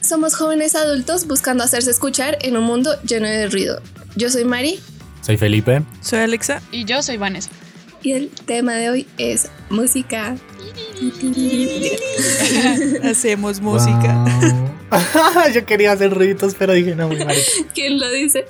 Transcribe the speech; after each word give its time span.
Somos 0.00 0.34
jóvenes 0.34 0.74
adultos 0.74 1.26
buscando 1.26 1.64
hacerse 1.64 1.90
escuchar 1.90 2.38
en 2.42 2.56
un 2.56 2.64
mundo 2.64 2.90
lleno 3.02 3.26
de 3.26 3.48
ruido. 3.48 3.80
Yo 4.16 4.28
soy 4.28 4.44
Mari. 4.44 4.78
Soy 5.22 5.38
Felipe. 5.38 5.82
Soy 6.02 6.20
Alexa. 6.20 6.60
Y 6.70 6.84
yo 6.84 7.02
soy 7.02 7.16
Vanessa. 7.16 7.50
Y 8.02 8.12
el 8.12 8.28
tema 8.28 8.74
de 8.74 8.90
hoy 8.90 9.06
es 9.16 9.48
música. 9.70 10.36
Hacemos 13.02 13.62
música. 13.62 14.26
yo 15.54 15.64
quería 15.64 15.92
hacer 15.92 16.12
ruiditos, 16.12 16.54
pero 16.54 16.74
dije 16.74 16.94
no, 16.94 17.08
muy 17.08 17.24
mal. 17.24 17.36
¿Quién 17.74 17.98
lo 17.98 18.10
dice? 18.10 18.44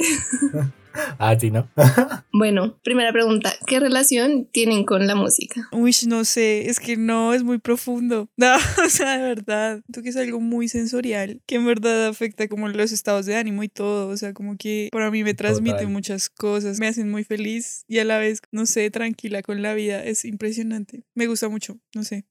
Ah, 1.18 1.36
sí, 1.38 1.50
¿no? 1.50 1.68
bueno, 2.32 2.78
primera 2.82 3.12
pregunta. 3.12 3.52
¿Qué 3.66 3.80
relación 3.80 4.46
tienen 4.52 4.84
con 4.84 5.06
la 5.06 5.14
música? 5.14 5.68
Uy, 5.72 5.94
no 6.06 6.24
sé, 6.24 6.68
es 6.70 6.78
que 6.78 6.96
no, 6.96 7.34
es 7.34 7.42
muy 7.42 7.58
profundo. 7.58 8.28
No, 8.36 8.56
o 8.84 8.88
sea, 8.90 9.16
de 9.16 9.22
verdad, 9.22 9.80
tú 9.92 10.02
que 10.02 10.10
es 10.10 10.16
algo 10.16 10.38
muy 10.38 10.68
sensorial, 10.68 11.40
que 11.46 11.54
en 11.54 11.64
verdad 11.64 12.08
afecta 12.08 12.46
como 12.46 12.68
los 12.68 12.92
estados 12.92 13.24
de 13.26 13.36
ánimo 13.36 13.62
y 13.62 13.68
todo, 13.68 14.08
o 14.08 14.16
sea, 14.16 14.34
como 14.34 14.56
que 14.56 14.88
para 14.92 15.10
mí 15.10 15.24
me 15.24 15.34
transmite 15.34 15.86
muchas 15.86 16.28
cosas, 16.28 16.78
me 16.78 16.86
hacen 16.86 17.10
muy 17.10 17.24
feliz 17.24 17.84
y 17.88 18.00
a 18.00 18.04
la 18.04 18.18
vez, 18.18 18.40
no 18.52 18.66
sé, 18.66 18.90
tranquila 18.90 19.42
con 19.42 19.62
la 19.62 19.72
vida, 19.74 20.04
es 20.04 20.24
impresionante. 20.24 21.04
Me 21.14 21.26
gusta 21.26 21.48
mucho, 21.48 21.78
no 21.94 22.04
sé. 22.04 22.26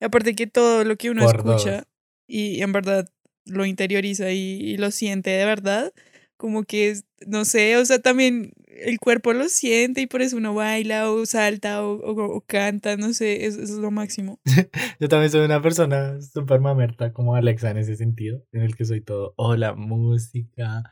aparte 0.00 0.34
que 0.34 0.46
todo 0.46 0.84
lo 0.84 0.96
que 0.96 1.10
uno 1.10 1.24
escucha 1.30 1.86
y 2.26 2.60
en 2.62 2.72
verdad 2.72 3.08
lo 3.44 3.64
interioriza 3.64 4.32
y 4.32 4.76
lo 4.78 4.90
siente 4.90 5.30
de 5.30 5.44
verdad, 5.44 5.92
como 6.36 6.64
que, 6.64 6.94
no 7.26 7.44
sé, 7.44 7.76
o 7.76 7.84
sea, 7.84 8.00
también 8.00 8.52
el 8.66 8.98
cuerpo 8.98 9.32
lo 9.32 9.48
siente 9.48 10.02
y 10.02 10.06
por 10.06 10.22
eso 10.22 10.36
uno 10.36 10.54
baila 10.54 11.10
o 11.10 11.24
salta 11.26 11.84
o, 11.84 12.44
canta, 12.46 12.96
no 12.96 13.12
sé, 13.12 13.46
eso, 13.46 13.62
es 13.62 13.70
lo 13.70 13.90
máximo. 13.90 14.40
Yo 15.00 15.08
también 15.08 15.30
soy 15.30 15.44
una 15.44 15.62
persona 15.62 16.20
súper 16.20 16.60
mamerta 16.60 17.12
como 17.12 17.34
Alexa 17.34 17.70
en 17.70 17.78
ese 17.78 17.96
sentido, 17.96 18.44
en 18.52 18.62
el 18.62 18.76
que 18.76 18.84
soy 18.84 19.00
todo, 19.00 19.34
oh, 19.36 19.56
la 19.56 19.74
música 19.74 20.82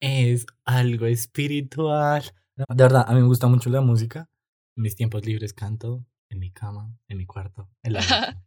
es 0.00 0.46
algo 0.64 1.06
espiritual. 1.06 2.22
de 2.56 2.84
verdad, 2.84 3.04
a 3.06 3.14
mí 3.14 3.20
me 3.20 3.26
gusta 3.26 3.46
mucho 3.46 3.70
la 3.70 3.80
música. 3.80 4.28
En 4.76 4.82
mis 4.82 4.96
tiempos 4.96 5.24
libres 5.24 5.52
canto 5.52 6.04
en 6.34 6.40
mi 6.40 6.50
cama, 6.50 6.92
en 7.08 7.18
mi 7.18 7.26
cuarto, 7.26 7.70
en 7.82 7.94
la 7.94 8.00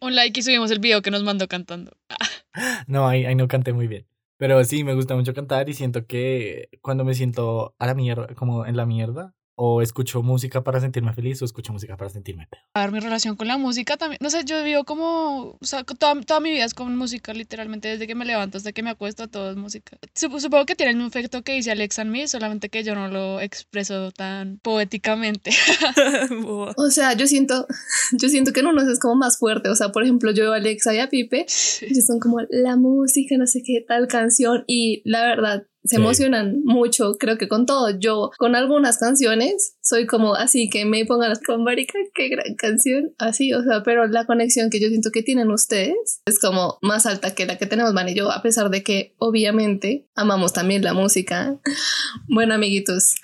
Un 0.00 0.14
like 0.14 0.38
y 0.38 0.42
subimos 0.42 0.70
el 0.70 0.78
video 0.78 1.02
que 1.02 1.10
nos 1.10 1.22
mandó 1.22 1.48
cantando. 1.48 1.96
no, 2.86 3.08
ahí, 3.08 3.24
ahí 3.24 3.34
no 3.34 3.48
canté 3.48 3.72
muy 3.72 3.86
bien. 3.86 4.06
Pero 4.38 4.62
sí, 4.64 4.84
me 4.84 4.94
gusta 4.94 5.14
mucho 5.16 5.32
cantar 5.34 5.68
y 5.68 5.74
siento 5.74 6.06
que 6.06 6.68
cuando 6.82 7.04
me 7.04 7.14
siento 7.14 7.74
a 7.78 7.86
la 7.86 7.94
mierda, 7.94 8.34
como 8.34 8.66
en 8.66 8.76
la 8.76 8.84
mierda, 8.84 9.34
o 9.56 9.80
escucho 9.80 10.22
música 10.22 10.62
para 10.62 10.80
sentirme 10.80 11.12
feliz 11.14 11.40
o 11.40 11.44
escucho 11.44 11.72
música 11.72 11.96
para 11.96 12.10
sentirme 12.10 12.46
peor. 12.46 12.62
A 12.74 12.82
ver, 12.82 12.92
mi 12.92 13.00
relación 13.00 13.36
con 13.36 13.48
la 13.48 13.56
música 13.56 13.96
también, 13.96 14.18
no 14.20 14.28
sé, 14.28 14.44
yo 14.44 14.62
vivo 14.62 14.84
como, 14.84 15.56
o 15.58 15.64
sea, 15.64 15.82
toda, 15.82 16.20
toda, 16.20 16.40
mi 16.40 16.50
vida 16.50 16.64
es 16.64 16.74
con 16.74 16.94
música, 16.96 17.32
literalmente, 17.32 17.88
desde 17.88 18.06
que 18.06 18.14
me 18.14 18.26
levanto 18.26 18.58
hasta 18.58 18.72
que 18.72 18.82
me 18.82 18.90
acuesto, 18.90 19.28
todo 19.28 19.50
es 19.50 19.56
música. 19.56 19.96
Supongo 20.14 20.66
que 20.66 20.74
tiene 20.74 20.90
el 20.90 20.96
mismo 20.96 21.08
efecto 21.08 21.42
que 21.42 21.54
dice 21.54 21.70
Alexa 21.70 22.02
en 22.02 22.10
mí, 22.10 22.28
solamente 22.28 22.68
que 22.68 22.84
yo 22.84 22.94
no 22.94 23.08
lo 23.08 23.40
expreso 23.40 24.12
tan 24.12 24.58
poéticamente. 24.58 25.50
o 26.46 26.90
sea, 26.90 27.14
yo 27.14 27.26
siento, 27.26 27.66
yo 28.12 28.28
siento 28.28 28.52
que 28.52 28.60
en 28.60 28.66
unos 28.66 28.88
es 28.88 29.00
como 29.00 29.14
más 29.14 29.38
fuerte, 29.38 29.70
o 29.70 29.74
sea, 29.74 29.90
por 29.90 30.02
ejemplo, 30.02 30.32
yo, 30.32 30.52
Alexa 30.52 30.94
y 30.94 30.98
a 30.98 31.08
Pipe, 31.08 31.46
ellos 31.80 32.06
son 32.06 32.20
como 32.20 32.40
la 32.50 32.76
música, 32.76 33.36
no 33.38 33.46
sé 33.46 33.62
qué 33.64 33.82
tal 33.86 34.06
canción, 34.06 34.64
y 34.66 35.00
la 35.06 35.22
verdad, 35.22 35.66
se 35.86 35.96
emocionan 35.96 36.62
mucho, 36.64 37.16
creo 37.18 37.38
que 37.38 37.48
con 37.48 37.66
todo. 37.66 37.98
Yo 37.98 38.30
con 38.38 38.54
algunas 38.54 38.98
canciones 38.98 39.76
soy 39.80 40.06
como 40.06 40.34
así 40.34 40.68
que 40.68 40.84
me 40.84 41.04
pongan 41.04 41.30
las 41.30 41.40
con 41.40 41.64
marica, 41.64 41.98
qué 42.14 42.28
gran 42.28 42.54
canción, 42.56 43.14
así, 43.18 43.52
o 43.52 43.62
sea, 43.62 43.82
pero 43.82 44.06
la 44.06 44.26
conexión 44.26 44.70
que 44.70 44.80
yo 44.80 44.88
siento 44.88 45.10
que 45.10 45.22
tienen 45.22 45.50
ustedes 45.50 46.22
es 46.26 46.38
como 46.38 46.78
más 46.82 47.06
alta 47.06 47.34
que 47.34 47.46
la 47.46 47.58
que 47.58 47.66
tenemos 47.66 47.94
Van 47.94 48.08
y 48.08 48.14
yo, 48.14 48.30
a 48.30 48.42
pesar 48.42 48.70
de 48.70 48.82
que 48.82 49.14
obviamente 49.18 50.08
amamos 50.14 50.52
también 50.52 50.82
la 50.82 50.94
música. 50.94 51.58
Bueno, 52.28 52.54
amiguitos, 52.54 53.14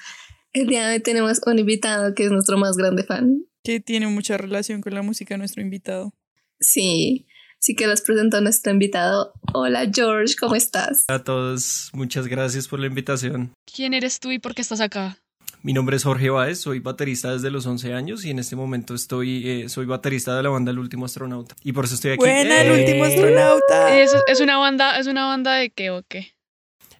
el 0.53 0.67
día 0.69 0.87
de 0.87 0.95
hoy 0.95 1.01
tenemos 1.01 1.41
un 1.47 1.59
invitado 1.59 2.15
que 2.15 2.25
es 2.25 2.31
nuestro 2.31 2.57
más 2.57 2.77
grande 2.77 3.05
fan. 3.05 3.45
Que 3.65 3.81
tiene 3.81 4.07
mucha 4.07 4.37
relación 4.37 4.81
con 4.81 4.95
la 4.95 5.03
música 5.03 5.37
nuestro 5.37 5.63
invitado. 5.63 6.15
Sí, 6.61 7.27
Así 7.63 7.77
que 7.77 7.87
les 7.87 8.03
presento 8.03 8.39
a 8.39 8.41
nuestro 8.41 8.73
invitado. 8.73 9.35
Hola 9.55 9.89
George, 9.95 10.35
¿cómo 10.35 10.57
estás? 10.57 11.05
Hola 11.09 11.19
a 11.19 11.23
todos, 11.23 11.91
muchas 11.93 12.27
gracias 12.27 12.67
por 12.67 12.81
la 12.81 12.89
invitación. 12.89 13.53
¿Quién 13.73 13.95
eres 13.95 14.19
tú 14.19 14.33
y 14.33 14.41
por 14.41 14.57
qué 14.57 14.63
estás 14.63 14.81
acá? 14.81 15.19
Mi 15.63 15.73
nombre 15.73 15.95
es 15.95 16.03
Jorge 16.03 16.29
Báez, 16.29 16.59
soy 16.59 16.81
baterista 16.81 17.33
desde 17.33 17.53
los 17.53 17.65
11 17.65 17.95
años 17.95 18.25
y 18.25 18.31
en 18.31 18.41
este 18.41 18.57
momento 18.57 18.97
estoy, 18.97 19.49
eh, 19.49 19.69
soy 19.69 19.87
baterista 19.87 20.37
de 20.37 20.43
la 20.43 20.49
banda 20.49 20.73
El 20.73 20.81
Último 20.81 21.05
Astronauta. 21.05 21.55
Y 21.63 21.73
por 21.73 21.85
eso 21.85 21.95
estoy 21.95 22.11
aquí. 22.11 22.19
¡Buena, 22.19 22.63
El 22.63 22.81
Último 22.81 23.05
Astronauta! 23.05 23.97
¿Es, 23.97 24.13
¿Es, 24.27 24.41
una 24.41 24.57
banda, 24.57 24.99
¿Es 24.99 25.07
una 25.07 25.27
banda 25.27 25.55
de 25.55 25.71
qué 25.71 25.91
o 25.91 26.03
qué? 26.03 26.33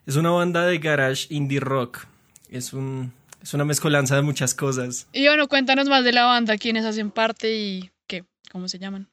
Es 0.05 0.15
una 0.15 0.29
banda 0.29 0.65
de 0.65 0.77
garage 0.77 1.27
indie 1.29 1.59
rock. 1.59 2.05
Es, 2.49 2.71
un, 2.71 3.11
es 3.41 3.53
una 3.53 3.65
mezcolanza 3.65 4.15
de 4.15 4.21
muchas 4.21 4.55
cosas. 4.55 5.07
Y 5.11 5.25
bueno, 5.25 5.49
cuéntanos 5.49 5.89
más 5.89 6.05
de 6.05 6.13
la 6.13 6.23
banda, 6.23 6.57
quiénes 6.57 6.85
hacen 6.85 7.11
parte 7.11 7.53
y 7.53 7.91
qué, 8.07 8.23
cómo 8.49 8.69
se 8.69 8.79
llaman. 8.79 9.09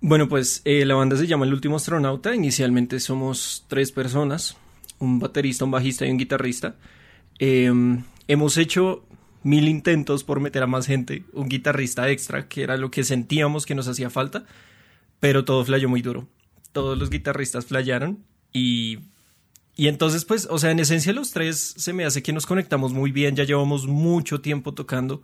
Bueno, 0.00 0.28
pues 0.28 0.60
eh, 0.64 0.84
la 0.84 0.94
banda 0.94 1.16
se 1.16 1.26
llama 1.26 1.46
El 1.46 1.54
Último 1.54 1.76
Astronauta. 1.76 2.34
Inicialmente 2.34 3.00
somos 3.00 3.64
tres 3.68 3.92
personas, 3.92 4.56
un 4.98 5.18
baterista, 5.18 5.64
un 5.64 5.70
bajista 5.70 6.06
y 6.06 6.10
un 6.10 6.18
guitarrista. 6.18 6.76
Em, 7.38 8.04
hemos 8.28 8.56
hecho 8.58 9.04
mil 9.42 9.68
intentos 9.68 10.22
por 10.24 10.40
meter 10.40 10.62
a 10.62 10.66
más 10.66 10.86
gente, 10.86 11.24
un 11.32 11.48
guitarrista 11.48 12.10
extra, 12.10 12.48
que 12.48 12.62
era 12.62 12.76
lo 12.76 12.90
que 12.90 13.04
sentíamos 13.04 13.64
que 13.64 13.74
nos 13.74 13.88
hacía 13.88 14.10
falta, 14.10 14.44
pero 15.20 15.44
todo 15.44 15.64
flayó 15.64 15.88
muy 15.88 16.02
duro. 16.02 16.28
Todos 16.72 16.98
los 16.98 17.10
guitarristas 17.10 17.66
flayaron 17.66 18.24
y, 18.52 18.98
y 19.76 19.88
entonces 19.88 20.24
pues, 20.24 20.46
o 20.50 20.58
sea, 20.58 20.72
en 20.72 20.80
esencia 20.80 21.12
los 21.12 21.30
tres 21.30 21.74
se 21.76 21.92
me 21.92 22.04
hace 22.04 22.22
que 22.22 22.32
nos 22.32 22.44
conectamos 22.44 22.92
muy 22.92 23.12
bien, 23.12 23.36
ya 23.36 23.44
llevamos 23.44 23.86
mucho 23.86 24.40
tiempo 24.40 24.74
tocando 24.74 25.22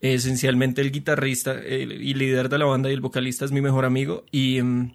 esencialmente 0.00 0.80
el 0.80 0.92
guitarrista 0.92 1.60
y 1.66 2.14
líder 2.14 2.48
de 2.48 2.58
la 2.58 2.64
banda 2.64 2.90
y 2.90 2.94
el 2.94 3.00
vocalista 3.00 3.44
es 3.44 3.52
mi 3.52 3.60
mejor 3.60 3.84
amigo 3.84 4.24
y 4.30 4.62
mm, 4.62 4.92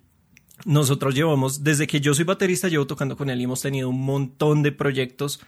nosotros 0.66 1.14
llevamos, 1.14 1.64
desde 1.64 1.88
que 1.88 2.02
yo 2.02 2.14
soy 2.14 2.26
baterista, 2.26 2.68
llevo 2.68 2.88
tocando 2.88 3.16
con 3.16 3.30
él 3.30 3.40
y 3.40 3.44
hemos 3.44 3.62
tenido 3.62 3.90
un 3.90 4.02
montón 4.02 4.64
de 4.64 4.72
proyectos, 4.72 5.42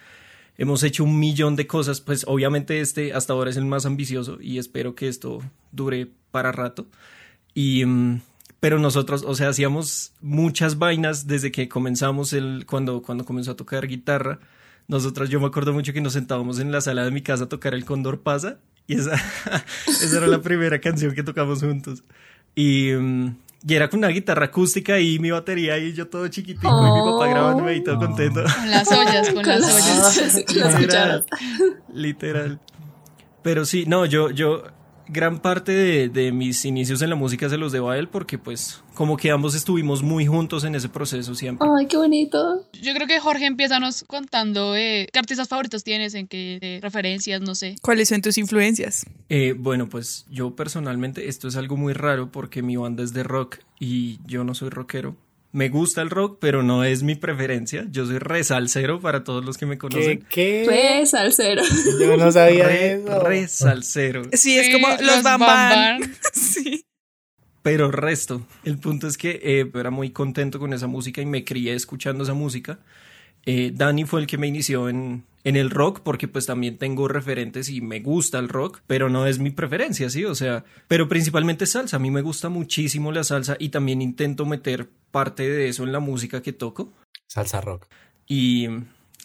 hemos 0.57 0.83
hecho 0.83 1.03
un 1.03 1.19
millón 1.19 1.55
de 1.55 1.65
cosas, 1.65 2.01
pues 2.01 2.23
obviamente 2.27 2.81
este 2.81 3.13
hasta 3.13 3.33
ahora 3.33 3.49
es 3.49 3.57
el 3.57 3.65
más 3.65 3.85
ambicioso 3.85 4.37
y 4.39 4.59
espero 4.59 4.95
que 4.95 5.07
esto 5.07 5.39
dure 5.71 6.09
para 6.31 6.51
rato 6.51 6.87
y... 7.53 7.85
Mm, 7.85 8.21
pero 8.59 8.79
nosotros, 8.79 9.23
o 9.23 9.35
sea, 9.35 9.49
hacíamos 9.49 10.13
muchas 10.19 10.79
vainas 10.79 11.27
desde 11.27 11.51
que 11.51 11.69
comenzamos 11.69 12.33
el, 12.33 12.65
cuando, 12.65 13.03
cuando 13.03 13.23
comenzó 13.23 13.51
a 13.51 13.55
tocar 13.55 13.85
guitarra. 13.85 14.39
Nosotros, 14.87 15.29
yo 15.29 15.39
me 15.39 15.45
acuerdo 15.45 15.73
mucho 15.73 15.93
que 15.93 16.01
nos 16.01 16.13
sentábamos 16.13 16.59
en 16.59 16.71
la 16.71 16.81
sala 16.81 17.05
de 17.05 17.11
mi 17.11 17.21
casa 17.21 17.43
a 17.43 17.49
tocar 17.49 17.75
el 17.75 17.85
Condor 17.85 18.21
Pasa 18.21 18.57
y 18.87 18.95
esa, 18.95 19.13
esa 19.87 20.17
era 20.17 20.27
la 20.27 20.41
primera 20.41 20.79
canción 20.79 21.13
que 21.13 21.23
tocamos 21.23 21.59
juntos. 21.59 22.03
Y, 22.55 22.91
mm, 22.93 23.35
y, 23.67 23.75
era 23.75 23.89
con 23.89 23.99
una 23.99 24.07
guitarra 24.07 24.45
acústica 24.45 24.99
y 24.99 25.19
mi 25.19 25.29
batería 25.29 25.77
y 25.77 25.93
yo 25.93 26.07
todo 26.07 26.27
chiquitico 26.29 26.67
y 26.67 26.91
mi 26.91 27.11
papá 27.11 27.27
grabándome 27.27 27.75
y 27.75 27.83
todo 27.83 27.97
contento. 27.97 28.43
Con 28.43 28.71
las 28.71 28.91
ollas, 28.91 29.29
con, 29.29 29.45
las 29.45 29.63
ollas. 29.63 30.35
literal, 30.79 31.25
literal. 31.93 32.59
Pero 33.43 33.65
sí, 33.65 33.85
no, 33.85 34.05
yo, 34.05 34.31
yo 34.31 34.63
gran 35.09 35.39
parte 35.39 35.71
de, 35.71 36.09
de, 36.09 36.31
mis 36.31 36.65
inicios 36.65 37.01
en 37.01 37.09
la 37.09 37.15
música 37.15 37.49
se 37.49 37.57
los 37.57 37.71
debo 37.71 37.89
a 37.89 37.97
él 37.97 38.07
porque 38.07 38.37
pues 38.37 38.81
como 38.93 39.15
que 39.15 39.31
ambos 39.31 39.55
estuvimos 39.55 40.01
muy 40.01 40.25
juntos 40.25 40.63
en 40.63 40.75
ese 40.75 40.89
proceso 40.89 41.35
siempre. 41.35 41.67
Ay, 41.77 41.85
qué 41.87 41.97
bonito. 41.97 42.65
Yo 42.73 42.93
creo 42.93 43.07
que 43.07 43.19
Jorge 43.19 43.45
empieza 43.45 43.79
nos 43.79 44.03
contando 44.03 44.75
eh, 44.75 45.07
qué 45.11 45.19
artistas 45.19 45.47
favoritos 45.47 45.83
tienes, 45.83 46.13
en 46.15 46.27
qué 46.27 46.79
referencias, 46.81 47.41
no 47.41 47.55
sé. 47.55 47.75
¿Cuáles 47.81 48.09
son 48.09 48.21
tus 48.21 48.37
influencias? 48.37 49.05
Eh, 49.29 49.53
bueno, 49.57 49.87
pues 49.87 50.25
yo 50.29 50.55
personalmente 50.55 51.27
esto 51.27 51.47
es 51.47 51.55
algo 51.55 51.77
muy 51.77 51.93
raro 51.93 52.31
porque 52.31 52.61
mi 52.61 52.75
banda 52.75 53.03
es 53.03 53.13
de 53.13 53.23
rock 53.23 53.59
y 53.79 54.19
yo 54.25 54.43
no 54.43 54.55
soy 54.55 54.69
rockero 54.69 55.15
me 55.51 55.69
gusta 55.69 56.01
el 56.01 56.09
rock, 56.09 56.37
pero 56.39 56.63
no 56.63 56.83
es 56.83 57.03
mi 57.03 57.15
preferencia. 57.15 57.85
Yo 57.89 58.05
soy 58.05 58.19
resalcero 58.19 58.99
para 58.99 59.23
todos 59.23 59.43
los 59.43 59.57
que 59.57 59.65
me 59.65 59.77
conocen. 59.77 60.19
¿Qué? 60.29 60.65
¿Qué? 60.67 60.99
Resalcero. 60.99 61.63
Yo 61.99 62.17
no 62.17 62.31
sabía 62.31 62.67
Re, 62.67 62.93
eso. 62.93 63.23
Resalcero. 63.23 64.23
Sí, 64.33 64.57
es 64.57 64.69
como 64.73 64.87
los, 65.01 65.23
bambán. 65.23 65.99
sí. 66.33 66.85
Pero 67.61 67.91
resto, 67.91 68.45
el 68.63 68.77
punto 68.77 69.07
es 69.07 69.17
que 69.17 69.41
eh, 69.43 69.69
era 69.73 69.89
muy 69.89 70.11
contento 70.11 70.59
con 70.59 70.73
esa 70.73 70.87
música 70.87 71.21
y 71.21 71.25
me 71.25 71.43
crié 71.43 71.73
escuchando 71.73 72.23
esa 72.23 72.33
música. 72.33 72.79
Eh, 73.49 73.71
Dani 73.73 74.03
fue 74.03 74.19
el 74.19 74.27
que 74.27 74.37
me 74.37 74.45
inició 74.45 74.89
en, 74.89 75.23
en 75.45 75.55
el 75.55 75.69
rock, 75.69 76.01
porque 76.01 76.27
pues 76.27 76.45
también 76.45 76.77
tengo 76.77 77.07
referentes 77.07 77.69
y 77.69 77.79
me 77.79 78.01
gusta 78.01 78.39
el 78.39 78.49
rock, 78.49 78.81
pero 78.87 79.09
no 79.09 79.25
es 79.25 79.39
mi 79.39 79.51
preferencia, 79.51 80.09
¿sí? 80.09 80.25
O 80.25 80.35
sea, 80.35 80.65
pero 80.89 81.07
principalmente 81.07 81.65
salsa. 81.65 81.95
A 81.95 81.99
mí 81.99 82.11
me 82.11 82.21
gusta 82.21 82.49
muchísimo 82.49 83.13
la 83.13 83.23
salsa 83.23 83.55
y 83.57 83.69
también 83.69 84.01
intento 84.01 84.45
meter 84.45 84.89
parte 85.11 85.49
de 85.49 85.69
eso 85.69 85.85
en 85.85 85.93
la 85.93 86.01
música 86.01 86.41
que 86.41 86.51
toco. 86.51 86.91
Salsa 87.25 87.61
rock. 87.61 87.87
Y... 88.27 88.67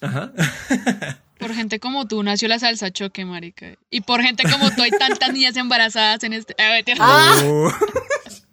Ajá. 0.01 0.33
Por 1.39 1.53
gente 1.53 1.81
como 1.81 2.07
tú 2.07 2.23
nació 2.23 2.47
la 2.47 2.61
salsa 2.61 2.93
choque, 2.93 3.25
marica. 3.25 3.75
Y 3.91 4.03
por 4.03 4.23
gente 4.23 4.45
como 4.49 4.71
tú 4.71 4.83
hay 4.83 4.93
tantas 4.93 5.33
niñas 5.33 5.57
embarazadas 5.57 6.23
en 6.23 6.35
este... 6.35 6.55
Ah. 7.01 7.77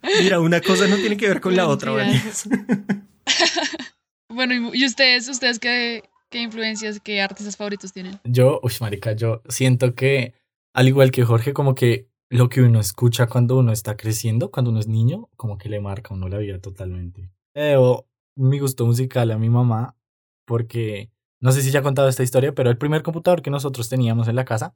Mira, 0.20 0.40
una 0.40 0.60
cosa 0.60 0.88
no 0.88 0.96
tiene 0.96 1.16
que 1.16 1.28
ver 1.28 1.40
con 1.40 1.54
la 1.54 1.68
otra, 1.68 1.92
¿vale? 1.92 2.20
bueno, 4.30 4.70
¿y 4.72 4.84
ustedes, 4.84 5.28
ustedes 5.28 5.58
qué, 5.58 6.04
qué 6.30 6.40
influencias, 6.40 7.00
qué 7.00 7.20
artistas 7.20 7.56
favoritos 7.56 7.92
tienen? 7.92 8.18
Yo, 8.24 8.60
uy, 8.62 8.72
marica, 8.80 9.12
yo 9.12 9.42
siento 9.48 9.94
que, 9.94 10.34
al 10.72 10.88
igual 10.88 11.10
que 11.10 11.24
Jorge, 11.24 11.52
como 11.52 11.74
que 11.74 12.08
lo 12.30 12.48
que 12.48 12.62
uno 12.62 12.80
escucha 12.80 13.26
cuando 13.26 13.58
uno 13.58 13.72
está 13.72 13.96
creciendo, 13.96 14.50
cuando 14.50 14.70
uno 14.70 14.80
es 14.80 14.86
niño, 14.86 15.28
como 15.36 15.58
que 15.58 15.68
le 15.68 15.80
marca 15.80 16.14
a 16.14 16.16
uno 16.16 16.28
la 16.28 16.38
vida 16.38 16.60
totalmente. 16.60 17.30
Pero 17.52 18.06
mi 18.36 18.60
gusto 18.60 18.86
musical 18.86 19.30
a 19.32 19.38
mi 19.38 19.50
mamá, 19.50 19.96
porque 20.46 21.10
no 21.40 21.52
sé 21.52 21.62
si 21.62 21.70
ya 21.70 21.80
he 21.80 21.82
contado 21.82 22.08
esta 22.08 22.22
historia, 22.22 22.54
pero 22.54 22.70
el 22.70 22.78
primer 22.78 23.02
computador 23.02 23.42
que 23.42 23.50
nosotros 23.50 23.88
teníamos 23.88 24.28
en 24.28 24.36
la 24.36 24.44
casa, 24.44 24.74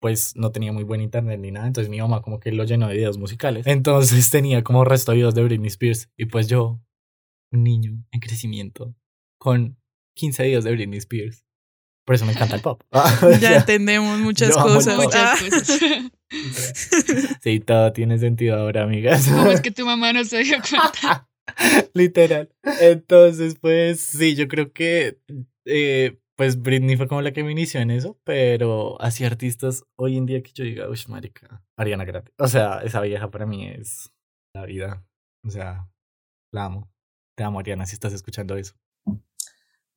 pues 0.00 0.36
no 0.36 0.52
tenía 0.52 0.72
muy 0.72 0.84
buen 0.84 1.00
internet 1.00 1.40
ni 1.40 1.50
nada, 1.50 1.66
entonces 1.66 1.90
mi 1.90 2.00
mamá 2.00 2.22
como 2.22 2.40
que 2.40 2.52
lo 2.52 2.64
llenó 2.64 2.88
de 2.88 2.94
videos 2.94 3.18
musicales. 3.18 3.66
Entonces 3.66 4.30
tenía 4.30 4.62
como 4.64 4.84
resto 4.84 5.12
de 5.12 5.16
videos 5.16 5.34
de 5.34 5.44
Britney 5.44 5.68
Spears 5.68 6.10
y 6.16 6.26
pues 6.26 6.48
yo, 6.48 6.80
un 7.54 7.62
niño 7.64 8.04
en 8.10 8.20
crecimiento, 8.20 8.94
con 9.38 9.78
15 10.16 10.44
videos 10.44 10.64
de 10.64 10.72
Britney 10.72 10.98
Spears. 10.98 11.44
Por 12.06 12.16
eso 12.16 12.26
me 12.26 12.32
encanta 12.32 12.56
el 12.56 12.62
pop. 12.62 12.82
ya 13.40 13.56
entendemos 13.56 14.18
muchas 14.20 14.54
cosas. 14.54 14.96
Muchas 14.96 15.40
cosas. 15.40 15.80
sí, 17.42 17.60
todo 17.60 17.92
tiene 17.92 18.18
sentido 18.18 18.56
ahora, 18.56 18.82
amigas. 18.82 19.28
¿Cómo 19.28 19.50
es 19.50 19.60
que 19.60 19.70
tu 19.70 19.86
mamá 19.86 20.12
no 20.12 20.24
se 20.24 20.42
dio 20.42 20.58
cuenta? 20.68 21.28
Literal. 21.94 22.50
Entonces, 22.80 23.56
pues 23.60 24.00
sí, 24.00 24.34
yo 24.34 24.48
creo 24.48 24.72
que 24.72 25.18
eh, 25.64 26.18
pues 26.36 26.60
Britney 26.60 26.96
fue 26.96 27.08
como 27.08 27.22
la 27.22 27.32
que 27.32 27.44
me 27.44 27.52
inició 27.52 27.80
en 27.80 27.90
eso, 27.90 28.18
pero 28.24 29.00
así 29.00 29.24
artistas 29.24 29.84
hoy 29.96 30.16
en 30.16 30.26
día 30.26 30.42
que 30.42 30.52
yo 30.52 30.64
diga, 30.64 30.88
uy, 30.88 30.98
marica, 31.08 31.62
Ariana 31.78 32.04
Grande. 32.04 32.32
O 32.38 32.48
sea, 32.48 32.80
esa 32.82 33.00
vieja 33.00 33.30
para 33.30 33.46
mí 33.46 33.66
es 33.66 34.12
la 34.54 34.66
vida. 34.66 35.06
O 35.46 35.50
sea, 35.50 35.88
la 36.52 36.64
amo. 36.66 36.93
Te 37.34 37.42
amo, 37.42 37.58
Ariana, 37.58 37.86
si 37.86 37.94
estás 37.94 38.12
escuchando 38.12 38.56
eso. 38.56 38.74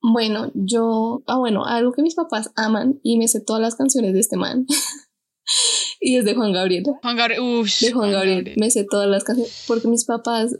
Bueno, 0.00 0.50
yo, 0.54 1.22
ah, 1.26 1.38
bueno, 1.38 1.64
algo 1.64 1.92
que 1.92 2.02
mis 2.02 2.14
papás 2.14 2.50
aman 2.56 3.00
y 3.02 3.18
me 3.18 3.28
sé 3.28 3.40
todas 3.40 3.62
las 3.62 3.76
canciones 3.76 4.12
de 4.12 4.20
este 4.20 4.36
man. 4.36 4.66
y 6.00 6.16
es 6.16 6.24
de 6.24 6.34
Juan 6.34 6.52
Gabriel. 6.52 6.84
Juan 7.02 7.16
Gabriel, 7.16 7.40
uff. 7.40 7.80
De 7.80 7.92
Juan 7.92 8.12
Gabriel. 8.12 8.54
Me 8.56 8.70
sé 8.70 8.84
todas 8.84 9.08
las 9.08 9.24
canciones 9.24 9.64
porque 9.66 9.88
mis 9.88 10.04
papás, 10.04 10.58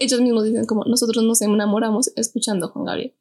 ellos 0.00 0.20
mismos 0.20 0.44
dicen 0.44 0.66
como 0.66 0.84
nosotros 0.84 1.24
nos 1.24 1.42
enamoramos 1.42 2.12
escuchando 2.16 2.66
a 2.66 2.68
Juan 2.70 2.84
Gabriel. 2.84 3.14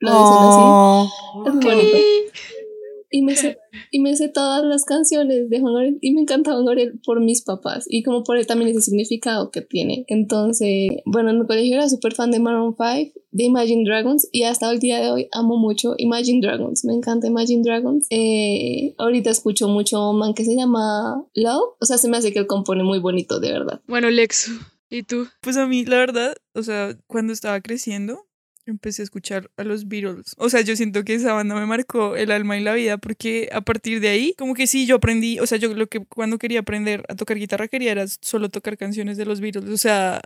Lo 0.00 0.10
dicen 0.10 0.36
así. 0.40 1.60
Es 1.64 2.65
Y 3.10 3.22
me, 3.22 3.36
sé, 3.36 3.58
y 3.90 4.00
me 4.00 4.16
sé 4.16 4.28
todas 4.28 4.64
las 4.64 4.84
canciones 4.84 5.48
de 5.48 5.60
Juan 5.60 5.74
Gabriel 5.74 5.98
y 6.00 6.12
me 6.12 6.22
encanta 6.22 6.52
Juan 6.52 6.64
Gabriel 6.64 7.00
por 7.04 7.20
mis 7.20 7.42
papás 7.42 7.86
y 7.88 8.02
como 8.02 8.24
por 8.24 8.36
él 8.36 8.46
también 8.46 8.70
ese 8.70 8.80
significado 8.80 9.50
que 9.50 9.62
tiene. 9.62 10.04
Entonces, 10.08 10.90
bueno, 11.04 11.30
en 11.30 11.40
mi 11.40 11.46
colegio 11.46 11.74
era 11.74 11.88
súper 11.88 12.14
fan 12.14 12.30
de 12.30 12.40
Maroon 12.40 12.74
5, 12.78 13.12
de 13.30 13.44
Imagine 13.44 13.84
Dragons 13.84 14.28
y 14.32 14.44
hasta 14.44 14.70
el 14.70 14.78
día 14.78 15.00
de 15.00 15.10
hoy 15.10 15.28
amo 15.32 15.56
mucho 15.58 15.94
Imagine 15.98 16.40
Dragons. 16.40 16.84
Me 16.84 16.94
encanta 16.94 17.26
Imagine 17.26 17.62
Dragons. 17.62 18.06
Eh, 18.10 18.94
ahorita 18.98 19.30
escucho 19.30 19.68
mucho 19.68 20.10
un 20.10 20.18
man 20.18 20.34
que 20.34 20.44
se 20.44 20.56
llama 20.56 21.22
Love. 21.34 21.74
O 21.80 21.84
sea, 21.84 21.98
se 21.98 22.08
me 22.08 22.16
hace 22.16 22.32
que 22.32 22.38
él 22.40 22.46
compone 22.46 22.82
muy 22.82 22.98
bonito, 22.98 23.40
de 23.40 23.52
verdad. 23.52 23.80
Bueno, 23.86 24.10
Lexu. 24.10 24.52
¿Y 24.88 25.02
tú? 25.02 25.26
Pues 25.40 25.56
a 25.56 25.66
mí, 25.66 25.84
la 25.84 25.98
verdad, 25.98 26.36
o 26.54 26.62
sea, 26.62 26.96
cuando 27.06 27.32
estaba 27.32 27.60
creciendo, 27.60 28.25
empecé 28.66 29.02
a 29.02 29.04
escuchar 29.04 29.50
a 29.56 29.64
los 29.64 29.88
Beatles. 29.88 30.34
O 30.38 30.50
sea, 30.50 30.60
yo 30.60 30.76
siento 30.76 31.04
que 31.04 31.14
esa 31.14 31.32
banda 31.32 31.54
me 31.54 31.66
marcó 31.66 32.16
el 32.16 32.30
alma 32.30 32.56
y 32.56 32.62
la 32.62 32.74
vida 32.74 32.98
porque 32.98 33.48
a 33.52 33.60
partir 33.60 34.00
de 34.00 34.08
ahí, 34.08 34.34
como 34.38 34.54
que 34.54 34.66
sí, 34.66 34.86
yo 34.86 34.96
aprendí, 34.96 35.38
o 35.40 35.46
sea, 35.46 35.58
yo 35.58 35.72
lo 35.74 35.86
que 35.86 36.04
cuando 36.04 36.38
quería 36.38 36.60
aprender 36.60 37.04
a 37.08 37.14
tocar 37.14 37.38
guitarra 37.38 37.68
quería 37.68 37.92
era 37.92 38.06
solo 38.20 38.48
tocar 38.48 38.76
canciones 38.76 39.16
de 39.16 39.26
los 39.26 39.40
Beatles. 39.40 39.70
O 39.70 39.78
sea, 39.78 40.20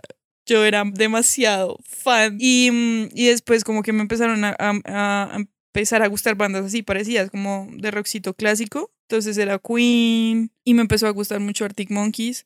yo 0.45 0.65
era 0.65 0.83
demasiado 0.85 1.77
fan. 1.83 2.37
Y, 2.39 2.69
mm, 2.71 3.09
y 3.13 3.27
después 3.27 3.63
como 3.63 3.83
que 3.83 3.93
me 3.93 4.01
empezaron 4.01 4.43
a, 4.43 4.55
a, 4.59 5.37
empezar 5.73 6.03
a 6.03 6.07
gustar 6.07 6.35
bandas 6.35 6.65
así 6.65 6.83
parecidas, 6.83 7.29
como 7.31 7.67
de 7.71 7.91
rockcito 7.91 8.33
clásico. 8.33 8.91
Entonces 9.07 9.37
era 9.37 9.59
Queen 9.59 10.51
y 10.63 10.73
me 10.73 10.81
empezó 10.81 11.07
a 11.07 11.11
gustar 11.11 11.39
mucho 11.39 11.65
Arctic 11.65 11.91
Monkeys. 11.91 12.45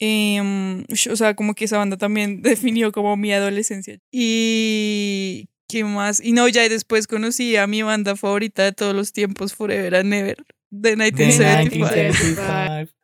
Eh, 0.00 0.84
o 1.10 1.16
sea, 1.16 1.34
como 1.34 1.54
que 1.54 1.64
esa 1.64 1.78
banda 1.78 1.96
también 1.96 2.42
definió 2.42 2.92
como 2.92 3.16
mi 3.16 3.32
adolescencia. 3.32 3.98
Y 4.10 5.48
qué 5.68 5.84
más. 5.84 6.20
Y 6.20 6.32
no, 6.32 6.48
ya 6.48 6.68
después 6.68 7.06
conocí 7.06 7.56
a 7.56 7.66
mi 7.66 7.82
banda 7.82 8.16
favorita 8.16 8.64
de 8.64 8.72
todos 8.72 8.94
los 8.94 9.12
tiempos, 9.12 9.54
Forever 9.54 9.96
and 9.96 10.08
Never, 10.08 10.44
de 10.70 10.96
1975. 10.96 12.42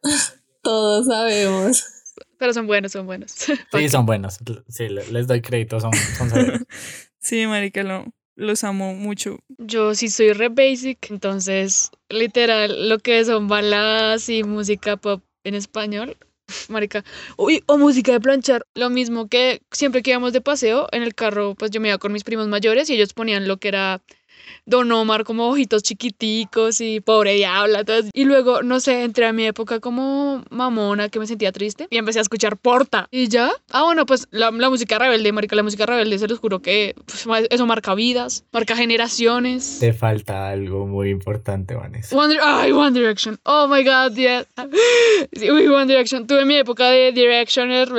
Todos 0.62 1.06
sabemos. 1.06 1.84
Pero 2.38 2.52
son 2.52 2.66
buenos, 2.66 2.92
son 2.92 3.06
buenos. 3.06 3.32
Sí, 3.32 3.88
son 3.88 4.06
buenos. 4.06 4.38
Sí, 4.68 4.88
les 4.88 5.26
doy 5.26 5.40
crédito, 5.40 5.80
son, 5.80 5.92
son 5.94 6.30
Sí, 7.20 7.46
marica, 7.46 7.82
lo, 7.82 8.06
los 8.36 8.64
amo 8.64 8.94
mucho. 8.94 9.38
Yo 9.58 9.94
sí 9.94 10.08
soy 10.08 10.32
re 10.32 10.48
basic, 10.48 11.10
entonces, 11.10 11.90
literal, 12.08 12.88
lo 12.88 12.98
que 12.98 13.24
son 13.24 13.48
baladas 13.48 14.28
y 14.28 14.42
música 14.42 14.96
pop 14.96 15.22
en 15.44 15.54
español, 15.54 16.16
marica. 16.68 17.04
Uy, 17.36 17.62
o 17.66 17.78
música 17.78 18.12
de 18.12 18.20
planchar. 18.20 18.66
Lo 18.74 18.90
mismo 18.90 19.28
que 19.28 19.62
siempre 19.70 20.02
que 20.02 20.10
íbamos 20.10 20.32
de 20.32 20.40
paseo 20.40 20.88
en 20.92 21.02
el 21.02 21.14
carro, 21.14 21.54
pues 21.54 21.70
yo 21.70 21.80
me 21.80 21.88
iba 21.88 21.98
con 21.98 22.12
mis 22.12 22.24
primos 22.24 22.48
mayores 22.48 22.90
y 22.90 22.94
ellos 22.94 23.12
ponían 23.12 23.48
lo 23.48 23.58
que 23.58 23.68
era 23.68 24.02
Don 24.66 24.90
Omar 24.92 25.24
como 25.24 25.48
ojitos 25.48 25.82
chiquiticos 25.82 26.80
y 26.80 27.00
pobre 27.00 27.34
diabla. 27.34 27.84
Todo. 27.84 28.02
Y 28.12 28.24
luego, 28.24 28.62
no 28.62 28.80
sé, 28.80 29.02
entré 29.04 29.26
a 29.26 29.32
mi 29.32 29.46
época 29.46 29.80
como 29.80 30.42
mamona 30.50 31.08
que 31.08 31.18
me 31.18 31.26
sentía 31.26 31.52
triste 31.52 31.86
y 31.90 31.98
empecé 31.98 32.18
a 32.18 32.22
escuchar 32.22 32.56
Porta. 32.56 33.08
Y 33.10 33.28
ya. 33.28 33.50
Ah, 33.70 33.84
bueno, 33.84 34.06
pues 34.06 34.26
la, 34.30 34.50
la 34.50 34.70
música 34.70 34.98
rebelde, 34.98 35.32
marica, 35.32 35.56
la 35.56 35.62
música 35.62 35.86
rebelde, 35.86 36.18
se 36.18 36.28
los 36.28 36.38
juro 36.38 36.60
que 36.60 36.94
pues, 37.06 37.26
eso 37.50 37.66
marca 37.66 37.94
vidas, 37.94 38.44
marca 38.52 38.76
generaciones. 38.76 39.78
Te 39.80 39.92
falta 39.92 40.48
algo 40.48 40.86
muy 40.86 41.10
importante, 41.10 41.74
Vanessa. 41.74 42.16
One, 42.16 42.36
ay, 42.42 42.72
One 42.72 42.98
Direction. 42.98 43.38
Oh 43.44 43.68
my 43.68 43.84
god, 43.84 44.14
yeah. 44.16 44.44
uy, 45.52 45.68
One 45.68 45.86
Direction. 45.86 46.26
Tuve 46.26 46.44
mi 46.44 46.56
época 46.56 46.90
de 46.90 47.12
Directioners. 47.12 47.90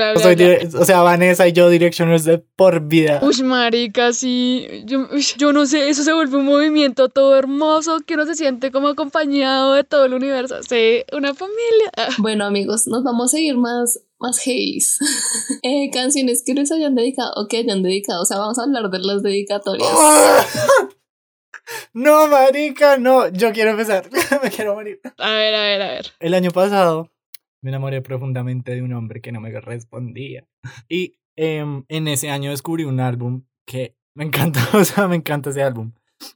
o 0.75 0.85
sea, 0.85 1.01
Vanessa 1.01 1.47
y 1.47 1.53
yo 1.53 1.69
Directioners 1.69 2.23
de 2.23 2.37
por 2.37 2.81
vida. 2.81 3.19
Uy, 3.21 3.43
marica, 3.43 4.13
sí. 4.13 4.67
Yo, 4.85 5.07
yo 5.37 5.53
no 5.53 5.65
sé, 5.65 5.89
eso 5.89 6.03
se 6.03 6.13
vuelve 6.13 6.34
un 6.35 6.45
movimiento 6.45 7.09
todo 7.09 7.37
hermoso 7.37 7.99
que 8.05 8.15
uno 8.15 8.25
se 8.25 8.35
siente 8.35 8.71
como 8.71 8.89
acompañado 8.89 9.73
de 9.73 9.83
todo 9.83 10.05
el 10.05 10.13
universo. 10.13 10.61
Sí, 10.63 11.03
una 11.11 11.33
familia. 11.33 11.91
Bueno, 12.19 12.45
amigos, 12.45 12.87
nos 12.87 13.03
vamos 13.03 13.33
a 13.33 13.37
seguir 13.37 13.57
más 13.57 13.99
más 14.19 14.39
haze. 14.39 14.79
eh, 15.63 15.89
canciones 15.91 16.43
que 16.45 16.53
les 16.53 16.71
hayan 16.71 16.95
dedicado 16.95 17.31
o 17.35 17.47
que 17.47 17.57
hayan 17.57 17.83
dedicado. 17.83 18.21
O 18.21 18.25
sea, 18.25 18.37
vamos 18.37 18.59
a 18.59 18.63
hablar 18.63 18.89
de 18.89 18.99
las 18.99 19.23
dedicatorias. 19.23 19.89
no, 21.93 22.27
marica, 22.27 22.97
no. 22.97 23.29
Yo 23.29 23.51
quiero 23.51 23.71
empezar. 23.71 24.09
me 24.43 24.49
quiero 24.49 24.75
morir. 24.75 24.99
A 25.17 25.31
ver, 25.31 25.55
a 25.55 25.61
ver, 25.61 25.81
a 25.81 25.87
ver. 25.87 26.05
El 26.19 26.33
año 26.33 26.51
pasado 26.51 27.11
me 27.61 27.69
enamoré 27.69 28.01
profundamente 28.01 28.75
de 28.75 28.81
un 28.81 28.93
hombre 28.93 29.21
que 29.21 29.31
no 29.31 29.41
me 29.41 29.51
respondía. 29.59 30.47
Y 30.87 31.17
em, 31.35 31.83
en 31.89 32.07
ese 32.07 32.29
año 32.29 32.51
descubrí 32.51 32.83
un 32.83 32.99
álbum 32.99 33.43
que 33.65 33.97
me 34.13 34.23
encanta. 34.23 34.61
O 34.73 34.83
sea, 34.83 35.07
me 35.07 35.15
encanta 35.15 35.49
ese 35.49 35.63
álbum. 35.63 35.91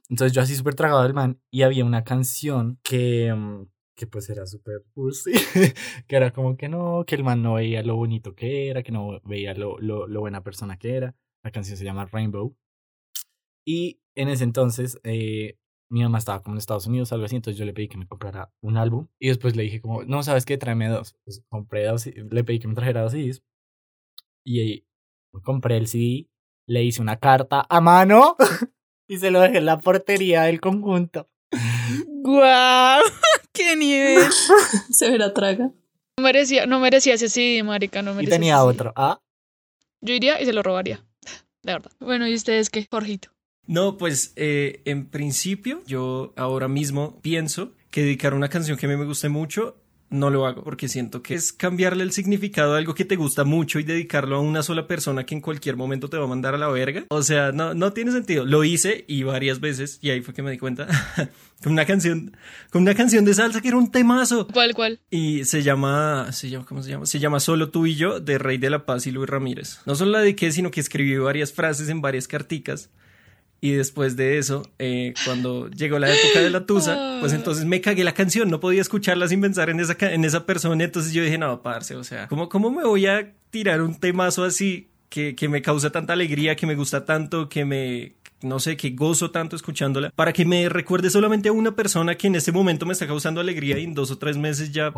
Entonces 0.08 0.32
yo 0.32 0.42
así 0.42 0.54
súper 0.54 0.74
tragado 0.74 1.02
del 1.02 1.14
man 1.14 1.40
y 1.50 1.62
había 1.62 1.84
una 1.84 2.04
canción 2.04 2.78
que, 2.82 3.32
mm, 3.34 3.66
que 3.96 4.06
pues 4.06 4.28
era 4.30 4.46
súper 4.46 4.84
cursi, 4.94 5.32
que 6.08 6.16
era 6.16 6.32
como 6.32 6.56
que 6.56 6.68
no, 6.68 7.04
que 7.06 7.14
el 7.14 7.24
man 7.24 7.42
no 7.42 7.54
veía 7.54 7.82
lo 7.82 7.96
bonito 7.96 8.34
que 8.34 8.68
era, 8.68 8.82
que 8.82 8.92
no 8.92 9.20
veía 9.24 9.54
lo, 9.54 9.78
lo, 9.78 10.06
lo 10.06 10.20
buena 10.20 10.42
persona 10.42 10.78
que 10.78 10.96
era. 10.96 11.14
La 11.42 11.50
canción 11.50 11.76
se 11.76 11.84
llama 11.84 12.06
Rainbow. 12.06 12.56
Y 13.66 14.00
en 14.14 14.28
ese 14.28 14.44
entonces 14.44 14.98
eh, 15.04 15.58
mi 15.90 16.02
mamá 16.02 16.18
estaba 16.18 16.42
como 16.42 16.54
en 16.54 16.58
Estados 16.58 16.86
Unidos, 16.86 17.12
algo 17.12 17.24
así, 17.24 17.36
entonces 17.36 17.58
yo 17.58 17.64
le 17.64 17.72
pedí 17.72 17.88
que 17.88 17.98
me 17.98 18.06
comprara 18.06 18.52
un 18.60 18.76
álbum 18.76 19.08
y 19.18 19.28
después 19.28 19.56
le 19.56 19.64
dije 19.64 19.80
como, 19.80 20.04
no, 20.04 20.22
¿sabes 20.22 20.46
qué? 20.46 20.56
Tráeme 20.56 20.88
dos. 20.88 21.16
Pues 21.24 21.42
compré 21.48 21.84
dos, 21.84 22.06
le 22.06 22.44
pedí 22.44 22.60
que 22.60 22.68
me 22.68 22.74
trajera 22.74 23.02
dos 23.02 23.12
CDs 23.12 23.42
y 24.44 24.86
compré 25.42 25.76
el 25.76 25.86
CD, 25.86 26.28
le 26.66 26.84
hice 26.84 27.02
una 27.02 27.18
carta 27.18 27.66
a 27.68 27.80
mano 27.80 28.36
y 29.10 29.18
se 29.18 29.32
lo 29.32 29.40
dejé 29.40 29.58
en 29.58 29.66
la 29.66 29.80
portería 29.80 30.42
del 30.42 30.60
conjunto. 30.60 31.28
¡Guau! 32.06 33.02
¡Qué 33.52 33.74
nivel! 33.74 34.22
se 34.90 35.10
verá 35.10 35.34
traga. 35.34 35.72
No 36.16 36.22
merecía, 36.22 36.66
no 36.66 36.78
merecía 36.78 37.14
ese 37.14 37.28
sí, 37.28 37.60
marica, 37.64 38.02
no 38.02 38.14
merecía. 38.14 38.36
Y 38.36 38.38
tenía 38.38 38.62
otro, 38.62 38.92
¿ah? 38.94 39.20
Yo 40.00 40.14
iría 40.14 40.40
y 40.40 40.44
se 40.44 40.52
lo 40.52 40.62
robaría. 40.62 41.04
De 41.62 41.72
verdad. 41.72 41.90
Bueno, 41.98 42.28
¿y 42.28 42.34
ustedes 42.34 42.70
qué, 42.70 42.86
Jorgito? 42.88 43.30
No, 43.66 43.96
pues 43.98 44.32
eh, 44.36 44.80
en 44.84 45.10
principio 45.10 45.82
yo 45.86 46.32
ahora 46.36 46.68
mismo 46.68 47.20
pienso 47.20 47.72
que 47.90 48.02
dedicar 48.02 48.32
una 48.32 48.48
canción 48.48 48.78
que 48.78 48.86
a 48.86 48.88
mí 48.88 48.96
me 48.96 49.06
guste 49.06 49.28
mucho 49.28 49.79
no 50.10 50.28
lo 50.28 50.46
hago 50.46 50.62
porque 50.62 50.88
siento 50.88 51.22
que 51.22 51.34
es 51.34 51.52
cambiarle 51.52 52.02
el 52.02 52.12
significado 52.12 52.74
a 52.74 52.78
algo 52.78 52.94
que 52.94 53.04
te 53.04 53.16
gusta 53.16 53.44
mucho 53.44 53.78
y 53.78 53.84
dedicarlo 53.84 54.36
a 54.36 54.40
una 54.40 54.62
sola 54.62 54.86
persona 54.86 55.24
que 55.24 55.34
en 55.34 55.40
cualquier 55.40 55.76
momento 55.76 56.10
te 56.10 56.18
va 56.18 56.24
a 56.24 56.28
mandar 56.28 56.54
a 56.54 56.58
la 56.58 56.68
verga. 56.68 57.04
O 57.08 57.22
sea, 57.22 57.52
no, 57.52 57.74
no 57.74 57.92
tiene 57.92 58.12
sentido. 58.12 58.44
Lo 58.44 58.64
hice 58.64 59.04
y 59.06 59.22
varias 59.22 59.60
veces 59.60 59.98
y 60.02 60.10
ahí 60.10 60.20
fue 60.20 60.34
que 60.34 60.42
me 60.42 60.50
di 60.50 60.58
cuenta 60.58 60.86
con 61.62 61.72
una 61.72 61.86
canción, 61.86 62.36
con 62.70 62.82
una 62.82 62.94
canción 62.94 63.24
de 63.24 63.34
salsa 63.34 63.60
que 63.60 63.68
era 63.68 63.76
un 63.76 63.90
temazo. 63.90 64.48
¿Cuál, 64.48 64.74
cuál? 64.74 65.00
Y 65.10 65.44
se 65.44 65.62
llama, 65.62 66.32
se 66.32 66.50
llama, 66.50 66.66
¿cómo 66.66 66.82
se 66.82 66.90
llama? 66.90 67.06
Se 67.06 67.18
llama 67.18 67.40
Solo 67.40 67.70
tú 67.70 67.86
y 67.86 67.94
yo 67.94 68.20
de 68.20 68.38
Rey 68.38 68.58
de 68.58 68.70
la 68.70 68.84
Paz 68.84 69.06
y 69.06 69.12
Luis 69.12 69.28
Ramírez. 69.28 69.78
No 69.86 69.94
solo 69.94 70.10
la 70.12 70.20
dediqué, 70.20 70.50
sino 70.52 70.70
que 70.70 70.80
escribí 70.80 71.16
varias 71.16 71.52
frases 71.52 71.88
en 71.88 72.00
varias 72.00 72.26
carticas 72.26 72.90
y 73.60 73.72
después 73.72 74.16
de 74.16 74.38
eso, 74.38 74.62
eh, 74.78 75.12
cuando 75.24 75.68
llegó 75.68 75.98
la 75.98 76.08
época 76.08 76.40
de 76.40 76.48
la 76.50 76.64
tusa, 76.64 77.18
pues 77.20 77.34
entonces 77.34 77.66
me 77.66 77.80
cagué 77.80 78.04
la 78.04 78.14
canción, 78.14 78.48
no 78.48 78.58
podía 78.58 78.80
escucharla 78.80 79.28
sin 79.28 79.42
pensar 79.42 79.68
en 79.68 79.80
esa, 79.80 79.96
en 80.00 80.24
esa 80.24 80.46
persona. 80.46 80.82
Entonces 80.82 81.12
yo 81.12 81.22
dije, 81.22 81.36
no, 81.36 81.60
parce, 81.62 81.94
o 81.94 82.04
sea, 82.04 82.26
¿cómo, 82.28 82.48
cómo 82.48 82.70
me 82.70 82.84
voy 82.84 83.06
a 83.06 83.34
tirar 83.50 83.82
un 83.82 84.00
temazo 84.00 84.44
así 84.44 84.88
que, 85.10 85.34
que 85.34 85.48
me 85.48 85.60
causa 85.60 85.90
tanta 85.90 86.14
alegría, 86.14 86.56
que 86.56 86.66
me 86.66 86.74
gusta 86.74 87.04
tanto, 87.04 87.50
que 87.50 87.66
me, 87.66 88.14
no 88.42 88.60
sé, 88.60 88.76
que 88.76 88.90
gozo 88.90 89.30
tanto 89.30 89.56
escuchándola, 89.56 90.10
para 90.10 90.32
que 90.32 90.44
me 90.44 90.68
recuerde 90.68 91.10
solamente 91.10 91.48
a 91.48 91.52
una 91.52 91.74
persona 91.74 92.14
que 92.16 92.26
en 92.26 92.36
este 92.36 92.52
momento 92.52 92.86
me 92.86 92.92
está 92.92 93.06
causando 93.06 93.40
alegría 93.40 93.78
y 93.78 93.84
en 93.84 93.94
dos 93.94 94.10
o 94.10 94.18
tres 94.18 94.36
meses 94.36 94.72
ya 94.72 94.92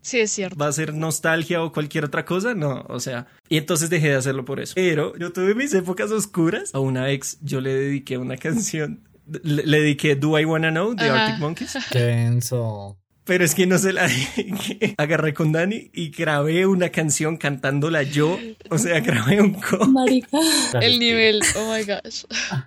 sí 0.00 0.20
es 0.20 0.30
cierto. 0.30 0.56
va 0.56 0.68
a 0.68 0.72
ser 0.72 0.94
nostalgia 0.94 1.62
o 1.62 1.72
cualquier 1.72 2.04
otra 2.04 2.24
cosa, 2.24 2.54
no, 2.54 2.84
o 2.88 3.00
sea, 3.00 3.26
y 3.48 3.56
entonces 3.56 3.90
dejé 3.90 4.08
de 4.08 4.16
hacerlo 4.16 4.44
por 4.44 4.60
eso. 4.60 4.74
Pero 4.74 5.16
yo 5.18 5.32
tuve 5.32 5.54
mis 5.54 5.74
épocas 5.74 6.10
oscuras, 6.10 6.74
a 6.74 6.80
una 6.80 7.10
ex 7.10 7.38
yo 7.42 7.60
le 7.60 7.74
dediqué 7.74 8.18
una 8.18 8.36
canción, 8.36 9.02
le, 9.42 9.62
dediqué 9.80 10.16
Do 10.16 10.38
I 10.38 10.44
Wanna 10.44 10.70
Know 10.70 10.94
de 10.94 11.08
Arctic 11.08 11.40
Monkeys. 11.40 11.76
Tenso. 11.90 13.01
Pero 13.24 13.44
es 13.44 13.54
que 13.54 13.66
no 13.66 13.78
se 13.78 13.92
la 13.92 14.08
agarré 14.96 15.32
con 15.32 15.52
Dani 15.52 15.90
y 15.92 16.10
grabé 16.10 16.66
una 16.66 16.88
canción 16.88 17.36
cantándola 17.36 18.02
yo. 18.02 18.36
O 18.68 18.78
sea, 18.78 18.98
grabé 19.00 19.40
un 19.40 19.54
co. 19.54 19.86
Marica. 19.86 20.38
El 20.80 20.98
nivel, 20.98 21.40
oh 21.56 21.72
my 21.72 21.84
gosh. 21.84 22.24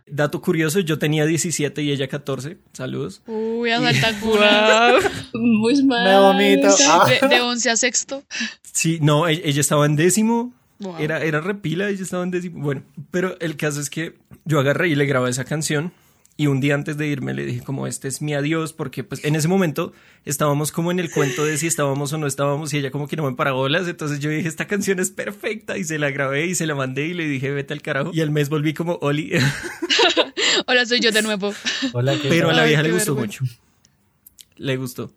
Dato 0.07 0.41
curioso, 0.41 0.79
yo 0.79 0.97
tenía 0.97 1.25
17 1.25 1.81
y 1.81 1.91
ella 1.91 2.07
14. 2.07 2.57
Saludos. 2.71 3.21
Uy, 3.27 3.69
a 3.69 3.81
salta 3.81 4.17
wow. 4.21 5.11
Muy 5.33 5.83
mal. 5.83 6.05
Me 6.05 6.19
vomito. 6.19 6.75
Ah. 6.87 7.07
De, 7.09 7.27
de 7.27 7.41
11 7.41 7.69
a 7.71 7.75
sexto. 7.77 8.23
Sí, 8.61 8.99
no, 9.01 9.27
e-, 9.27 9.41
ella 9.43 9.59
estaba 9.59 9.85
en 9.85 9.95
décimo. 9.95 10.53
Wow. 10.79 10.97
Era, 10.99 11.23
era 11.23 11.41
repila, 11.41 11.89
ella 11.89 12.03
estaba 12.03 12.23
en 12.23 12.31
décimo. 12.31 12.61
Bueno, 12.61 12.83
pero 13.11 13.37
el 13.39 13.57
caso 13.57 13.81
es 13.81 13.89
que 13.89 14.17
yo 14.45 14.59
agarré 14.59 14.89
y 14.89 14.95
le 14.95 15.05
grabé 15.05 15.29
esa 15.29 15.45
canción. 15.45 15.93
Y 16.37 16.47
un 16.47 16.59
día 16.59 16.75
antes 16.75 16.97
de 16.97 17.07
irme 17.07 17.33
le 17.33 17.45
dije 17.45 17.61
como 17.61 17.87
este 17.87 18.09
es 18.09 18.21
mi 18.21 18.33
adiós 18.33 18.73
porque 18.73 19.05
pues 19.05 19.23
en 19.23 19.35
ese 19.35 19.47
momento 19.47 19.93
estábamos 20.25 20.73
como 20.73 20.91
en 20.91 20.99
el 20.99 21.09
cuento 21.09 21.45
de 21.45 21.57
si 21.57 21.65
estábamos 21.67 22.11
o 22.11 22.17
no 22.17 22.27
estábamos 22.27 22.73
y 22.73 22.77
ella 22.77 22.91
como 22.91 23.07
que 23.07 23.15
no 23.15 23.23
me 23.29 23.37
paraba 23.37 23.55
bolas. 23.55 23.87
Entonces 23.87 24.19
yo 24.19 24.29
dije 24.29 24.49
esta 24.49 24.67
canción 24.67 24.99
es 24.99 25.11
perfecta 25.11 25.77
y 25.77 25.85
se 25.85 25.97
la 25.97 26.09
grabé 26.11 26.45
y 26.47 26.55
se 26.55 26.65
la 26.65 26.75
mandé 26.75 27.07
y 27.07 27.13
le 27.13 27.25
dije 27.25 27.51
vete 27.51 27.73
al 27.73 27.81
carajo. 27.81 28.11
Y 28.13 28.19
al 28.19 28.31
mes 28.31 28.49
volví 28.49 28.73
como 28.73 28.95
Oli. 29.01 29.31
Hola, 30.67 30.85
soy 30.85 30.99
yo 30.99 31.11
de 31.11 31.21
nuevo. 31.21 31.53
Hola, 31.93 32.17
¿qué 32.21 32.27
Pero 32.27 32.49
a 32.49 32.53
la 32.53 32.65
vieja 32.65 32.81
Ay, 32.81 32.87
le 32.87 32.93
gustó 32.93 33.15
vergüenza. 33.15 33.43
mucho. 33.43 33.53
Le 34.57 34.77
gustó. 34.77 35.13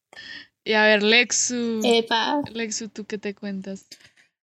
Y 0.64 0.72
a 0.75 0.82
ver, 0.84 1.02
Lexu. 1.02 1.80
Epa. 1.84 2.42
Lexu, 2.52 2.88
¿tú 2.90 3.06
qué 3.06 3.18
te 3.18 3.34
cuentas? 3.34 3.87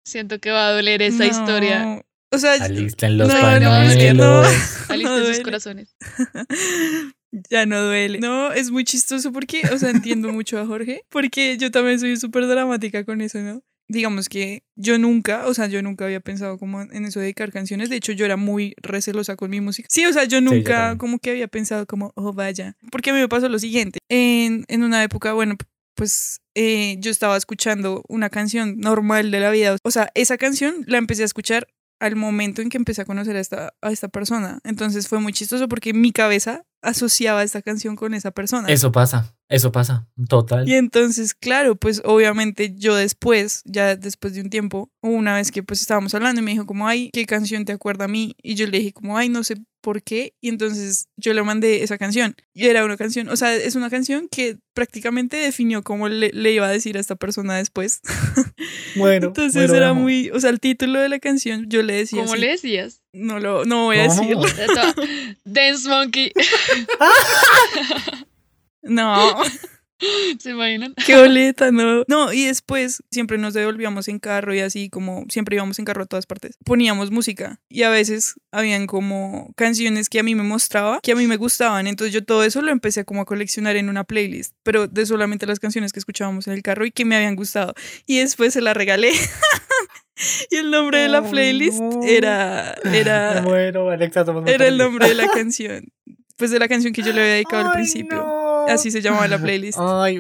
Siento 0.04 0.40
que 0.40 0.52
va 0.52 0.68
a 0.68 0.72
doler 0.74 1.02
esa 1.02 1.26
No. 1.26 1.30
historia. 1.30 2.06
O 2.32 2.38
sea, 2.38 2.54
Alisten 2.54 3.18
los 3.18 3.28
No, 3.28 3.34
no, 3.34 3.42
pañuelos. 3.42 3.92
es 3.92 3.98
que 3.98 4.14
no. 4.14 4.44
Sus 5.34 5.40
corazones. 5.42 5.96
Ya 7.52 7.66
no 7.66 7.84
duele. 7.84 8.20
No, 8.20 8.52
es 8.52 8.72
muy 8.72 8.84
chistoso 8.84 9.32
porque, 9.32 9.62
o 9.72 9.78
sea, 9.78 9.92
entiendo 9.92 10.30
mucho 10.34 10.60
a 10.60 10.66
Jorge, 10.66 11.04
porque 11.10 11.58
yo 11.58 11.70
también 11.70 12.00
soy 12.00 12.18
súper 12.18 12.48
dramática 12.48 13.04
con 13.04 13.22
eso, 13.22 13.40
¿no? 13.40 13.62
Digamos 13.88 14.30
que 14.30 14.64
yo 14.76 15.00
nunca, 15.00 15.48
o 15.48 15.54
sea, 15.54 15.68
yo 15.68 15.82
nunca 15.82 16.06
había 16.06 16.20
pensado 16.20 16.60
como 16.60 16.82
en 16.82 17.06
eso 17.06 17.20
de 17.20 17.26
dedicar 17.26 17.52
canciones. 17.52 17.90
De 17.90 17.96
hecho, 17.96 18.12
yo 18.12 18.26
era 18.26 18.38
muy 18.38 18.76
recelosa 18.82 19.36
con 19.36 19.50
mi 19.50 19.62
música. 19.62 19.88
Sí, 19.92 20.06
o 20.06 20.14
sea, 20.14 20.26
yo 20.26 20.42
nunca 20.42 20.76
también. 20.76 20.98
como 21.00 21.20
que 21.20 21.32
había 21.32 21.48
pensado 21.48 21.88
como, 21.88 22.12
oh, 22.16 22.34
vaya. 22.34 22.78
Porque 22.92 23.10
a 23.10 23.14
mí 23.14 23.20
me 23.20 23.28
pasó 23.28 23.50
lo 23.50 23.58
siguiente. 23.58 23.98
En, 24.10 24.66
en 24.68 24.84
una 24.84 25.04
época, 25.04 25.34
bueno, 25.34 25.56
pues 25.96 26.40
eh, 26.56 26.98
yo 27.00 27.10
estaba 27.10 27.36
escuchando 27.36 28.04
una 28.08 28.30
canción 28.30 28.78
normal 28.80 29.32
de 29.32 29.40
la 29.40 29.50
vida. 29.50 29.76
O 29.84 29.92
sea, 29.92 30.10
esa 30.14 30.38
canción 30.38 30.84
la 30.86 31.00
empecé 31.00 31.24
a 31.24 31.26
escuchar 31.26 31.68
al 32.00 32.16
momento 32.16 32.62
en 32.62 32.70
que 32.70 32.78
empecé 32.78 33.02
a 33.02 33.06
conocer 33.06 33.36
a 33.36 33.40
esta, 33.40 33.74
a 33.82 33.92
esta 33.92 34.08
persona. 34.08 34.60
Entonces 34.64 35.08
fue 35.08 35.20
muy 35.20 35.34
chistoso 35.34 35.68
porque 35.68 35.94
mi 35.94 36.12
cabeza 36.12 36.64
asociaba 36.82 37.44
esta 37.44 37.62
canción 37.62 37.96
con 37.96 38.14
esa 38.14 38.32
persona. 38.32 38.70
Eso 38.70 38.92
pasa, 38.92 39.36
eso 39.50 39.72
pasa, 39.72 40.08
total. 40.28 40.70
Y 40.70 40.76
entonces, 40.76 41.34
claro, 41.34 41.76
pues 41.76 42.02
obviamente 42.06 42.76
yo 42.76 42.96
después, 42.96 43.64
ya 43.66 43.96
después 43.96 44.36
de 44.36 44.42
un 44.42 44.50
tiempo, 44.50 44.92
una 45.02 45.36
vez 45.36 45.52
que 45.52 45.64
pues 45.64 45.82
estábamos 45.82 46.14
hablando 46.14 46.40
y 46.40 46.44
me 46.44 46.52
dijo 46.52 46.68
como, 46.68 46.88
ay, 46.88 47.10
¿qué 47.12 47.26
canción 47.26 47.66
te 47.66 47.74
acuerda 47.74 48.06
a 48.06 48.08
mí? 48.08 48.36
Y 48.44 48.54
yo 48.54 48.68
le 48.68 48.78
dije 48.78 48.94
como, 48.94 49.18
ay, 49.18 49.28
no 49.30 49.44
sé 49.44 49.56
por 49.82 50.04
qué. 50.04 50.36
Y 50.40 50.50
entonces 50.50 51.08
yo 51.18 51.34
le 51.34 51.42
mandé 51.42 51.84
esa 51.84 51.98
canción. 51.98 52.36
Y 52.54 52.68
era 52.68 52.86
una 52.86 52.96
canción, 52.98 53.28
o 53.30 53.36
sea, 53.36 53.56
es 53.56 53.76
una 53.76 53.90
canción 53.90 54.28
que 54.30 54.58
prácticamente 54.74 55.38
definió 55.38 55.84
cómo 55.84 56.10
le, 56.10 56.30
le 56.32 56.52
iba 56.52 56.68
a 56.68 56.72
decir 56.72 56.98
a 56.98 57.00
esta 57.00 57.16
persona 57.16 57.58
después. 57.58 58.02
Bueno, 58.96 59.28
Entonces 59.28 59.68
bueno, 59.68 59.76
era 59.76 59.88
vamos. 59.90 60.04
muy, 60.04 60.32
o 60.32 60.40
sea, 60.40 60.50
el 60.50 60.60
título 60.60 61.00
de 61.00 61.10
la 61.10 61.20
canción 61.20 61.68
yo 61.70 61.84
le 61.84 61.94
decía... 61.94 62.22
¿Cómo 62.22 62.34
así. 62.34 62.42
le 62.42 62.48
decías? 62.48 63.02
No 63.14 63.40
lo, 63.40 63.64
no 63.66 63.86
voy 63.86 64.00
a 64.00 64.04
decirlo. 64.04 64.42
Dance 65.46 65.88
Monkey. 65.88 66.34
No. 68.82 69.36
¿Se 70.40 70.52
imaginan? 70.52 70.94
Qué 71.06 71.18
boleta, 71.18 71.72
no. 71.72 72.04
No, 72.08 72.32
y 72.32 72.46
después 72.46 73.04
siempre 73.12 73.38
nos 73.38 73.54
devolvíamos 73.54 74.08
en 74.08 74.20
carro 74.20 74.54
y 74.54 74.60
así 74.60 74.90
como 74.90 75.26
siempre 75.30 75.56
íbamos 75.56 75.78
en 75.80 75.86
carro 75.86 76.04
a 76.04 76.06
todas 76.06 76.26
partes. 76.26 76.58
Poníamos 76.64 77.12
música 77.12 77.60
y 77.70 77.84
a 77.84 77.90
veces 77.90 78.36
habían 78.52 78.88
como 78.88 79.52
canciones 79.56 80.10
que 80.10 80.20
a 80.20 80.24
mí 80.24 80.36
me 80.36 80.44
mostraba, 80.44 81.00
que 81.02 81.12
a 81.12 81.16
mí 81.16 81.28
me 81.28 81.38
gustaban. 81.38 81.88
Entonces 81.88 82.14
yo 82.14 82.24
todo 82.24 82.44
eso 82.44 82.62
lo 82.62 82.72
empecé 82.72 83.04
como 83.04 83.22
a 83.22 83.26
coleccionar 83.26 83.76
en 83.76 83.90
una 83.90 84.04
playlist, 84.06 84.56
pero 84.64 84.88
de 84.88 85.06
solamente 85.06 85.46
las 85.46 85.60
canciones 85.60 85.92
que 85.92 86.00
escuchábamos 86.00 86.48
en 86.48 86.54
el 86.54 86.62
carro 86.62 86.86
y 86.86 86.92
que 86.92 87.06
me 87.06 87.16
habían 87.16 87.36
gustado. 87.36 87.74
Y 88.06 88.20
después 88.20 88.54
se 88.54 88.62
la 88.62 88.74
regalé. 88.74 89.12
y 90.50 90.56
el 90.56 90.72
nombre 90.72 91.00
de 91.00 91.10
la 91.10 91.20
Ay, 91.20 91.30
playlist 91.30 91.80
no. 91.80 92.02
era 92.04 92.76
era 92.94 93.40
Alexa, 93.40 94.26
era 94.48 94.68
el 94.68 94.78
nombre 94.78 95.10
de 95.10 95.16
la 95.16 95.28
canción. 95.28 95.92
Pues 96.38 96.52
de 96.52 96.60
la 96.60 96.70
canción 96.70 96.94
que 96.94 97.02
yo 97.02 97.12
le 97.12 97.20
había 97.20 97.34
dedicado 97.34 97.68
al 97.68 97.74
principio. 97.74 98.18
no. 98.18 98.49
Así 98.74 98.92
se 98.92 99.02
llamaba 99.02 99.28
la 99.28 99.38
playlist. 99.40 99.80
Ay, 99.82 100.20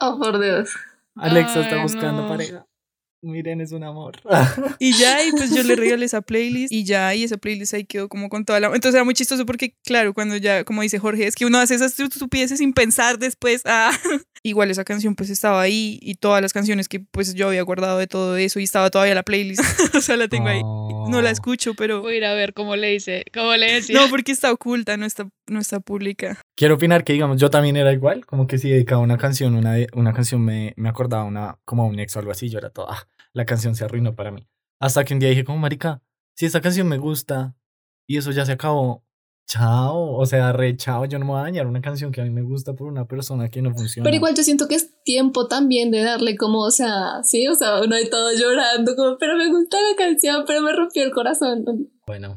Oh, 0.00 0.18
por 0.18 0.40
Dios. 0.40 0.70
Alexa 1.16 1.60
está 1.60 1.82
buscando 1.82 2.22
no. 2.22 2.28
pareja. 2.28 2.66
Miren, 3.24 3.60
es 3.60 3.72
un 3.72 3.82
amor. 3.84 4.16
Y 4.78 4.92
ya, 4.98 5.24
y 5.24 5.30
pues 5.30 5.54
yo 5.54 5.62
le 5.62 5.76
regalé 5.76 6.04
esa 6.04 6.20
playlist 6.20 6.72
y 6.72 6.84
ya, 6.84 7.14
y 7.14 7.24
esa 7.24 7.36
playlist 7.38 7.74
ahí 7.74 7.84
quedó 7.84 8.08
como 8.08 8.28
con 8.28 8.44
toda 8.44 8.60
la... 8.60 8.66
Entonces 8.66 8.94
era 8.94 9.04
muy 9.04 9.14
chistoso 9.14 9.46
porque, 9.46 9.74
claro, 9.84 10.12
cuando 10.12 10.36
ya, 10.36 10.64
como 10.64 10.82
dice 10.82 10.98
Jorge, 10.98 11.26
es 11.26 11.34
que 11.34 11.46
uno 11.46 11.58
hace 11.58 11.74
esas 11.74 11.98
estupideces 11.98 12.58
sin 12.58 12.72
pensar 12.72 13.18
después. 13.18 13.62
Ah. 13.76 13.90
Igual 14.44 14.70
esa 14.70 14.84
canción 14.84 15.14
pues 15.14 15.30
estaba 15.30 15.60
ahí 15.62 15.98
y 16.02 16.16
todas 16.16 16.42
las 16.42 16.52
canciones 16.52 16.86
que 16.86 17.00
pues 17.00 17.34
yo 17.34 17.48
había 17.48 17.62
guardado 17.62 17.98
de 17.98 18.06
todo 18.06 18.36
eso 18.36 18.60
y 18.60 18.64
estaba 18.64 18.90
todavía 18.90 19.14
la 19.14 19.22
playlist. 19.22 19.62
o 19.96 20.00
sea, 20.02 20.16
la 20.18 20.28
tengo 20.28 20.48
ahí. 20.48 20.60
No 20.62 21.22
la 21.22 21.30
escucho, 21.30 21.72
pero... 21.74 22.02
Voy 22.02 22.14
a 22.14 22.16
ir 22.18 22.24
a 22.26 22.34
ver 22.34 22.52
cómo 22.52 22.76
le 22.76 22.88
dice, 22.88 23.24
cómo 23.32 23.56
le 23.56 23.72
decía. 23.72 23.98
No, 23.98 24.08
porque 24.10 24.32
está 24.32 24.52
oculta, 24.52 24.96
no 24.98 25.06
está, 25.06 25.26
no 25.48 25.58
está 25.58 25.80
pública. 25.80 26.40
Quiero 26.56 26.74
opinar 26.74 27.04
que, 27.04 27.14
digamos, 27.14 27.40
yo 27.40 27.48
también 27.50 27.76
era 27.76 27.92
igual, 27.92 28.26
como 28.26 28.46
que 28.46 28.58
si 28.58 28.68
dedicaba 28.68 29.00
una 29.00 29.16
canción, 29.16 29.54
una, 29.54 29.76
una 29.94 30.12
canción 30.12 30.42
me, 30.44 30.74
me 30.76 30.88
acordaba 30.90 31.24
una, 31.24 31.58
como 31.64 31.82
a 31.84 31.86
un 31.86 31.98
ex 31.98 32.14
o 32.16 32.18
algo 32.20 32.30
así, 32.30 32.48
yo 32.48 32.58
era 32.58 32.70
toda, 32.70 32.94
"Ah, 32.94 33.08
la 33.34 33.44
canción 33.44 33.74
se 33.74 33.84
arruinó 33.84 34.14
para 34.14 34.30
mí. 34.30 34.46
Hasta 34.80 35.04
que 35.04 35.12
un 35.12 35.20
día 35.20 35.28
dije, 35.28 35.44
como, 35.44 35.58
marica, 35.58 36.02
si 36.34 36.46
esta 36.46 36.60
canción 36.60 36.88
me 36.88 36.98
gusta 36.98 37.54
y 38.06 38.16
eso 38.16 38.30
ya 38.30 38.46
se 38.46 38.52
acabó, 38.52 39.04
chao, 39.46 40.14
o 40.14 40.24
sea, 40.26 40.52
re 40.52 40.76
chao, 40.76 41.04
yo 41.04 41.18
no 41.18 41.26
me 41.26 41.32
voy 41.32 41.40
a 41.40 41.44
dañar 41.44 41.66
una 41.66 41.80
canción 41.80 42.12
que 42.12 42.20
a 42.20 42.24
mí 42.24 42.30
me 42.30 42.42
gusta 42.42 42.74
por 42.74 42.86
una 42.86 43.06
persona 43.06 43.48
que 43.48 43.60
no 43.60 43.72
funciona. 43.74 44.04
Pero 44.04 44.16
igual 44.16 44.34
yo 44.34 44.42
siento 44.42 44.68
que 44.68 44.76
es 44.76 45.02
tiempo 45.02 45.48
también 45.48 45.90
de 45.90 46.02
darle 46.02 46.36
como, 46.36 46.60
o 46.60 46.70
sea, 46.70 47.22
sí, 47.22 47.46
o 47.48 47.54
sea, 47.54 47.80
uno 47.82 47.96
de 47.96 48.06
todo 48.06 48.30
llorando, 48.32 48.96
como, 48.96 49.18
pero 49.18 49.36
me 49.36 49.48
gusta 49.48 49.76
la 49.76 49.96
canción, 49.96 50.44
pero 50.46 50.62
me 50.62 50.72
rompió 50.72 51.04
el 51.04 51.12
corazón. 51.12 51.64
Bueno, 52.06 52.36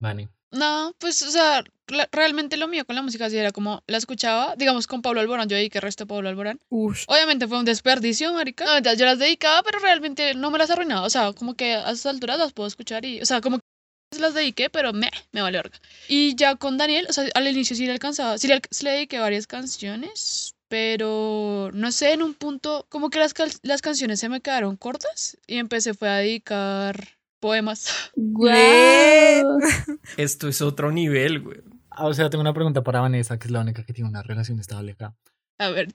Vani. 0.00 0.28
No, 0.54 0.94
pues, 0.98 1.20
o 1.22 1.30
sea, 1.32 1.64
realmente 2.12 2.56
lo 2.56 2.68
mío 2.68 2.84
con 2.84 2.94
la 2.94 3.02
música 3.02 3.28
sí 3.28 3.36
era 3.36 3.50
como 3.50 3.82
la 3.88 3.98
escuchaba, 3.98 4.54
digamos, 4.56 4.86
con 4.86 5.02
Pablo 5.02 5.20
Alborán, 5.20 5.48
yo 5.48 5.56
dediqué 5.56 5.78
el 5.78 5.82
resto 5.82 6.04
a 6.04 6.06
Pablo 6.06 6.28
Alborán. 6.28 6.60
Ush. 6.68 7.04
Obviamente 7.08 7.48
fue 7.48 7.58
un 7.58 7.64
desperdicio, 7.64 8.32
marica. 8.32 8.64
No, 8.64 8.94
yo 8.94 9.04
las 9.04 9.18
dedicaba, 9.18 9.64
pero 9.64 9.80
realmente 9.80 10.34
no 10.34 10.52
me 10.52 10.58
las 10.58 10.70
arruinaba. 10.70 11.04
O 11.04 11.10
sea, 11.10 11.32
como 11.32 11.54
que 11.54 11.74
a 11.74 11.90
esas 11.90 12.06
alturas 12.06 12.38
las 12.38 12.52
puedo 12.52 12.68
escuchar 12.68 13.04
y, 13.04 13.20
o 13.20 13.26
sea, 13.26 13.40
como 13.40 13.58
que 13.58 14.20
las 14.20 14.34
dediqué, 14.34 14.70
pero 14.70 14.92
me, 14.92 15.10
me 15.32 15.42
vale 15.42 15.58
verga. 15.58 15.80
Y 16.06 16.36
ya 16.36 16.54
con 16.54 16.78
Daniel, 16.78 17.06
o 17.10 17.12
sea, 17.12 17.28
al 17.34 17.48
inicio 17.48 17.74
sí 17.74 17.86
le 17.86 17.92
alcanzaba, 17.92 18.38
sí 18.38 18.46
le, 18.46 18.62
sí 18.70 18.84
le 18.84 18.92
dediqué 18.92 19.18
varias 19.18 19.48
canciones, 19.48 20.54
pero 20.68 21.70
no 21.74 21.90
sé, 21.90 22.12
en 22.12 22.22
un 22.22 22.34
punto, 22.34 22.86
como 22.90 23.10
que 23.10 23.18
las, 23.18 23.34
las 23.62 23.82
canciones 23.82 24.20
se 24.20 24.28
me 24.28 24.40
quedaron 24.40 24.76
cortas 24.76 25.36
y 25.48 25.56
empecé 25.56 25.94
fue 25.94 26.08
a 26.08 26.18
dedicar 26.18 27.08
poemas. 27.44 28.10
¡Guau! 28.16 29.58
Esto 30.16 30.48
es 30.48 30.62
otro 30.62 30.90
nivel, 30.90 31.42
güey. 31.42 31.58
Ah, 31.90 32.06
O 32.06 32.14
sea, 32.14 32.30
tengo 32.30 32.40
una 32.40 32.54
pregunta 32.54 32.82
para 32.82 33.02
Vanessa, 33.02 33.38
que 33.38 33.48
es 33.48 33.50
la 33.50 33.60
única 33.60 33.84
que 33.84 33.92
tiene 33.92 34.08
una 34.08 34.22
relación 34.22 34.58
estable 34.58 34.92
acá. 34.92 35.14
A 35.58 35.68
ver, 35.68 35.88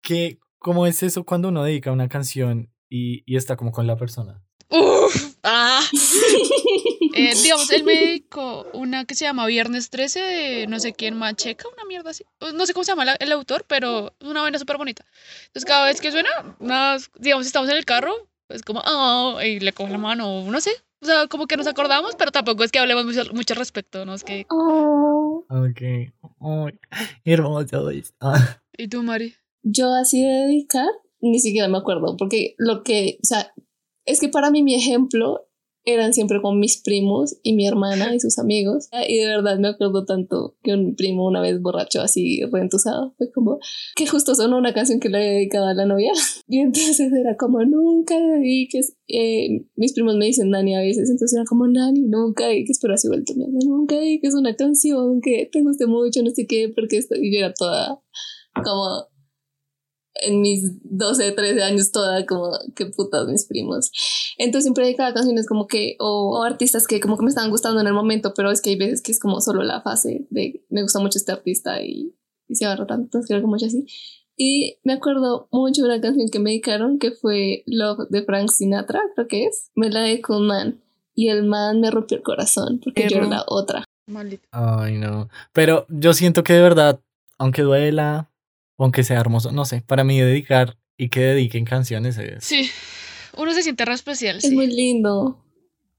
¿Qué, 0.00 0.38
¿cómo 0.58 0.86
es 0.86 1.02
eso 1.02 1.24
cuando 1.24 1.48
uno 1.48 1.64
dedica 1.64 1.92
una 1.92 2.08
canción 2.08 2.72
y, 2.88 3.22
y 3.30 3.36
está 3.36 3.58
como 3.58 3.72
con 3.72 3.86
la 3.86 3.98
persona? 3.98 4.42
Uf, 4.70 5.36
ah. 5.42 5.82
Eh, 7.18 7.32
digamos, 7.42 7.70
él 7.70 7.82
me 7.84 7.94
dedicó 7.94 8.66
una 8.74 9.06
que 9.06 9.14
se 9.14 9.24
llama 9.24 9.46
Viernes 9.46 9.88
13 9.88 10.20
de 10.20 10.66
no 10.66 10.78
sé 10.80 10.92
quién, 10.92 11.16
Macheca, 11.16 11.66
una 11.72 11.84
mierda 11.86 12.10
así. 12.10 12.24
No 12.54 12.66
sé 12.66 12.74
cómo 12.74 12.84
se 12.84 12.92
llama 12.92 13.04
el 13.18 13.32
autor, 13.32 13.64
pero 13.66 14.12
es 14.20 14.28
una 14.28 14.42
vaina 14.42 14.58
súper 14.58 14.76
bonita. 14.76 15.06
Entonces, 15.46 15.64
cada 15.64 15.86
vez 15.86 16.02
que 16.02 16.12
suena, 16.12 16.28
digamos, 17.18 17.46
estamos 17.46 17.70
en 17.70 17.76
el 17.78 17.86
carro, 17.86 18.28
es 18.50 18.62
como, 18.62 18.82
oh, 18.84 19.40
y 19.42 19.60
le 19.60 19.72
cojo 19.72 19.90
la 19.90 19.98
mano, 19.98 20.44
no 20.44 20.60
sé. 20.60 20.70
O 21.06 21.08
sea, 21.08 21.28
como 21.28 21.46
que 21.46 21.56
nos 21.56 21.68
acordamos, 21.68 22.16
pero 22.16 22.32
tampoco 22.32 22.64
es 22.64 22.72
que 22.72 22.80
hablemos 22.80 23.04
mucho, 23.04 23.22
mucho 23.32 23.54
al 23.54 23.58
respecto, 23.60 24.04
¿no? 24.04 24.14
Es 24.14 24.24
que. 24.24 24.44
Oh. 24.50 25.44
Ok. 25.48 26.12
Oh, 26.40 26.68
hermoso. 27.24 27.92
¿Y 28.76 28.88
tú, 28.88 29.04
Mari? 29.04 29.34
Yo 29.62 29.94
así 29.94 30.20
de 30.20 30.46
dedicar, 30.46 30.88
ni 31.20 31.38
siquiera 31.38 31.68
me 31.68 31.78
acuerdo, 31.78 32.16
porque 32.16 32.56
lo 32.58 32.82
que, 32.82 33.18
o 33.22 33.24
sea, 33.24 33.52
es 34.04 34.18
que 34.18 34.28
para 34.28 34.50
mí 34.50 34.64
mi 34.64 34.74
ejemplo 34.74 35.46
eran 35.86 36.12
siempre 36.12 36.42
con 36.42 36.58
mis 36.58 36.82
primos 36.82 37.38
y 37.42 37.54
mi 37.54 37.66
hermana 37.66 38.14
y 38.14 38.20
sus 38.20 38.38
amigos. 38.38 38.88
Y 39.08 39.18
de 39.18 39.26
verdad 39.28 39.58
me 39.58 39.68
acuerdo 39.68 40.04
tanto 40.04 40.56
que 40.62 40.74
un 40.74 40.96
primo 40.96 41.24
una 41.24 41.40
vez 41.40 41.62
borracho 41.62 42.02
así 42.02 42.42
reentusado 42.44 43.14
fue 43.16 43.30
como 43.30 43.60
que 43.94 44.06
justo 44.06 44.34
sonó 44.34 44.58
una 44.58 44.74
canción 44.74 44.98
que 44.98 45.08
le 45.08 45.18
había 45.18 45.30
dedicado 45.30 45.66
a 45.66 45.74
la 45.74 45.86
novia. 45.86 46.12
Y 46.48 46.60
entonces 46.60 47.12
era 47.12 47.36
como 47.36 47.64
nunca 47.64 48.18
dediques. 48.20 48.96
Eh, 49.08 49.66
mis 49.74 49.94
primos 49.94 50.16
me 50.16 50.26
dicen 50.26 50.50
Nani 50.50 50.76
a 50.76 50.80
veces, 50.80 51.10
entonces 51.10 51.36
era 51.36 51.44
como 51.44 51.66
Nani, 51.66 52.02
nunca 52.02 52.48
que 52.48 52.64
espero 52.68 52.94
así 52.94 53.08
vuelto 53.08 53.34
mierda, 53.34 53.58
nunca 53.64 53.96
es 54.00 54.34
una 54.34 54.54
canción 54.54 55.20
que 55.20 55.48
te 55.50 55.62
guste 55.62 55.86
mucho, 55.86 56.22
no 56.22 56.30
sé 56.30 56.46
qué, 56.46 56.72
porque 56.74 56.98
esto, 56.98 57.16
y 57.16 57.32
yo 57.32 57.40
era 57.40 57.52
toda 57.52 58.00
como 58.64 59.06
en 60.20 60.40
mis 60.40 60.72
12, 60.82 61.32
13 61.32 61.62
años 61.62 61.92
toda 61.92 62.24
como 62.26 62.52
que 62.74 62.86
putas 62.86 63.26
mis 63.26 63.46
primos. 63.46 63.90
Entonces 64.38 64.64
siempre 64.64 64.84
dedicaba 64.84 65.14
canciones 65.14 65.46
como 65.46 65.66
que, 65.66 65.96
o, 65.98 66.42
artistas 66.42 66.86
que 66.86 67.00
como 67.00 67.16
que 67.16 67.24
me 67.24 67.28
estaban 67.28 67.50
gustando 67.50 67.80
en 67.80 67.86
el 67.86 67.94
momento, 67.94 68.34
pero 68.34 68.50
es 68.50 68.60
que 68.60 68.70
hay 68.70 68.76
veces 68.76 69.02
que 69.02 69.12
es 69.12 69.20
como 69.20 69.40
solo 69.40 69.62
la 69.62 69.82
fase 69.82 70.26
de 70.30 70.64
me 70.68 70.82
gusta 70.82 71.00
mucho 71.00 71.18
este 71.18 71.32
artista 71.32 71.82
y, 71.82 72.14
y 72.48 72.54
se 72.54 72.64
agarra 72.64 72.86
tanto, 72.86 73.04
entonces 73.04 73.28
creo 73.28 73.40
que 73.40 73.46
mucho 73.46 73.66
así. 73.66 73.86
Y 74.36 74.78
me 74.84 74.92
acuerdo 74.92 75.48
mucho 75.50 75.82
de 75.82 75.88
una 75.88 76.00
canción 76.00 76.28
que 76.30 76.38
me 76.38 76.50
dedicaron 76.50 76.98
que 76.98 77.12
fue 77.12 77.62
Love 77.66 78.08
de 78.10 78.22
Frank 78.22 78.50
Sinatra, 78.50 79.00
creo 79.14 79.28
que 79.28 79.44
es. 79.46 79.70
Me 79.74 79.90
la 79.90 80.00
dedicó 80.00 80.36
un 80.36 80.46
man 80.46 80.80
y 81.14 81.28
el 81.28 81.44
man 81.44 81.80
me 81.80 81.90
rompió 81.90 82.18
el 82.18 82.22
corazón 82.22 82.78
porque 82.84 83.08
yo 83.08 83.16
era 83.16 83.26
la 83.26 83.44
otra. 83.46 83.84
Maldito. 84.06 84.46
Ay, 84.52 84.98
no. 84.98 85.28
Pero 85.52 85.86
yo 85.88 86.12
siento 86.12 86.44
que 86.44 86.52
de 86.52 86.60
verdad, 86.60 87.00
aunque 87.38 87.62
duela, 87.62 88.30
aunque 88.78 89.04
sea 89.04 89.20
hermoso, 89.20 89.52
no 89.52 89.64
sé, 89.64 89.82
para 89.82 90.04
mí 90.04 90.20
dedicar 90.20 90.76
y 90.96 91.08
que 91.08 91.20
dediquen 91.20 91.64
canciones 91.64 92.18
es... 92.18 92.44
Sí, 92.44 92.70
uno 93.36 93.52
se 93.52 93.62
siente 93.62 93.84
re 93.84 93.94
especial. 93.94 94.36
Es 94.36 94.50
muy 94.50 94.66
lindo. 94.66 95.42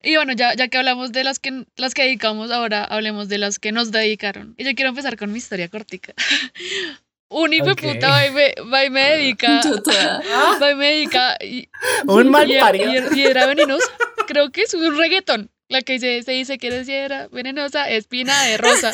Y 0.04 0.16
bueno, 0.16 0.34
ya, 0.34 0.54
ya 0.56 0.68
que 0.68 0.78
hablamos 0.78 1.12
de 1.12 1.24
las 1.24 1.40
que, 1.40 1.66
las 1.76 1.94
que 1.94 2.04
dedicamos, 2.04 2.52
ahora 2.52 2.84
hablemos 2.84 3.30
de 3.30 3.40
las 3.40 3.60
que 3.60 3.72
nos 3.72 3.92
dedicaron. 3.92 4.56
Y 4.58 4.64
yo 4.64 4.76
quiero 4.76 4.90
empezar 4.90 5.18
con 5.18 5.32
mi 5.32 5.38
historia 5.38 5.70
cortica. 5.70 6.14
Un 7.30 7.52
hijo 7.52 7.66
de 7.66 7.76
puta 7.76 8.10
va 8.10 8.26
y, 8.26 8.32
me, 8.32 8.56
va 8.72 8.86
y 8.86 8.90
me 8.90 9.02
dedica. 9.02 9.60
va 10.62 10.72
y 10.72 10.76
me 10.76 10.86
dedica. 10.86 11.38
Y, 11.44 11.68
un 12.08 12.30
mal 12.30 12.50
parido. 12.58 13.14
Y, 13.14 13.22
era 13.22 13.46
venenosa. 13.48 13.92
Creo 14.28 14.50
que 14.52 14.62
es 14.62 14.74
un 14.74 14.98
reggaetón. 14.98 15.52
La 15.68 15.82
que 15.82 16.00
se, 16.00 16.24
se 16.24 16.32
dice 16.32 16.58
que 16.58 16.68
era 16.88 17.28
venenosa, 17.28 17.90
espina 17.90 18.42
de 18.44 18.58
rosa. 18.58 18.94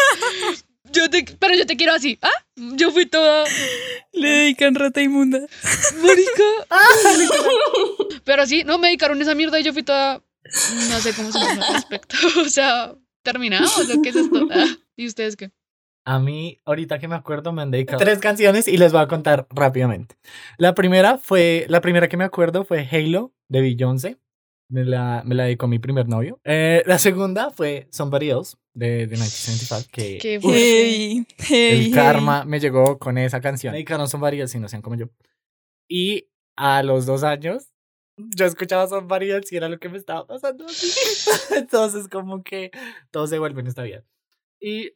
Yo 0.93 1.09
te, 1.09 1.25
pero 1.39 1.55
yo 1.55 1.65
te 1.65 1.75
quiero 1.75 1.93
así. 1.93 2.19
¿Ah? 2.21 2.29
Yo 2.55 2.91
fui 2.91 3.05
toda. 3.05 3.45
Le 4.11 4.29
dedican 4.29 4.75
rata 4.75 5.01
inmunda. 5.01 5.39
Marica. 6.01 6.43
pero 8.23 8.45
sí, 8.45 8.63
no 8.63 8.77
me 8.77 8.87
dedicaron 8.87 9.21
esa 9.21 9.35
mierda 9.35 9.59
y 9.59 9.63
yo 9.63 9.73
fui 9.73 9.83
toda. 9.83 10.21
No 10.89 10.99
sé 10.99 11.13
cómo 11.13 11.31
se 11.31 11.39
llama 11.39 11.65
al 11.67 11.73
respecto. 11.73 12.15
O 12.41 12.49
sea, 12.49 12.93
¿terminamos 13.23 13.77
o 13.77 14.01
qué 14.01 14.09
es 14.09 14.15
esto? 14.15 14.47
Ah, 14.51 14.67
¿Y 14.95 15.07
ustedes 15.07 15.35
qué? 15.35 15.51
A 16.05 16.19
mí, 16.19 16.61
ahorita 16.65 16.99
que 16.99 17.07
me 17.07 17.15
acuerdo, 17.15 17.53
me 17.53 17.61
han 17.61 17.71
dedicado 17.71 17.97
tres 17.97 18.19
canciones 18.19 18.67
y 18.67 18.77
les 18.77 18.91
voy 18.91 19.01
a 19.01 19.07
contar 19.07 19.47
rápidamente. 19.49 20.15
La 20.57 20.75
primera 20.75 21.17
fue, 21.17 21.65
la 21.69 21.79
primera 21.79 22.09
que 22.09 22.17
me 22.17 22.25
acuerdo 22.25 22.65
fue 22.65 22.87
Halo 22.91 23.33
de 23.47 23.61
Beyoncé. 23.61 24.17
Me 24.69 24.83
la, 24.83 25.23
me 25.25 25.35
la 25.35 25.45
dedicó 25.45 25.67
mi 25.67 25.79
primer 25.79 26.09
novio. 26.09 26.41
Eh, 26.43 26.83
la 26.85 26.97
segunda 26.97 27.51
fue 27.51 27.87
Somebody 27.91 28.31
Else 28.31 28.57
de, 28.73 29.07
de 29.07 29.15
1975. 29.15 29.89
Que 29.91 30.17
Qué 30.19 30.39
hey, 30.41 31.25
el 31.87 31.93
karma 31.93 32.43
me 32.45 32.59
llegó 32.59 32.97
con 32.99 33.17
esa 33.17 33.41
canción. 33.41 33.71
Me 33.71 33.77
dedicaron 33.77 34.07
Somebody 34.07 34.41
Else 34.41 34.57
y 34.57 34.61
no 34.61 34.69
sean 34.69 34.81
como 34.81 34.95
yo. 34.95 35.07
Y 35.87 36.29
a 36.55 36.83
los 36.83 37.05
dos 37.05 37.23
años, 37.23 37.69
yo 38.17 38.45
escuchaba 38.45 38.87
Somebody 38.87 39.31
Else 39.31 39.53
y 39.53 39.57
era 39.57 39.69
lo 39.69 39.79
que 39.79 39.89
me 39.89 39.97
estaba 39.97 40.25
pasando. 40.25 40.65
Entonces, 41.55 42.07
como 42.07 42.43
que 42.43 42.71
todo 43.11 43.27
se 43.27 43.39
vuelve 43.39 43.61
en 43.61 43.67
esta 43.67 43.83
vida. 43.83 44.03
Y, 44.59 44.91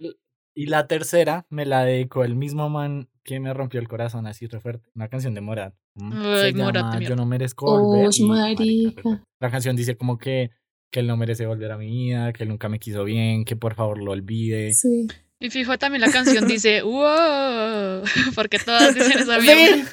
y 0.56 0.66
la 0.68 0.88
tercera 0.88 1.46
me 1.50 1.66
la 1.66 1.84
dedicó 1.84 2.24
el 2.24 2.36
mismo 2.36 2.70
man 2.70 3.10
que 3.24 3.40
me 3.40 3.54
rompió 3.54 3.80
el 3.80 3.88
corazón 3.88 4.26
así 4.26 4.48
re 4.48 4.62
fuerte. 4.62 4.90
Una 4.96 5.10
canción 5.10 5.34
de 5.34 5.42
Morat. 5.42 5.76
Ay, 6.00 6.54
Morat 6.54 7.00
Yo 7.02 7.16
no 7.16 7.26
merezco 7.26 7.66
volver. 7.66 8.10
marica. 8.22 9.24
La 9.40 9.52
canción 9.52 9.76
dice 9.76 9.98
como 9.98 10.18
que, 10.18 10.52
que 10.92 11.00
él 11.00 11.08
no 11.08 11.18
merece 11.18 11.46
volver 11.46 11.72
a 11.72 11.78
mi 11.78 11.88
vida, 11.88 12.34
que 12.34 12.44
él 12.44 12.50
nunca 12.50 12.70
me 12.70 12.80
quiso 12.80 13.04
bien, 13.04 13.46
que 13.46 13.56
por 13.56 13.76
favor 13.76 14.02
lo 14.02 14.12
olvide. 14.12 14.74
Sí. 14.74 15.08
Y 15.40 15.52
fijo 15.52 15.78
también 15.78 16.02
la 16.02 16.12
canción 16.12 16.48
dice, 16.48 16.82
wow, 16.82 18.04
porque 18.36 18.60
todas 18.60 18.96
dicen 18.96 19.20
esa 19.20 19.40
mierda. 19.40 19.86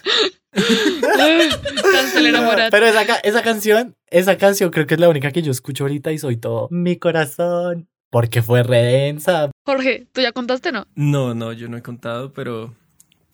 Pero 2.71 2.87
esa, 2.87 3.03
esa 3.25 3.43
canción, 3.43 3.97
esa 4.09 4.39
canción 4.39 4.71
creo 4.71 4.87
que 4.87 4.95
es 4.95 5.01
la 5.01 5.09
única 5.09 5.33
que 5.33 5.43
yo 5.43 5.51
escucho 5.51 5.85
ahorita 5.85 6.13
y 6.13 6.19
soy 6.19 6.37
todo 6.37 6.69
mi 6.71 6.97
corazón. 6.97 7.89
Porque 8.11 8.43
fue 8.43 8.63
redensa. 8.63 9.51
Jorge, 9.67 10.07
¿tú 10.13 10.21
ya 10.21 10.31
contaste, 10.31 10.71
no? 10.71 10.87
No, 10.95 11.35
no, 11.35 11.53
yo 11.53 11.69
no 11.69 11.77
he 11.77 11.83
contado, 11.83 12.33
pero 12.33 12.73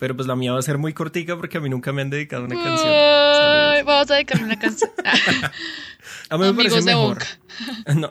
pero 0.01 0.15
pues 0.15 0.27
la 0.27 0.35
mía 0.35 0.51
va 0.51 0.57
a 0.57 0.63
ser 0.63 0.79
muy 0.79 0.93
cortica 0.93 1.37
porque 1.37 1.59
a 1.59 1.61
mí 1.61 1.69
nunca 1.69 1.93
me 1.93 2.01
han 2.01 2.09
dedicado 2.09 2.45
una 2.45 2.55
canción. 2.55 3.85
vamos 3.85 4.09
a 4.09 4.15
dedicarle 4.15 4.45
una 4.45 4.57
canción. 4.57 4.89
A 6.31 6.37
mí 6.37 6.45
me 6.45 6.53
parece 6.53 6.81
mejor. 6.81 7.19
No. 7.95 8.09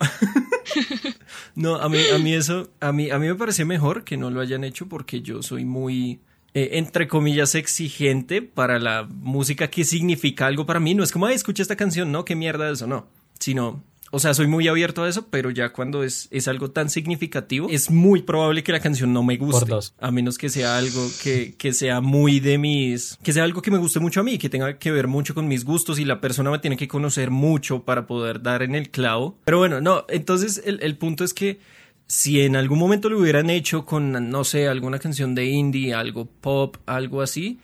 no, 1.54 1.76
a 1.76 1.88
mí, 1.88 1.98
a 2.14 2.18
mí 2.18 2.34
eso, 2.34 2.70
a 2.78 2.92
mí, 2.92 3.10
a 3.10 3.18
mí 3.18 3.26
me 3.26 3.34
parece 3.34 3.64
mejor 3.64 4.04
que 4.04 4.16
no 4.18 4.30
lo 4.30 4.40
hayan 4.40 4.62
hecho 4.62 4.86
porque 4.86 5.22
yo 5.22 5.42
soy 5.42 5.64
muy, 5.64 6.20
eh, 6.52 6.70
entre 6.72 7.08
comillas, 7.08 7.54
exigente 7.54 8.42
para 8.42 8.78
la 8.78 9.08
música 9.10 9.68
que 9.68 9.84
significa 9.84 10.46
algo 10.46 10.66
para 10.66 10.78
mí. 10.78 10.94
No 10.94 11.02
es 11.02 11.10
como, 11.10 11.26
ay, 11.26 11.34
escucha 11.34 11.62
esta 11.62 11.76
canción, 11.76 12.12
no, 12.12 12.26
qué 12.26 12.36
mierda 12.36 12.70
eso, 12.70 12.86
no. 12.86 13.08
Sino, 13.38 13.82
o 14.12 14.18
sea, 14.18 14.34
soy 14.34 14.48
muy 14.48 14.66
abierto 14.66 15.04
a 15.04 15.08
eso, 15.08 15.28
pero 15.30 15.50
ya 15.50 15.72
cuando 15.72 16.02
es, 16.02 16.26
es 16.32 16.48
algo 16.48 16.72
tan 16.72 16.90
significativo, 16.90 17.68
es 17.70 17.90
muy 17.90 18.22
probable 18.22 18.64
que 18.64 18.72
la 18.72 18.80
canción 18.80 19.12
no 19.12 19.22
me 19.22 19.36
guste. 19.36 19.72
A 20.00 20.10
menos 20.10 20.36
que 20.36 20.48
sea 20.48 20.76
algo 20.78 21.06
que, 21.22 21.54
que 21.56 21.72
sea 21.72 22.00
muy 22.00 22.40
de 22.40 22.58
mis. 22.58 23.18
que 23.22 23.32
sea 23.32 23.44
algo 23.44 23.62
que 23.62 23.70
me 23.70 23.78
guste 23.78 24.00
mucho 24.00 24.20
a 24.20 24.22
mí, 24.24 24.36
que 24.38 24.48
tenga 24.48 24.78
que 24.78 24.90
ver 24.90 25.06
mucho 25.06 25.32
con 25.34 25.46
mis 25.46 25.64
gustos 25.64 26.00
y 26.00 26.04
la 26.04 26.20
persona 26.20 26.50
me 26.50 26.58
tiene 26.58 26.76
que 26.76 26.88
conocer 26.88 27.30
mucho 27.30 27.84
para 27.84 28.06
poder 28.08 28.42
dar 28.42 28.62
en 28.62 28.74
el 28.74 28.90
clavo. 28.90 29.38
Pero 29.44 29.58
bueno, 29.58 29.80
no, 29.80 30.04
entonces 30.08 30.60
el, 30.64 30.80
el 30.82 30.96
punto 30.96 31.22
es 31.22 31.32
que 31.32 31.60
si 32.08 32.40
en 32.40 32.56
algún 32.56 32.80
momento 32.80 33.08
lo 33.08 33.20
hubieran 33.20 33.48
hecho 33.48 33.86
con, 33.86 34.30
no 34.30 34.42
sé, 34.42 34.66
alguna 34.66 34.98
canción 34.98 35.36
de 35.36 35.44
indie, 35.46 35.94
algo 35.94 36.26
pop, 36.26 36.78
algo 36.86 37.22
así, 37.22 37.60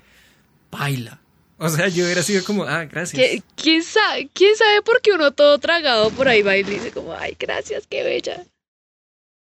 baila 0.71 1.21
o 1.59 1.69
sea, 1.69 1.89
yo 1.89 2.05
hubiera 2.05 2.23
sido 2.23 2.45
como, 2.45 2.65
ah, 2.65 2.85
gracias. 2.85 3.43
¿Quién 3.55 3.83
sabe, 3.83 4.29
¿Quién 4.33 4.55
sabe 4.57 4.83
por 4.83 5.01
qué 5.01 5.13
uno 5.13 5.33
todo 5.33 5.59
tragado 5.59 6.11
por 6.11 6.29
ahí 6.29 6.43
va 6.43 6.57
y 6.57 6.63
dice 6.63 6.91
como, 6.91 7.13
ay, 7.13 7.37
gracias, 7.39 7.87
qué 7.87 8.03
bella? 8.03 8.45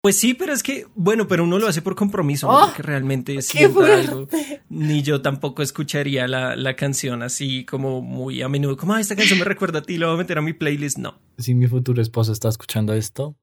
Pues 0.03 0.19
sí, 0.19 0.35
pero 0.35 0.53
es 0.53 0.65
que, 0.65 0.87
bueno, 0.97 1.29
pero 1.29 1.45
uno 1.45 1.61
lo 1.61 1.69
hace 1.69 1.81
por 1.81 1.95
compromiso, 1.95 2.49
¿no? 2.49 2.59
¡Oh! 2.59 2.67
porque 2.67 2.83
realmente 2.83 3.41
sienta 3.41 3.95
algo. 3.95 4.27
Ni 4.69 5.03
yo 5.03 5.23
tampoco 5.23 5.62
escucharía 5.62 6.27
la, 6.27 6.57
la, 6.57 6.75
canción 6.75 7.23
así 7.23 7.65
como 7.65 8.03
muy 8.03 8.43
a 8.43 8.49
menudo, 8.49 8.77
como, 8.77 8.95
ah, 8.95 9.01
esta 9.01 9.15
canción 9.15 9.38
me 9.38 9.45
recuerda 9.45 9.79
a 9.79 9.83
ti, 9.83 9.99
lo 9.99 10.09
voy 10.09 10.17
a 10.17 10.19
meter 10.19 10.38
a 10.38 10.43
mi 10.43 10.55
playlist. 10.55 10.99
No. 10.99 11.21
Si 11.38 11.55
mi 11.55 11.69
futuro 11.69 12.03
esposo 12.03 12.33
está 12.33 12.49
escuchando 12.49 12.95
esto, 12.95 13.37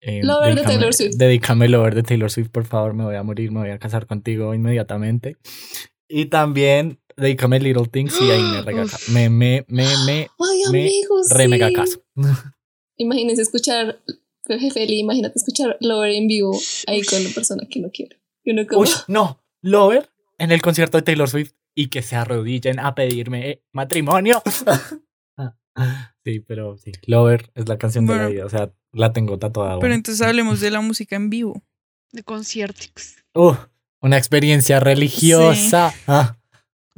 eh, 0.00 0.20
Lover 0.22 0.54
de 0.54 0.62
Taylor 0.62 0.94
Swift. 0.94 1.16
Dedícame 1.16 1.68
Lover 1.68 1.96
de 1.96 2.04
Taylor 2.04 2.30
Swift, 2.30 2.50
por 2.50 2.64
favor, 2.64 2.94
me 2.94 3.02
voy 3.02 3.16
a 3.16 3.24
morir, 3.24 3.50
me 3.50 3.58
voy 3.60 3.70
a 3.70 3.78
casar 3.80 4.06
contigo 4.06 4.54
inmediatamente. 4.54 5.36
Y 6.08 6.26
también 6.26 7.00
dedícame 7.18 7.60
Little 7.60 7.86
Things 7.86 8.18
y 8.20 8.30
ahí 8.30 8.42
me 8.42 8.62
rega 8.62 8.86
me, 9.12 9.28
me, 9.28 9.64
me, 9.68 9.86
me, 10.06 10.28
Ay, 10.38 10.62
amigos, 10.68 11.28
re 11.30 11.48
mega 11.48 11.70
caso. 11.72 12.02
Imagínense 12.96 13.42
escuchar, 13.42 14.00
Feli, 14.44 15.00
imagínate 15.00 15.38
escuchar 15.38 15.76
Lover 15.80 16.12
en 16.12 16.28
vivo 16.28 16.58
ahí 16.86 17.02
con 17.02 17.20
una 17.20 17.30
persona 17.30 17.66
que 17.68 17.80
no 17.80 17.90
quiere. 17.90 18.20
Uy, 18.44 18.88
no, 19.08 19.42
Lover 19.60 20.10
en 20.38 20.52
el 20.52 20.62
concierto 20.62 20.96
de 20.96 21.02
Taylor 21.02 21.28
Swift 21.28 21.52
y 21.74 21.88
que 21.88 22.02
se 22.02 22.16
arrodillen 22.16 22.80
a 22.80 22.94
pedirme 22.94 23.50
eh, 23.50 23.62
matrimonio. 23.72 24.42
sí, 26.24 26.40
pero 26.40 26.76
sí, 26.78 26.92
Lover 27.06 27.50
es 27.54 27.68
la 27.68 27.78
canción 27.78 28.06
de 28.06 28.16
la 28.16 28.26
vida, 28.28 28.46
o 28.46 28.48
sea, 28.48 28.72
la 28.92 29.12
tengo 29.12 29.38
tatuada. 29.38 29.78
Pero 29.80 29.94
entonces 29.94 30.26
hablemos 30.26 30.60
de 30.60 30.70
la 30.70 30.80
música 30.80 31.16
en 31.16 31.30
vivo. 31.30 31.62
De 32.10 32.22
conciertos. 32.22 33.16
Uh, 33.34 33.54
una 34.00 34.16
experiencia 34.16 34.80
religiosa. 34.80 35.92
Ah. 36.06 36.37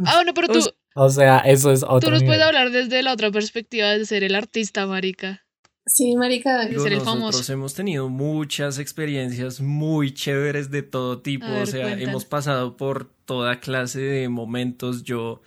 Ah, 0.07 0.17
bueno, 0.17 0.35
pero 0.35 0.49
tú. 0.49 0.61
O 0.95 1.09
sea, 1.09 1.39
eso 1.39 1.71
es 1.71 1.83
otro 1.83 2.01
Tú 2.01 2.11
nos 2.11 2.25
puedes 2.25 2.43
hablar 2.43 2.71
desde 2.71 3.03
la 3.03 3.13
otra 3.13 3.31
perspectiva 3.31 3.89
de 3.89 4.05
ser 4.05 4.25
el 4.25 4.35
artista, 4.35 4.87
marica. 4.87 5.45
Sí, 5.87 6.17
marica. 6.17 6.67
De 6.67 6.79
ser 6.79 6.93
el 6.93 6.99
Nosotros 6.99 7.05
famoso. 7.05 7.53
hemos 7.53 7.75
tenido 7.75 8.09
muchas 8.09 8.79
experiencias 8.79 9.61
muy 9.61 10.13
chéveres 10.13 10.71
de 10.71 10.83
todo 10.83 11.21
tipo. 11.21 11.47
Ver, 11.47 11.63
o 11.63 11.67
sea, 11.67 11.83
cuéntanos. 11.83 12.09
hemos 12.09 12.25
pasado 12.25 12.77
por 12.77 13.11
toda 13.25 13.61
clase 13.61 14.01
de 14.01 14.29
momentos. 14.29 15.03
Yo 15.05 15.43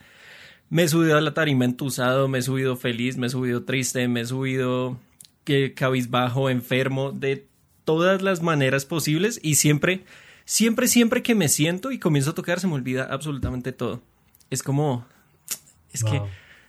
me 0.70 0.84
he 0.84 0.88
subido 0.88 1.18
a 1.18 1.22
la 1.22 1.34
tarima 1.34 1.66
entusado, 1.66 2.28
me 2.28 2.40
he 2.40 2.42
subido 2.42 2.76
feliz, 2.76 3.18
me 3.18 3.28
he 3.28 3.30
subido 3.30 3.64
triste, 3.64 4.08
me 4.08 4.22
he 4.22 4.26
subido 4.26 4.98
que 5.44 5.74
cabizbajo, 5.74 6.50
enfermo, 6.50 7.12
de 7.12 7.48
todas 7.86 8.22
las 8.22 8.42
maneras 8.42 8.86
posibles 8.86 9.40
y 9.44 9.56
siempre, 9.56 10.04
siempre, 10.46 10.88
siempre 10.88 11.22
que 11.22 11.36
me 11.36 11.50
siento 11.50 11.92
y 11.92 12.00
comienzo 12.00 12.32
a 12.32 12.36
tocar 12.36 12.60
se 12.60 12.68
me 12.68 12.74
olvida 12.74 13.04
absolutamente 13.04 13.72
todo. 13.72 14.02
Es 14.50 14.64
como, 14.64 15.06
es 15.92 16.04
que 16.04 16.22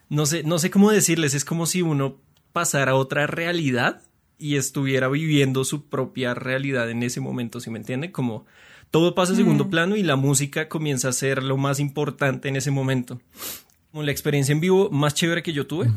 no 0.09 0.27
sé, 0.27 0.43
no 0.43 0.59
sé 0.59 0.71
cómo 0.71 0.91
decirles, 0.91 1.35
es 1.35 1.45
como 1.45 1.67
si 1.67 1.83
uno 1.83 2.19
pasara 2.53 2.93
a 2.93 2.97
otra 2.97 3.27
realidad 3.27 4.03
y 4.39 4.57
estuviera 4.57 5.09
viviendo 5.09 5.65
su 5.65 5.87
propia 5.87 6.35
realidad 6.35 6.91
en 6.91 7.03
ese 7.03 7.21
momento, 7.21 7.61
¿sí 7.61 7.71
me 7.71 7.79
entiende? 7.79 8.13
Como 8.13 8.47
todo 8.91 9.15
pasa 9.15 9.33
a 9.33 9.37
segundo 9.37 9.71
plano 9.71 9.97
y 9.97 10.03
la 10.03 10.17
música 10.17 10.69
comienza 10.69 11.09
a 11.09 11.13
ser 11.13 11.43
lo 11.43 11.57
más 11.57 11.81
importante 11.81 12.49
en 12.49 12.57
ese 12.57 12.71
momento. 12.71 13.21
Como 13.91 14.05
la 14.05 14.13
experiencia 14.13 14.53
en 14.53 14.61
vivo 14.61 14.91
más 14.91 15.15
chévere 15.15 15.43
que 15.43 15.53
yo 15.53 15.67
tuve 15.67 15.91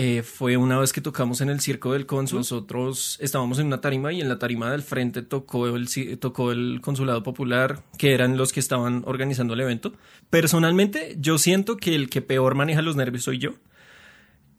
eh, 0.00 0.22
fue 0.22 0.56
una 0.56 0.78
vez 0.78 0.92
que 0.92 1.00
tocamos 1.00 1.40
en 1.40 1.50
el 1.50 1.60
Circo 1.60 1.92
del 1.92 2.06
Cónsul. 2.06 2.38
Nosotros 2.38 3.18
estábamos 3.20 3.58
en 3.58 3.66
una 3.66 3.80
tarima 3.80 4.12
y 4.12 4.20
en 4.20 4.28
la 4.28 4.38
tarima 4.38 4.70
del 4.70 4.82
frente 4.82 5.22
tocó 5.22 5.66
el, 5.66 5.88
tocó 6.20 6.52
el 6.52 6.80
Consulado 6.80 7.24
Popular, 7.24 7.82
que 7.98 8.14
eran 8.14 8.36
los 8.36 8.52
que 8.52 8.60
estaban 8.60 9.02
organizando 9.06 9.54
el 9.54 9.60
evento. 9.60 9.92
Personalmente, 10.30 11.16
yo 11.18 11.36
siento 11.36 11.76
que 11.76 11.96
el 11.96 12.08
que 12.08 12.22
peor 12.22 12.54
maneja 12.54 12.80
los 12.80 12.94
nervios 12.94 13.24
soy 13.24 13.38
yo. 13.38 13.54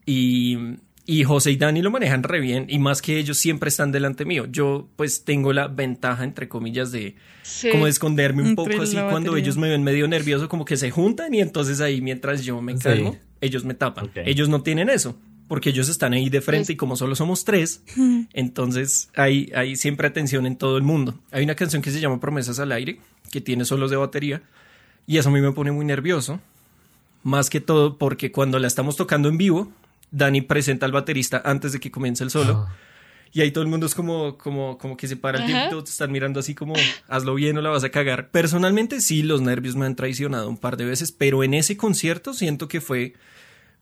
Y, 0.06 0.58
y 1.06 1.24
José 1.24 1.52
y 1.52 1.56
Dani 1.56 1.82
lo 1.82 1.92
manejan 1.92 2.24
re 2.24 2.40
bien, 2.40 2.66
y 2.68 2.80
más 2.80 3.02
que 3.02 3.18
ellos 3.18 3.38
siempre 3.38 3.70
están 3.70 3.92
delante 3.92 4.26
mío. 4.26 4.46
Yo, 4.52 4.90
pues, 4.96 5.24
tengo 5.24 5.54
la 5.54 5.68
ventaja, 5.68 6.24
entre 6.24 6.50
comillas, 6.50 6.92
de 6.92 7.16
Sí. 7.44 7.70
como 7.72 7.86
de 7.86 7.92
esconderme 7.92 8.44
un 8.44 8.56
poco 8.56 8.82
así 8.82 8.98
cuando 9.10 9.36
ellos 9.38 9.58
me 9.58 9.70
ven 9.70 9.84
medio 9.84 10.08
nervioso, 10.08 10.50
como 10.50 10.66
que 10.66 10.78
se 10.78 10.92
juntan 10.92 11.34
y 11.34 11.42
entonces 11.42 11.80
ahí 11.82 12.02
mientras 12.02 12.44
yo 12.44 12.62
me 12.62 12.74
Sí. 12.78 12.84
calmo, 12.84 13.18
ellos 13.42 13.64
me 13.66 13.74
tapan. 13.74 14.12
Ellos 14.16 14.50
no 14.50 14.62
tienen 14.62 14.90
eso, 14.90 15.18
porque 15.50 15.72
ellos 15.72 15.90
están 15.90 16.14
ahí 16.14 16.30
de 16.30 16.42
frente 16.42 16.74
y 16.74 16.76
como 16.76 16.96
solo 16.96 17.16
somos 17.16 17.44
tres, 17.44 17.82
entonces 18.34 19.10
hay, 19.16 19.52
hay 19.56 19.76
siempre 19.76 20.08
atención 20.08 20.46
en 20.46 20.56
todo 20.56 20.78
el 20.78 20.84
mundo. 20.84 21.20
Hay 21.32 21.44
una 21.44 21.56
canción 21.56 21.82
que 21.82 21.90
se 21.90 22.00
llama 22.00 22.20
Promesas 22.20 22.60
al 22.60 22.72
aire, 22.72 23.00
que 23.32 23.42
tiene 23.42 23.66
solos 23.66 23.90
de 23.90 23.98
batería, 23.98 24.44
y 25.08 25.18
eso 25.18 25.30
a 25.30 25.32
mí 25.32 25.42
me 25.42 25.52
pone 25.52 25.72
muy 25.72 25.86
nervioso, 25.86 26.40
más 27.24 27.50
que 27.50 27.60
todo 27.60 27.98
porque 27.98 28.32
cuando 28.32 28.60
la 28.60 28.68
estamos 28.68 28.96
tocando 28.96 29.28
en 29.28 29.40
vivo, 29.40 29.72
Dani 30.12 30.42
presenta 30.42 30.86
al 30.86 30.92
baterista 30.92 31.42
antes 31.44 31.74
de 31.74 31.80
que 31.80 31.90
comience 31.90 32.24
el 32.24 32.30
solo. 32.30 32.68
Ah. 32.70 32.76
Y 33.32 33.42
ahí 33.42 33.52
todo 33.52 33.64
el 33.64 33.70
mundo 33.70 33.88
es 33.88 33.96
como, 33.96 34.38
como, 34.38 34.78
como 34.78 34.98
que 34.98 35.08
se 35.08 35.16
para 35.16 35.40
el 35.40 35.46
tiempo, 35.48 35.84
te 35.84 35.90
están 35.90 36.12
mirando 36.12 36.40
así 36.40 36.54
como, 36.54 36.76
hazlo 37.08 37.34
bien 37.34 37.58
o 37.58 37.62
la 37.62 37.70
vas 37.70 37.84
a 37.84 37.90
cagar. 37.90 38.30
Personalmente 38.30 39.02
sí, 39.02 39.24
los 39.24 39.42
nervios 39.42 39.76
me 39.76 39.88
han 39.88 39.96
traicionado 39.96 40.48
un 40.48 40.58
par 40.58 40.78
de 40.78 40.86
veces, 40.86 41.12
pero 41.12 41.44
en 41.44 41.56
ese 41.56 41.76
concierto 41.76 42.34
siento 42.36 42.68
que 42.68 42.82
fue 42.82 43.14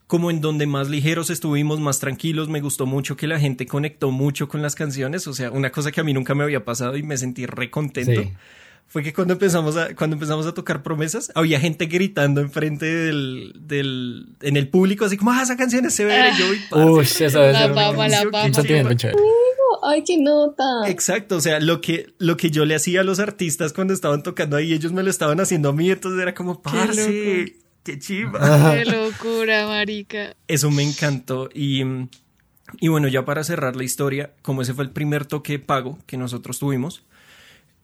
como 0.08 0.32
en 0.32 0.40
donde 0.40 0.66
más 0.66 0.90
ligeros 0.90 1.30
estuvimos, 1.30 1.82
más 1.82 2.00
tranquilos, 2.00 2.48
me 2.48 2.62
gustó 2.62 2.86
mucho 2.86 3.18
que 3.18 3.28
la 3.28 3.40
gente 3.40 3.68
conectó 3.68 4.10
mucho 4.10 4.48
con 4.48 4.62
las 4.62 4.74
canciones, 4.74 5.28
o 5.28 5.34
sea, 5.34 5.52
una 5.52 5.70
cosa 5.70 5.92
que 5.92 6.00
a 6.00 6.04
mí 6.04 6.14
nunca 6.14 6.34
me 6.34 6.44
había 6.44 6.64
pasado 6.64 6.96
y 6.96 7.04
me 7.04 7.18
sentí 7.18 7.46
re 7.46 7.70
contento. 7.70 8.22
Sí. 8.22 8.34
Fue 8.90 9.04
que 9.04 9.12
cuando 9.12 9.34
empezamos 9.34 9.76
a, 9.76 9.94
cuando 9.96 10.16
empezamos 10.16 10.48
a 10.48 10.54
tocar 10.54 10.82
promesas, 10.82 11.30
había 11.36 11.60
gente 11.60 11.88
gritando 11.88 12.40
enfrente 12.40 12.86
del, 12.86 13.52
del, 13.60 14.28
en 14.42 14.56
el 14.56 14.70
público, 14.70 15.04
así 15.04 15.18
como, 15.18 15.32
ah, 15.32 15.42
esa 15.44 15.58
canción 15.58 15.84
es 15.86 15.94
severa, 15.94 16.30
y 16.34 16.38
yo, 16.40 16.46
"Uy, 16.50 16.62
parce, 16.70 16.86
Uy, 16.90 17.28
eso 17.28 17.40
debe 17.40 17.52
La 17.52 17.64
ser 17.64 17.74
papa, 17.74 17.90
un, 18.06 18.12
la 18.12 18.24
papa. 18.24 18.50
Ay, 19.84 20.04
qué 20.06 20.18
nota. 20.18 20.64
Exacto, 20.88 21.36
o 21.36 21.42
sea, 21.42 21.60
lo 21.60 21.82
que, 21.82 22.14
lo 22.18 22.38
que 22.38 22.50
yo 22.50 22.64
le 22.64 22.76
hacía 22.76 23.02
a 23.02 23.04
los 23.04 23.20
artistas 23.20 23.74
cuando 23.74 23.94
estaban 23.94 24.24
tocando 24.24 24.56
ahí, 24.56 24.72
ellos 24.72 24.94
me 24.94 25.04
lo 25.04 25.10
estaban 25.10 25.42
haciendo 25.42 25.70
a 25.70 25.74
mí, 25.74 25.92
entonces 25.92 26.22
era 26.22 26.34
como, 26.34 26.62
parce. 26.62 27.58
Qué 27.88 28.00
chiva. 28.00 28.74
Qué 28.74 28.86
locura, 28.86 29.66
marica. 29.68 30.36
Eso 30.48 30.70
me 30.70 30.84
encantó 30.84 31.50
y, 31.54 31.82
y 32.80 32.88
bueno, 32.90 33.08
ya 33.08 33.26
para 33.26 33.44
cerrar 33.44 33.76
la 33.76 33.84
historia, 33.84 34.32
como 34.42 34.62
ese 34.62 34.74
fue 34.74 34.84
el 34.84 34.92
primer 34.92 35.26
toque 35.26 35.58
pago 35.58 35.98
que 36.06 36.18
nosotros 36.18 36.60
tuvimos, 36.60 37.04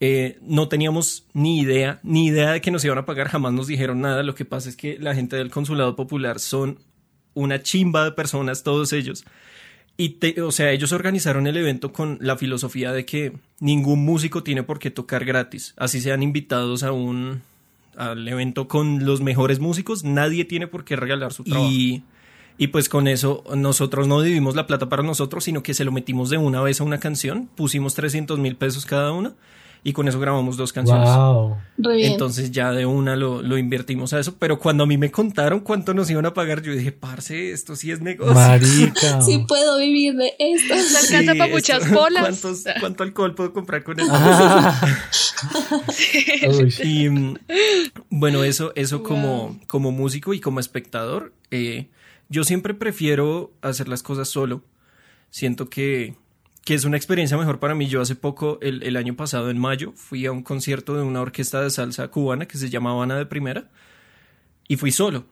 eh, 0.00 0.38
no 0.42 0.68
teníamos 0.68 1.24
ni 1.32 1.60
idea, 1.60 2.00
ni 2.02 2.26
idea 2.26 2.52
de 2.52 2.60
que 2.60 2.70
nos 2.70 2.84
iban 2.84 2.98
a 2.98 3.06
pagar, 3.06 3.28
jamás 3.28 3.52
nos 3.52 3.66
dijeron 3.66 4.00
nada, 4.00 4.22
lo 4.22 4.34
que 4.34 4.44
pasa 4.44 4.68
es 4.68 4.76
que 4.76 4.98
la 5.00 5.14
gente 5.14 5.36
del 5.36 5.50
Consulado 5.50 5.96
Popular 5.96 6.38
son 6.38 6.78
una 7.32 7.62
chimba 7.62 8.04
de 8.04 8.12
personas, 8.12 8.62
todos 8.62 8.92
ellos. 8.92 9.24
Y 9.96 10.10
te- 10.18 10.42
o 10.42 10.50
sea, 10.50 10.72
ellos 10.72 10.92
organizaron 10.92 11.46
el 11.46 11.56
evento 11.56 11.92
con 11.92 12.18
la 12.20 12.36
filosofía 12.36 12.92
de 12.92 13.06
que 13.06 13.32
ningún 13.60 14.04
músico 14.04 14.42
tiene 14.42 14.64
por 14.64 14.78
qué 14.80 14.90
tocar 14.90 15.24
gratis. 15.24 15.72
Así 15.76 16.00
sean 16.00 16.22
invitados 16.22 16.82
a 16.82 16.90
un 16.92 17.42
al 17.96 18.26
evento 18.26 18.68
con 18.68 19.04
los 19.04 19.20
mejores 19.20 19.60
músicos, 19.60 20.04
nadie 20.04 20.44
tiene 20.44 20.66
por 20.66 20.84
qué 20.84 20.96
regalar 20.96 21.32
su 21.32 21.44
trabajo. 21.44 21.70
Y, 21.70 22.02
y 22.58 22.68
pues 22.68 22.88
con 22.88 23.08
eso 23.08 23.44
nosotros 23.56 24.06
no 24.06 24.20
dividimos 24.22 24.56
la 24.56 24.66
plata 24.66 24.88
para 24.88 25.02
nosotros, 25.02 25.44
sino 25.44 25.62
que 25.62 25.74
se 25.74 25.84
lo 25.84 25.92
metimos 25.92 26.30
de 26.30 26.38
una 26.38 26.62
vez 26.62 26.80
a 26.80 26.84
una 26.84 26.98
canción, 26.98 27.48
pusimos 27.54 27.94
300 27.94 28.38
mil 28.38 28.56
pesos 28.56 28.86
cada 28.86 29.12
uno 29.12 29.34
y 29.86 29.92
con 29.92 30.08
eso 30.08 30.18
grabamos 30.18 30.56
dos 30.56 30.72
canciones. 30.72 31.08
Wow. 31.10 31.56
Entonces 31.92 32.50
ya 32.50 32.72
de 32.72 32.86
una 32.86 33.14
lo, 33.16 33.42
lo 33.42 33.58
invertimos 33.58 34.12
a 34.14 34.18
eso, 34.18 34.34
pero 34.38 34.58
cuando 34.58 34.84
a 34.84 34.86
mí 34.86 34.96
me 34.96 35.10
contaron 35.10 35.60
cuánto 35.60 35.92
nos 35.92 36.10
iban 36.10 36.24
a 36.24 36.32
pagar, 36.34 36.62
yo 36.62 36.72
dije, 36.72 36.90
parce, 36.90 37.52
esto 37.52 37.76
sí 37.76 37.90
es 37.90 38.00
negocio. 38.00 38.34
Marica. 38.34 39.20
Sí 39.22 39.44
puedo 39.46 39.76
vivir 39.78 40.14
de 40.14 40.32
esto. 40.38 40.74
Se 40.74 40.96
alcanza 40.98 41.32
Sí, 41.32 41.38
para 41.38 41.50
muchas 41.52 41.82
esto- 41.86 41.94
bolas. 41.94 42.22
¿cuántos- 42.22 42.64
¿Cuánto 42.80 43.02
alcohol 43.02 43.34
puedo 43.34 43.52
comprar 43.52 43.84
con 43.84 44.00
esto? 44.00 44.12
Ah. 44.14 44.80
Y 46.84 47.08
mm, 47.08 47.34
bueno, 48.10 48.44
eso, 48.44 48.72
eso 48.76 49.02
como, 49.02 49.58
como 49.66 49.92
músico 49.92 50.34
y 50.34 50.40
como 50.40 50.60
espectador, 50.60 51.32
eh, 51.50 51.88
yo 52.28 52.44
siempre 52.44 52.74
prefiero 52.74 53.52
hacer 53.62 53.88
las 53.88 54.02
cosas 54.02 54.28
solo. 54.28 54.62
Siento 55.30 55.68
que, 55.68 56.14
que 56.64 56.74
es 56.74 56.84
una 56.84 56.96
experiencia 56.96 57.36
mejor 57.36 57.58
para 57.58 57.74
mí. 57.74 57.86
Yo 57.88 58.00
hace 58.00 58.16
poco, 58.16 58.58
el, 58.62 58.82
el 58.82 58.96
año 58.96 59.14
pasado, 59.14 59.50
en 59.50 59.58
mayo, 59.58 59.92
fui 59.94 60.26
a 60.26 60.32
un 60.32 60.42
concierto 60.42 60.96
de 60.96 61.02
una 61.02 61.20
orquesta 61.20 61.60
de 61.60 61.70
salsa 61.70 62.08
cubana 62.08 62.46
que 62.46 62.58
se 62.58 62.70
llama 62.70 62.90
Habana 62.90 63.16
de 63.16 63.26
Primera 63.26 63.70
y 64.68 64.76
fui 64.76 64.90
solo. 64.90 65.26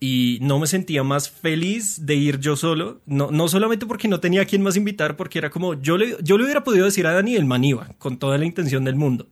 Y 0.00 0.38
no 0.42 0.58
me 0.60 0.68
sentía 0.68 1.02
más 1.02 1.28
feliz 1.28 2.06
de 2.06 2.14
ir 2.14 2.38
yo 2.38 2.54
solo, 2.54 3.00
no, 3.06 3.32
no 3.32 3.48
solamente 3.48 3.84
porque 3.84 4.06
no 4.06 4.20
tenía 4.20 4.42
a 4.42 4.44
quien 4.44 4.62
más 4.62 4.76
invitar, 4.76 5.16
porque 5.16 5.38
era 5.38 5.50
como, 5.50 5.74
yo 5.74 5.98
le, 5.98 6.16
yo 6.22 6.38
le 6.38 6.44
hubiera 6.44 6.62
podido 6.62 6.84
decir 6.84 7.04
a 7.06 7.12
Dani 7.12 7.34
el 7.34 7.46
man 7.46 7.64
iba, 7.64 7.88
con 7.98 8.16
toda 8.18 8.38
la 8.38 8.44
intención 8.44 8.84
del 8.84 8.94
mundo 8.94 9.28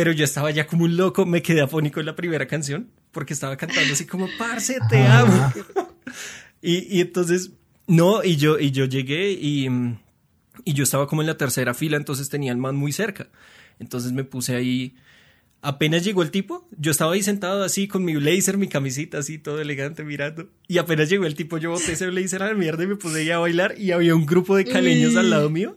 pero 0.00 0.12
yo 0.12 0.24
estaba 0.24 0.50
ya 0.50 0.66
como 0.66 0.84
un 0.84 0.96
loco, 0.96 1.26
me 1.26 1.42
quedé 1.42 1.60
afónico 1.60 2.00
en 2.00 2.06
la 2.06 2.16
primera 2.16 2.46
canción 2.46 2.88
porque 3.12 3.34
estaba 3.34 3.56
cantando 3.58 3.92
así 3.92 4.06
como, 4.06 4.28
parce, 4.38 4.78
te 4.88 5.06
amo. 5.06 5.52
y, 6.62 6.96
y 6.96 7.00
entonces, 7.02 7.50
no, 7.86 8.24
y 8.24 8.36
yo, 8.36 8.58
y 8.58 8.70
yo 8.70 8.86
llegué 8.86 9.32
y, 9.32 9.68
mm, 9.68 9.98
y 10.64 10.74
yo 10.74 10.84
estaba 10.84 11.06
como 11.06 11.22
en 11.22 11.26
la 11.26 11.36
tercera 11.36 11.74
fila, 11.74 11.96
entonces 11.96 12.28
tenía 12.28 12.52
el 12.52 12.58
man 12.58 12.76
muy 12.76 12.92
cerca. 12.92 13.28
Entonces 13.78 14.12
me 14.12 14.24
puse 14.24 14.54
ahí, 14.54 14.94
apenas 15.62 16.04
llegó 16.04 16.22
el 16.22 16.30
tipo, 16.30 16.68
yo 16.76 16.90
estaba 16.90 17.12
ahí 17.12 17.22
sentado 17.22 17.62
así 17.62 17.88
con 17.88 18.04
mi 18.04 18.16
blazer, 18.16 18.58
mi 18.58 18.68
camisita 18.68 19.18
así, 19.18 19.38
todo 19.38 19.60
elegante 19.60 20.04
mirando. 20.04 20.48
Y 20.68 20.78
apenas 20.78 21.08
llegó 21.08 21.26
el 21.26 21.34
tipo, 21.34 21.58
yo 21.58 21.70
boté 21.70 21.92
ese 21.92 22.08
blazer 22.08 22.42
a 22.42 22.48
la 22.48 22.54
mierda 22.54 22.84
y 22.84 22.86
me 22.86 22.96
puse 22.96 23.20
ahí 23.20 23.30
a 23.30 23.38
bailar 23.38 23.74
y 23.78 23.92
había 23.92 24.14
un 24.14 24.26
grupo 24.26 24.56
de 24.56 24.64
caleños 24.64 25.16
al 25.16 25.30
lado 25.30 25.50
mío. 25.50 25.76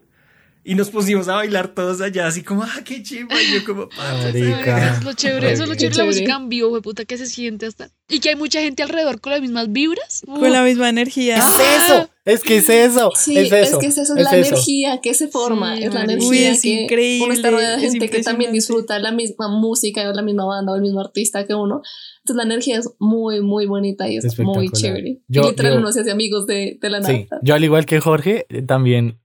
Y 0.66 0.76
nos 0.76 0.90
pusimos 0.90 1.28
a 1.28 1.36
bailar 1.36 1.74
todos 1.74 2.00
allá, 2.00 2.28
así 2.28 2.42
como, 2.42 2.64
ah, 2.64 2.80
qué 2.86 3.04
chimba. 3.04 3.36
Y 3.42 3.54
yo 3.54 3.66
como, 3.66 3.90
Marica. 3.98 5.02
Lo 5.04 5.14
chévere, 5.14 5.52
eso 5.52 5.64
es 5.64 5.70
lo 5.70 5.76
chévere 5.76 5.98
la 5.98 6.06
música 6.06 6.36
en 6.36 6.50
vivo, 6.50 6.82
puta, 6.82 7.04
que 7.06 7.18
se 7.18 7.26
siente 7.26 7.66
hasta. 7.66 7.90
Y 8.10 8.20
que 8.20 8.30
hay 8.30 8.36
mucha 8.36 8.62
gente 8.62 8.82
alrededor 8.84 9.20
con 9.20 9.32
las 9.34 9.42
mismas 9.42 9.72
vibras. 9.72 10.22
Con 10.26 10.52
la 10.52 10.64
misma 10.64 10.90
energía. 10.90 11.38
Es 11.38 11.46
eso, 11.84 12.10
es 12.26 12.42
que 12.44 12.58
es 12.58 12.70
eso, 12.70 13.12
Sí, 13.16 13.38
es 13.38 13.52
eso. 13.52 13.80
que 13.80 13.88
es 13.88 13.98
eso, 13.98 14.16
es, 14.16 14.24
la 14.24 14.32
energía 14.38 15.00
que 15.02 15.14
se 15.14 15.28
forma, 15.28 15.76
Sí, 15.78 15.84
es 15.84 15.94
la 15.94 16.04
energía 16.04 16.30
Uy, 16.30 16.38
es 16.44 16.62
que 16.62 16.84
increíble, 16.84 17.26
uno 17.26 17.34
está 17.34 17.52
rodeado 17.52 17.78
de 17.78 17.86
es 17.86 17.92
gente 17.92 18.10
que 18.10 18.22
también 18.24 18.52
disfruta 18.54 19.00
la 19.00 19.12
misma 19.12 19.50
música, 19.50 20.08
o 20.10 20.14
la 20.14 20.22
misma 20.22 20.46
banda, 20.46 20.72
o 20.72 20.76
el 20.76 20.82
mismo 20.82 21.02
artista 21.02 21.46
que 21.46 21.54
uno. 21.56 21.82
Entonces 22.20 22.38
la 22.38 22.44
energía 22.44 22.78
es 22.80 22.90
muy, 23.00 23.42
muy 23.42 23.66
bonita 23.66 24.08
y 24.08 24.18
es 24.18 24.40
muy 24.40 24.70
chévere. 24.70 25.20
Yo- 25.28 25.44
y 25.44 25.50
literal 25.50 25.74
yo- 25.74 25.80
uno 25.80 25.92
se 25.92 26.02
hace 26.02 26.12
amigos 26.12 26.46
de, 26.48 26.78
de 26.82 26.90
la 26.90 27.00
nada. 27.02 27.14
Sí, 27.14 27.28
yo 27.42 27.56
al 27.56 27.64
igual 27.66 27.86
que 27.86 28.00
Jorge, 28.00 28.46
también 28.66 29.20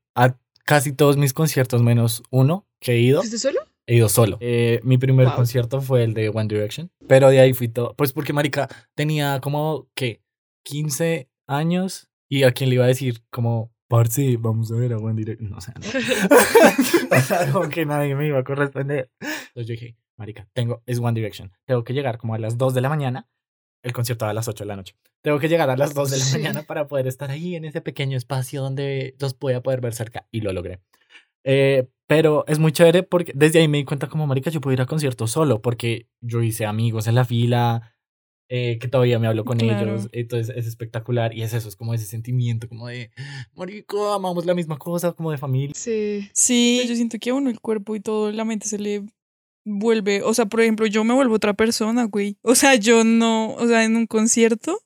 casi 0.68 0.92
todos 0.92 1.16
mis 1.16 1.32
conciertos 1.32 1.82
menos 1.82 2.22
uno 2.30 2.66
que 2.78 2.92
he 2.92 2.98
ido, 3.00 3.22
¿Estás 3.22 3.40
solo? 3.40 3.58
he 3.86 3.96
ido 3.96 4.10
solo. 4.10 4.36
Eh, 4.40 4.80
mi 4.84 4.98
primer 4.98 5.26
Wow. 5.28 5.36
concierto 5.36 5.80
fue 5.80 6.04
el 6.04 6.12
de 6.12 6.28
One 6.28 6.46
Direction, 6.46 6.90
pero 7.08 7.30
de 7.30 7.40
ahí 7.40 7.54
fui 7.54 7.68
todo, 7.68 7.94
pues 7.96 8.12
porque 8.12 8.34
marica 8.34 8.68
tenía 8.94 9.40
como 9.40 9.88
que 9.94 10.20
15 10.64 11.30
años 11.46 12.10
y 12.28 12.42
a 12.42 12.52
quien 12.52 12.68
le 12.68 12.74
iba 12.74 12.84
a 12.84 12.88
decir 12.88 13.22
como 13.30 13.72
Parce, 13.88 14.36
vamos 14.36 14.70
a 14.70 14.74
ver 14.74 14.92
a 14.92 14.98
One 14.98 15.14
Direction. 15.14 15.48
No, 15.50 15.56
o 15.56 15.60
sea, 15.62 15.72
no. 15.80 15.86
o 17.16 17.20
sea, 17.22 17.50
como 17.50 17.70
que 17.70 17.86
nadie 17.86 18.14
me 18.14 18.26
iba 18.26 18.38
a 18.38 18.44
corresponder. 18.44 19.10
Entonces 19.22 19.66
yo 19.66 19.72
dije, 19.72 19.96
marica, 20.18 20.46
tengo, 20.52 20.82
es 20.84 20.98
One 20.98 21.14
Direction. 21.18 21.50
Tengo 21.64 21.82
que 21.84 21.94
llegar 21.94 22.18
como 22.18 22.34
a 22.34 22.38
las 22.38 22.58
2 22.58 22.74
de 22.74 22.82
la 22.82 22.90
mañana 22.90 23.26
el 23.82 23.92
concierto 23.92 24.26
a 24.26 24.34
las 24.34 24.48
8 24.48 24.64
de 24.64 24.68
la 24.68 24.76
noche. 24.76 24.94
Tengo 25.22 25.38
que 25.38 25.48
llegar 25.48 25.70
a 25.70 25.76
las 25.76 25.94
2 25.94 26.10
de 26.10 26.18
la 26.18 26.24
mañana 26.32 26.62
para 26.62 26.86
poder 26.88 27.06
estar 27.06 27.30
ahí 27.30 27.54
en 27.54 27.64
ese 27.64 27.80
pequeño 27.80 28.16
espacio 28.16 28.62
donde 28.62 29.14
los 29.18 29.38
voy 29.38 29.54
a 29.54 29.62
poder 29.62 29.80
ver 29.80 29.94
cerca 29.94 30.26
y 30.30 30.40
lo 30.40 30.52
logré. 30.52 30.80
Eh, 31.44 31.88
pero 32.06 32.44
es 32.46 32.58
muy 32.58 32.72
chévere 32.72 33.02
porque 33.02 33.32
desde 33.34 33.60
ahí 33.60 33.68
me 33.68 33.78
di 33.78 33.84
cuenta 33.84 34.08
como 34.08 34.26
marica 34.26 34.50
yo 34.50 34.60
puedo 34.60 34.74
ir 34.74 34.80
a 34.80 34.86
conciertos 34.86 35.30
solo 35.30 35.62
porque 35.62 36.08
yo 36.20 36.42
hice 36.42 36.66
amigos 36.66 37.06
en 37.06 37.14
la 37.14 37.24
fila, 37.24 37.94
eh, 38.50 38.78
que 38.78 38.88
todavía 38.88 39.18
me 39.18 39.26
hablo 39.26 39.44
con 39.44 39.60
ellos, 39.60 40.08
entonces 40.12 40.56
es 40.56 40.66
espectacular 40.66 41.34
y 41.34 41.42
es 41.42 41.52
eso, 41.52 41.68
es 41.68 41.76
como 41.76 41.92
ese 41.92 42.06
sentimiento 42.06 42.66
como 42.66 42.88
de, 42.88 43.10
marico, 43.54 44.14
amamos 44.14 44.46
la 44.46 44.54
misma 44.54 44.78
cosa, 44.78 45.12
como 45.12 45.30
de 45.30 45.36
familia. 45.36 45.74
Sí. 45.76 46.30
Sí, 46.32 46.82
yo 46.88 46.94
siento 46.94 47.18
que 47.18 47.28
a 47.28 47.34
uno 47.34 47.50
el 47.50 47.60
cuerpo 47.60 47.94
y 47.94 48.00
todo, 48.00 48.32
la 48.32 48.46
mente 48.46 48.66
se 48.66 48.78
le 48.78 49.04
vuelve, 49.68 50.22
o 50.22 50.34
sea, 50.34 50.46
por 50.46 50.60
ejemplo, 50.60 50.86
yo 50.86 51.04
me 51.04 51.14
vuelvo 51.14 51.34
otra 51.34 51.54
persona, 51.54 52.04
güey. 52.04 52.36
O 52.42 52.54
sea, 52.54 52.74
yo 52.74 53.04
no, 53.04 53.54
o 53.54 53.66
sea, 53.66 53.84
en 53.84 53.96
un 53.96 54.06
concierto, 54.06 54.80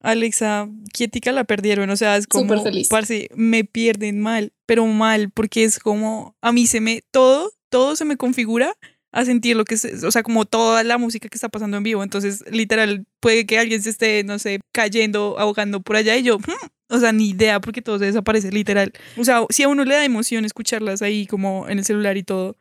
Alexa, 0.00 0.68
quietica 0.92 1.32
la 1.32 1.44
perdieron, 1.44 1.90
o 1.90 1.96
sea, 1.96 2.16
es 2.16 2.26
como, 2.26 2.62
feliz. 2.62 2.88
parce, 2.88 3.28
me 3.34 3.64
pierden 3.64 4.20
mal, 4.20 4.52
pero 4.66 4.86
mal, 4.86 5.30
porque 5.30 5.64
es 5.64 5.78
como, 5.78 6.36
a 6.40 6.52
mí 6.52 6.66
se 6.66 6.80
me, 6.80 7.02
todo, 7.10 7.52
todo 7.68 7.96
se 7.96 8.04
me 8.04 8.16
configura 8.16 8.74
a 9.10 9.24
sentir 9.24 9.56
lo 9.56 9.64
que 9.64 9.74
es, 9.74 10.04
o 10.04 10.10
sea, 10.10 10.22
como 10.22 10.44
toda 10.44 10.84
la 10.84 10.98
música 10.98 11.28
que 11.28 11.36
está 11.36 11.48
pasando 11.48 11.76
en 11.76 11.82
vivo. 11.82 12.02
Entonces, 12.02 12.44
literal, 12.50 13.06
puede 13.20 13.46
que 13.46 13.58
alguien 13.58 13.82
se 13.82 13.90
esté, 13.90 14.22
no 14.24 14.38
sé, 14.38 14.60
cayendo, 14.72 15.36
ahogando 15.38 15.80
por 15.80 15.96
allá 15.96 16.16
y 16.16 16.22
yo, 16.22 16.38
hmm", 16.38 16.68
o 16.90 16.98
sea, 16.98 17.12
ni 17.12 17.30
idea 17.30 17.60
porque 17.60 17.82
todo 17.82 17.98
se 17.98 18.06
desaparece, 18.06 18.50
literal. 18.52 18.92
O 19.16 19.24
sea, 19.24 19.44
si 19.50 19.62
a 19.62 19.68
uno 19.68 19.84
le 19.84 19.94
da 19.94 20.04
emoción 20.04 20.44
escucharlas 20.44 21.02
ahí 21.02 21.26
como 21.26 21.68
en 21.68 21.78
el 21.78 21.84
celular 21.84 22.16
y 22.16 22.22
todo, 22.22 22.56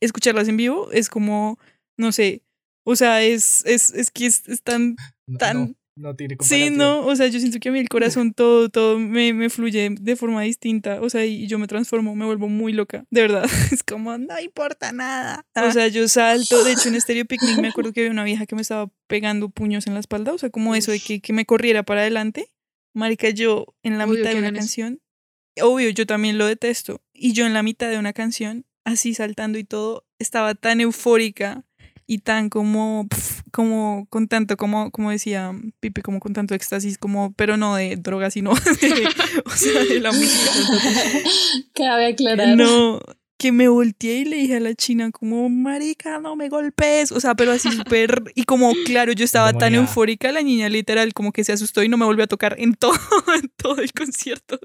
escucharlas 0.00 0.48
en 0.48 0.56
vivo 0.56 0.90
es 0.92 1.08
como, 1.08 1.58
no 1.96 2.12
sé, 2.12 2.42
o 2.84 2.96
sea, 2.96 3.22
es, 3.22 3.64
es, 3.66 3.90
es 3.90 4.10
que 4.10 4.26
es, 4.26 4.42
tan, 4.62 4.96
tan... 5.38 5.76
No, 5.96 6.16
tiene 6.16 6.36
Sí, 6.40 6.70
no, 6.70 7.04
o 7.06 7.14
sea, 7.14 7.26
yo 7.26 7.38
siento 7.40 7.58
que 7.58 7.68
a 7.68 7.72
mí 7.72 7.78
el 7.78 7.88
corazón 7.88 8.32
todo, 8.32 8.70
todo 8.70 8.98
me, 8.98 9.34
me 9.34 9.50
fluye 9.50 9.90
de 10.00 10.16
forma 10.16 10.40
distinta, 10.42 10.98
o 11.02 11.10
sea, 11.10 11.26
y 11.26 11.46
yo 11.46 11.58
me 11.58 11.66
transformo, 11.66 12.14
me 12.16 12.24
vuelvo 12.24 12.48
muy 12.48 12.72
loca, 12.72 13.04
de 13.10 13.20
verdad, 13.20 13.44
es 13.72 13.82
como, 13.82 14.16
no 14.16 14.40
importa 14.40 14.92
nada. 14.92 15.44
O 15.54 15.70
sea, 15.70 15.88
yo 15.88 16.08
salto, 16.08 16.64
de 16.64 16.72
hecho 16.72 16.88
en 16.88 16.98
Stereo 16.98 17.26
Picnic 17.26 17.58
me 17.58 17.68
acuerdo 17.68 17.92
que 17.92 18.00
había 18.00 18.12
una 18.12 18.24
vieja 18.24 18.46
que 18.46 18.54
me 18.54 18.62
estaba 18.62 18.90
pegando 19.08 19.50
puños 19.50 19.86
en 19.86 19.94
la 19.94 20.00
espalda, 20.00 20.32
o 20.32 20.38
sea, 20.38 20.48
como 20.48 20.74
eso 20.74 20.90
de 20.90 21.00
que, 21.00 21.20
que 21.20 21.32
me 21.32 21.44
corriera 21.44 21.82
para 21.82 22.00
adelante. 22.00 22.50
Marica, 22.94 23.30
yo 23.30 23.66
en 23.82 23.98
la 23.98 24.06
mitad 24.06 24.30
de 24.30 24.38
una 24.38 24.52
canción, 24.52 25.00
obvio, 25.60 25.90
yo 25.90 26.06
también 26.06 26.38
lo 26.38 26.46
detesto, 26.46 27.02
y 27.12 27.34
yo 27.34 27.46
en 27.46 27.52
la 27.52 27.62
mitad 27.62 27.90
de 27.90 27.98
una 27.98 28.12
canción 28.12 28.64
así 28.84 29.14
saltando 29.14 29.58
y 29.58 29.64
todo, 29.64 30.04
estaba 30.18 30.54
tan 30.54 30.80
eufórica 30.80 31.64
y 32.06 32.18
tan 32.18 32.48
como, 32.48 33.06
como 33.52 34.06
con 34.10 34.26
tanto, 34.26 34.56
como, 34.56 34.90
como 34.90 35.10
decía 35.10 35.52
Pipe, 35.78 36.02
como 36.02 36.18
con 36.18 36.32
tanto 36.32 36.54
éxtasis, 36.54 36.98
como, 36.98 37.32
pero 37.34 37.56
no 37.56 37.76
de 37.76 37.96
droga, 37.96 38.30
sino 38.30 38.52
de, 38.80 39.08
o 39.44 39.50
sea, 39.50 39.84
de 39.84 40.00
la 40.00 40.10
música. 40.10 40.50
Cabe 41.74 42.06
aclarar. 42.06 42.56
No, 42.56 43.00
que 43.40 43.52
me 43.52 43.68
volteé 43.68 44.18
y 44.18 44.24
le 44.26 44.36
dije 44.36 44.56
a 44.56 44.60
la 44.60 44.74
china 44.74 45.10
como, 45.10 45.48
marica, 45.48 46.18
no 46.18 46.36
me 46.36 46.50
golpes, 46.50 47.10
o 47.10 47.20
sea, 47.20 47.34
pero 47.34 47.52
así 47.52 47.70
súper, 47.76 48.22
y 48.34 48.44
como, 48.44 48.74
claro, 48.84 49.12
yo 49.12 49.24
estaba 49.24 49.54
tan 49.54 49.74
eufórica, 49.74 50.30
la 50.30 50.42
niña 50.42 50.68
literal 50.68 51.14
como 51.14 51.32
que 51.32 51.42
se 51.42 51.52
asustó 51.52 51.82
y 51.82 51.88
no 51.88 51.96
me 51.96 52.04
volvió 52.04 52.24
a 52.24 52.28
tocar 52.28 52.54
en 52.58 52.74
todo, 52.74 52.92
en 53.40 53.50
todo 53.56 53.80
el 53.80 53.92
concierto. 53.94 54.60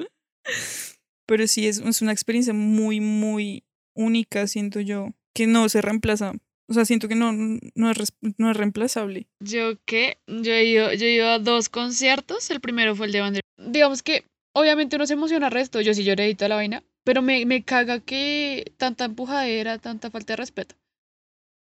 Pero 1.26 1.48
sí, 1.48 1.68
es, 1.68 1.78
es 1.78 2.02
una 2.02 2.12
experiencia 2.12 2.54
muy, 2.54 3.00
muy, 3.00 3.64
única, 3.96 4.48
siento 4.48 4.80
yo, 4.80 5.10
que 5.34 5.48
no 5.48 5.68
se 5.70 5.82
reemplaza. 5.82 6.34
O 6.68 6.74
sea, 6.74 6.86
siento 6.86 7.08
que 7.08 7.16
no, 7.16 7.32
no, 7.32 7.92
es, 7.92 8.14
no 8.38 8.50
es 8.50 8.58
reemplazable. 8.58 9.28
Yo 9.40 9.74
que, 9.86 10.18
yo 10.28 10.52
he, 10.52 10.66
ido, 10.66 10.94
yo 10.94 11.06
he 11.06 11.14
ido 11.14 11.28
a 11.28 11.40
dos 11.40 11.70
conciertos, 11.70 12.50
el 12.50 12.60
primero 12.60 12.96
fue 12.96 13.06
el 13.06 13.12
de 13.12 13.22
Bandera. 13.22 13.48
Digamos 13.58 14.02
que 14.02 14.26
obviamente 14.54 14.96
uno 14.96 15.06
se 15.06 15.14
emociona 15.14 15.50
resto, 15.50 15.82
yo 15.82 15.94
sí 15.94 16.04
lloré 16.04 16.30
y 16.30 16.36
toda 16.36 16.50
la 16.50 16.56
vaina, 16.56 16.84
pero 17.04 17.22
me, 17.22 17.46
me 17.46 17.64
caga 17.64 18.00
que 18.00 18.74
tanta 18.78 19.06
empujadera, 19.06 19.78
tanta 19.78 20.10
falta 20.10 20.34
de 20.34 20.38
respeto. 20.38 20.76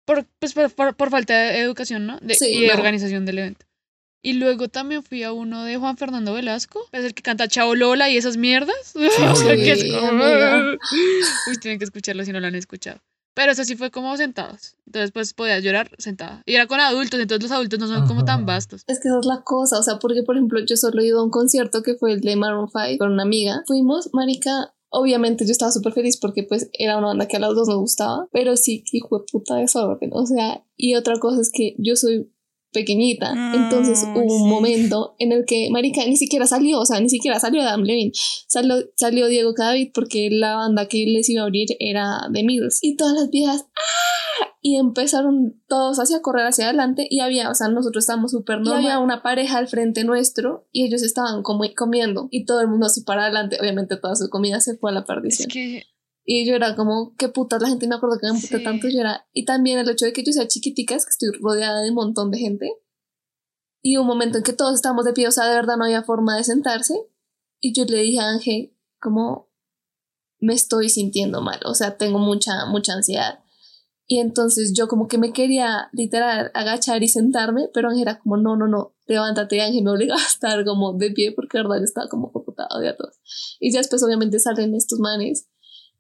Por, 0.05 0.25
pues 0.39 0.53
por, 0.53 0.95
por, 0.95 1.09
falta 1.09 1.33
de 1.37 1.59
educación, 1.59 2.05
¿no? 2.05 2.19
De, 2.19 2.35
y 2.41 2.61
de 2.61 2.73
organización 2.73 3.25
del 3.25 3.39
evento. 3.39 3.65
Y 4.25 4.33
luego 4.33 4.69
también 4.69 5.03
fui 5.03 5.21
a 5.21 5.31
uno 5.31 5.65
de 5.65 5.77
Juan 5.77 5.97
Fernando 5.97 6.33
Velasco, 6.33 6.79
es 6.91 7.05
el 7.05 7.13
que 7.13 7.21
canta 7.21 7.47
Chao 7.47 7.75
Lola 7.75 8.09
y 8.09 8.17
esas 8.17 8.37
mierdas. 8.37 8.95
o 8.95 9.35
sea, 9.35 9.55
que 9.55 9.71
es 9.71 9.83
como... 9.93 10.23
Uy, 11.47 11.57
tienen 11.61 11.77
que 11.77 11.85
escucharlo 11.85 12.25
si 12.25 12.31
no 12.31 12.39
lo 12.39 12.47
han 12.47 12.55
escuchado. 12.55 12.99
Pero 13.35 13.51
eso 13.51 13.63
sí 13.65 13.75
fue 13.75 13.91
como 13.91 14.17
sentados. 14.17 14.77
Entonces, 14.87 15.11
pues 15.11 15.35
podías 15.35 15.61
llorar 15.63 15.91
sentada. 15.99 16.41
Y 16.47 16.55
era 16.55 16.65
con 16.65 16.79
adultos, 16.79 17.19
entonces 17.19 17.43
los 17.43 17.51
adultos 17.51 17.77
no 17.77 17.87
son 17.87 18.07
como 18.07 18.25
tan 18.25 18.47
vastos. 18.47 18.83
Es 18.87 18.99
que 18.99 19.09
esa 19.09 19.19
es 19.19 19.27
la 19.27 19.43
cosa, 19.43 19.77
o 19.77 19.83
sea, 19.83 19.99
porque 19.99 20.23
por 20.23 20.37
ejemplo, 20.37 20.59
yo 20.65 20.75
solo 20.75 21.03
he 21.03 21.05
ido 21.05 21.19
a 21.19 21.23
un 21.23 21.29
concierto 21.29 21.83
que 21.83 21.93
fue 21.93 22.13
el 22.13 22.21
de 22.21 22.35
Maroon 22.35 22.67
5 22.67 22.97
con 22.97 23.11
una 23.11 23.21
amiga. 23.21 23.61
Fuimos, 23.67 24.09
marica, 24.11 24.73
obviamente 24.89 25.45
yo 25.45 25.51
estaba 25.51 25.71
súper 25.71 25.93
feliz 25.93 26.17
porque 26.17 26.41
pues 26.41 26.69
era 26.73 26.97
una 26.97 27.07
banda 27.07 27.27
que 27.27 27.37
a 27.37 27.39
las 27.39 27.53
dos 27.53 27.67
nos 27.67 27.77
gustaba, 27.77 28.27
pero 28.31 28.57
sí, 28.57 28.83
hijo 28.91 29.19
de 29.19 29.25
puta 29.31 29.57
desorden. 29.57 30.09
O 30.13 30.25
sea, 30.25 30.63
y 30.75 30.95
otra 30.95 31.19
cosa 31.19 31.41
es 31.41 31.51
que 31.51 31.75
yo 31.77 31.95
soy 31.95 32.31
pequeñita. 32.75 33.31
Entonces 33.55 34.03
hubo 34.03 34.43
un 34.43 34.49
momento 34.49 35.15
en 35.17 35.31
el 35.31 35.45
que 35.45 35.69
Marica 35.71 36.05
ni 36.05 36.17
siquiera 36.17 36.45
salió, 36.45 36.79
o 36.79 36.85
sea, 36.85 36.99
ni 36.99 37.09
siquiera 37.09 37.39
salió 37.39 37.61
Adam 37.61 37.81
Levine. 37.81 38.11
Salió, 38.47 38.75
salió 38.95 39.27
Diego 39.27 39.53
Cadavid 39.53 39.91
porque 39.93 40.29
la 40.29 40.55
banda 40.55 40.87
que 40.87 41.05
les 41.07 41.29
iba 41.29 41.41
a 41.41 41.45
abrir 41.45 41.69
era 41.79 42.27
The 42.31 42.43
Mills. 42.43 42.79
Y 42.81 42.97
todas 42.97 43.13
las 43.13 43.29
viejas, 43.29 43.65
¡ah! 43.75 44.51
Y 44.61 44.77
empezaron 44.77 45.61
todos 45.67 45.99
hacia 45.99 46.21
correr 46.21 46.47
hacia 46.47 46.65
adelante 46.65 47.07
y 47.09 47.21
había, 47.21 47.49
o 47.49 47.55
sea, 47.55 47.69
nosotros 47.69 48.03
estábamos 48.03 48.31
súper 48.31 48.57
normal. 48.57 48.83
Y 48.83 48.85
había 48.87 48.99
una 48.99 49.23
pareja 49.23 49.57
al 49.57 49.67
frente 49.67 50.03
nuestro 50.03 50.67
y 50.71 50.85
ellos 50.85 51.01
estaban 51.01 51.43
como 51.43 51.63
comiendo 51.75 52.27
y 52.31 52.45
todo 52.45 52.61
el 52.61 52.67
mundo 52.67 52.87
así 52.87 53.01
para 53.01 53.23
adelante. 53.23 53.57
Obviamente 53.61 53.95
toda 53.95 54.15
su 54.15 54.29
comida 54.29 54.59
se 54.59 54.75
fue 54.75 54.91
a 54.91 54.93
la 54.93 55.05
perdición. 55.05 55.49
Es 55.49 55.53
que 55.53 55.83
y 56.25 56.47
yo 56.47 56.55
era 56.55 56.75
como, 56.75 57.15
qué 57.17 57.29
putas, 57.29 57.61
la 57.61 57.69
gente 57.69 57.87
me 57.87 57.95
acuerdo 57.95 58.17
que 58.19 58.31
me 58.31 58.39
puta 58.39 58.63
tanto. 58.63 58.87
Yo 58.89 58.99
era, 58.99 59.27
y 59.31 59.45
también 59.45 59.77
el 59.77 59.87
hecho 59.87 60.05
de 60.05 60.13
que 60.13 60.23
yo 60.23 60.33
sea 60.33 60.47
chiquitica, 60.47 60.95
es 60.95 61.05
que 61.05 61.11
estoy 61.11 61.29
rodeada 61.39 61.81
de 61.81 61.89
un 61.89 61.95
montón 61.95 62.31
de 62.31 62.39
gente. 62.39 62.71
Y 63.83 63.97
un 63.97 64.07
momento 64.07 64.39
en 64.39 64.43
que 64.43 64.53
todos 64.53 64.73
estábamos 64.73 65.05
de 65.05 65.13
pie, 65.13 65.27
o 65.27 65.31
sea, 65.31 65.45
de 65.45 65.55
verdad 65.55 65.77
no 65.77 65.85
había 65.85 66.01
forma 66.01 66.35
de 66.35 66.43
sentarse. 66.43 66.99
Y 67.59 67.73
yo 67.73 67.85
le 67.85 67.99
dije 67.99 68.19
a 68.19 68.29
Ángel, 68.29 68.75
como, 68.99 69.51
me 70.39 70.55
estoy 70.55 70.89
sintiendo 70.89 71.41
mal, 71.41 71.59
o 71.63 71.75
sea, 71.75 71.95
tengo 71.95 72.17
mucha, 72.17 72.65
mucha 72.65 72.93
ansiedad. 72.93 73.39
Y 74.07 74.19
entonces 74.19 74.73
yo 74.75 74.87
como 74.87 75.07
que 75.07 75.17
me 75.17 75.31
quería 75.31 75.89
literal 75.91 76.51
agachar 76.53 77.03
y 77.03 77.07
sentarme, 77.07 77.69
pero 77.73 77.89
Ángel 77.89 78.03
era 78.03 78.19
como, 78.19 78.37
no, 78.37 78.55
no, 78.55 78.67
no, 78.67 78.95
levántate 79.05 79.61
Ángel, 79.61 79.83
me 79.83 79.91
obligaba 79.91 80.21
a 80.21 80.25
estar 80.25 80.65
como 80.65 80.93
de 80.93 81.11
pie 81.11 81.31
porque 81.31 81.57
de 81.57 81.63
verdad 81.63 81.83
estaba 81.83 82.07
como 82.07 82.31
computado 82.31 82.79
de 82.79 82.89
a 82.89 82.97
todos. 82.97 83.15
Y 83.59 83.71
ya 83.71 83.79
después 83.79 84.03
obviamente 84.03 84.39
salen 84.39 84.73
estos 84.75 84.99
manes 84.99 85.49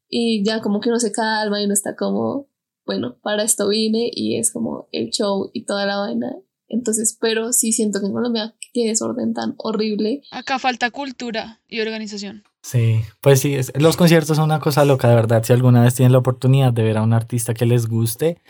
y 0.09 0.43
ya 0.43 0.61
como 0.61 0.79
que 0.79 0.89
uno 0.89 0.99
se 0.99 1.11
calma 1.11 1.61
y 1.61 1.65
uno 1.65 1.73
está 1.73 1.95
como, 1.95 2.47
bueno, 2.85 3.17
para 3.21 3.43
esto 3.43 3.67
vine 3.67 4.09
y 4.13 4.37
es 4.37 4.51
como 4.51 4.87
el 4.91 5.09
show 5.09 5.49
y 5.53 5.65
toda 5.65 5.85
la 5.85 5.97
vaina. 5.97 6.35
Entonces, 6.67 7.17
pero 7.19 7.53
sí 7.53 7.71
siento 7.71 7.99
que 7.99 8.07
en 8.07 8.13
Colombia 8.13 8.55
qué 8.73 8.87
desorden 8.87 9.33
tan 9.33 9.55
horrible. 9.57 10.21
Acá 10.31 10.59
falta 10.59 10.91
cultura 10.91 11.61
y 11.67 11.79
organización. 11.79 12.43
Sí, 12.61 13.01
pues 13.21 13.41
sí, 13.41 13.55
los 13.75 13.95
conciertos 13.95 14.37
son 14.37 14.45
una 14.45 14.59
cosa 14.59 14.85
loca, 14.85 15.07
de 15.07 15.15
verdad. 15.15 15.43
Si 15.43 15.53
alguna 15.53 15.83
vez 15.83 15.93
tienen 15.93 16.11
la 16.11 16.17
oportunidad 16.17 16.73
de 16.73 16.83
ver 16.83 16.97
a 16.97 17.03
un 17.03 17.13
artista 17.13 17.53
que 17.53 17.67
les 17.67 17.87
guste, 17.87 18.41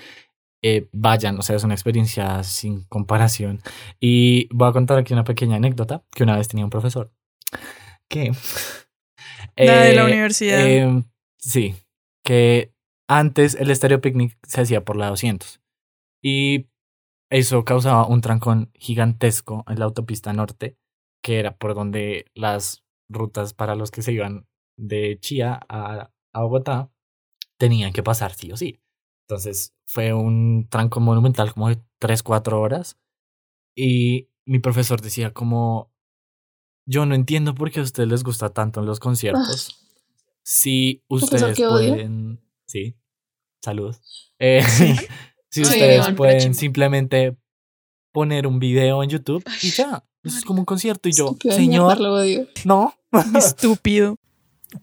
eh, 0.61 0.87
vayan, 0.93 1.37
o 1.37 1.41
sea, 1.41 1.57
es 1.57 1.63
una 1.63 1.73
experiencia 1.73 2.41
sin 2.43 2.85
comparación. 2.85 3.61
Y 3.99 4.47
voy 4.55 4.69
a 4.69 4.71
contar 4.71 4.97
aquí 4.97 5.13
una 5.13 5.25
pequeña 5.25 5.57
anécdota 5.57 6.03
que 6.11 6.23
una 6.23 6.37
vez 6.37 6.47
tenía 6.47 6.65
un 6.65 6.71
profesor 6.71 7.11
que... 8.07 8.31
la 9.57 9.83
de 9.83 9.93
la 9.93 10.01
eh, 10.01 10.05
universidad. 10.05 10.65
Em, 10.65 11.03
Sí, 11.45 11.75
que 12.23 12.73
antes 13.07 13.53
el 13.53 13.69
Estéreo 13.69 14.01
Picnic 14.01 14.35
se 14.47 14.61
hacía 14.61 14.83
por 14.83 14.95
la 14.97 15.09
200 15.09 15.61
y 16.23 16.67
eso 17.31 17.63
causaba 17.65 18.07
un 18.07 18.21
trancón 18.21 18.71
gigantesco 18.73 19.63
en 19.67 19.77
la 19.77 19.85
autopista 19.85 20.33
norte, 20.33 20.75
que 21.23 21.37
era 21.39 21.55
por 21.55 21.75
donde 21.75 22.25
las 22.33 22.83
rutas 23.11 23.53
para 23.53 23.75
los 23.75 23.91
que 23.91 24.01
se 24.01 24.11
iban 24.13 24.47
de 24.75 25.19
Chía 25.19 25.59
a, 25.69 26.11
a 26.33 26.41
Bogotá 26.41 26.91
tenían 27.59 27.93
que 27.93 28.01
pasar 28.01 28.33
sí 28.33 28.51
o 28.51 28.57
sí. 28.57 28.81
Entonces 29.29 29.75
fue 29.87 30.13
un 30.13 30.67
trancón 30.67 31.03
monumental 31.03 31.53
como 31.53 31.69
de 31.69 31.79
3, 31.99 32.23
4 32.23 32.59
horas 32.59 32.97
y 33.77 34.29
mi 34.47 34.57
profesor 34.57 34.99
decía 34.99 35.31
como, 35.31 35.91
yo 36.87 37.05
no 37.05 37.13
entiendo 37.13 37.53
por 37.53 37.69
qué 37.69 37.81
a 37.81 37.83
ustedes 37.83 38.09
les 38.09 38.23
gusta 38.23 38.49
tanto 38.49 38.79
en 38.79 38.87
los 38.87 38.99
conciertos. 38.99 39.84
Si 40.45 41.03
ustedes 41.07 41.57
pueden. 41.57 42.39
Sí, 42.67 42.95
saludos. 43.63 44.31
Eh, 44.37 44.63
si 45.49 45.63
ustedes 45.63 46.13
pueden 46.13 46.53
simplemente 46.53 47.35
poner 48.11 48.45
un 48.45 48.59
video 48.59 49.01
en 49.01 49.09
YouTube 49.09 49.43
y 49.63 49.71
ya. 49.71 50.05
Eso 50.23 50.37
es 50.37 50.45
como 50.45 50.59
un 50.59 50.65
concierto. 50.65 51.09
Y 51.09 51.13
yo, 51.13 51.35
señor. 51.49 51.97
No. 52.63 52.95
Estúpido. 53.35 54.17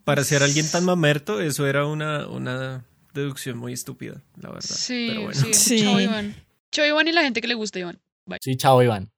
Para 0.04 0.24
ser 0.24 0.42
alguien 0.42 0.68
tan 0.70 0.84
mamerto, 0.84 1.40
eso 1.40 1.66
era 1.66 1.86
una, 1.86 2.26
una 2.26 2.84
deducción 3.14 3.58
muy 3.58 3.72
estúpida, 3.72 4.22
la 4.36 4.48
verdad. 4.48 4.62
Sí, 4.62 5.06
Pero 5.10 5.22
bueno. 5.22 5.40
sí. 5.52 5.80
Chao, 5.84 6.00
Iván. 6.00 6.34
Chao, 6.72 6.86
Iván 6.86 7.08
y 7.08 7.12
la 7.12 7.22
gente 7.22 7.40
que 7.40 7.48
le 7.48 7.54
gusta, 7.54 7.78
Iván. 7.78 8.00
Sí, 8.40 8.56
chao, 8.56 8.82
Iván. 8.82 9.12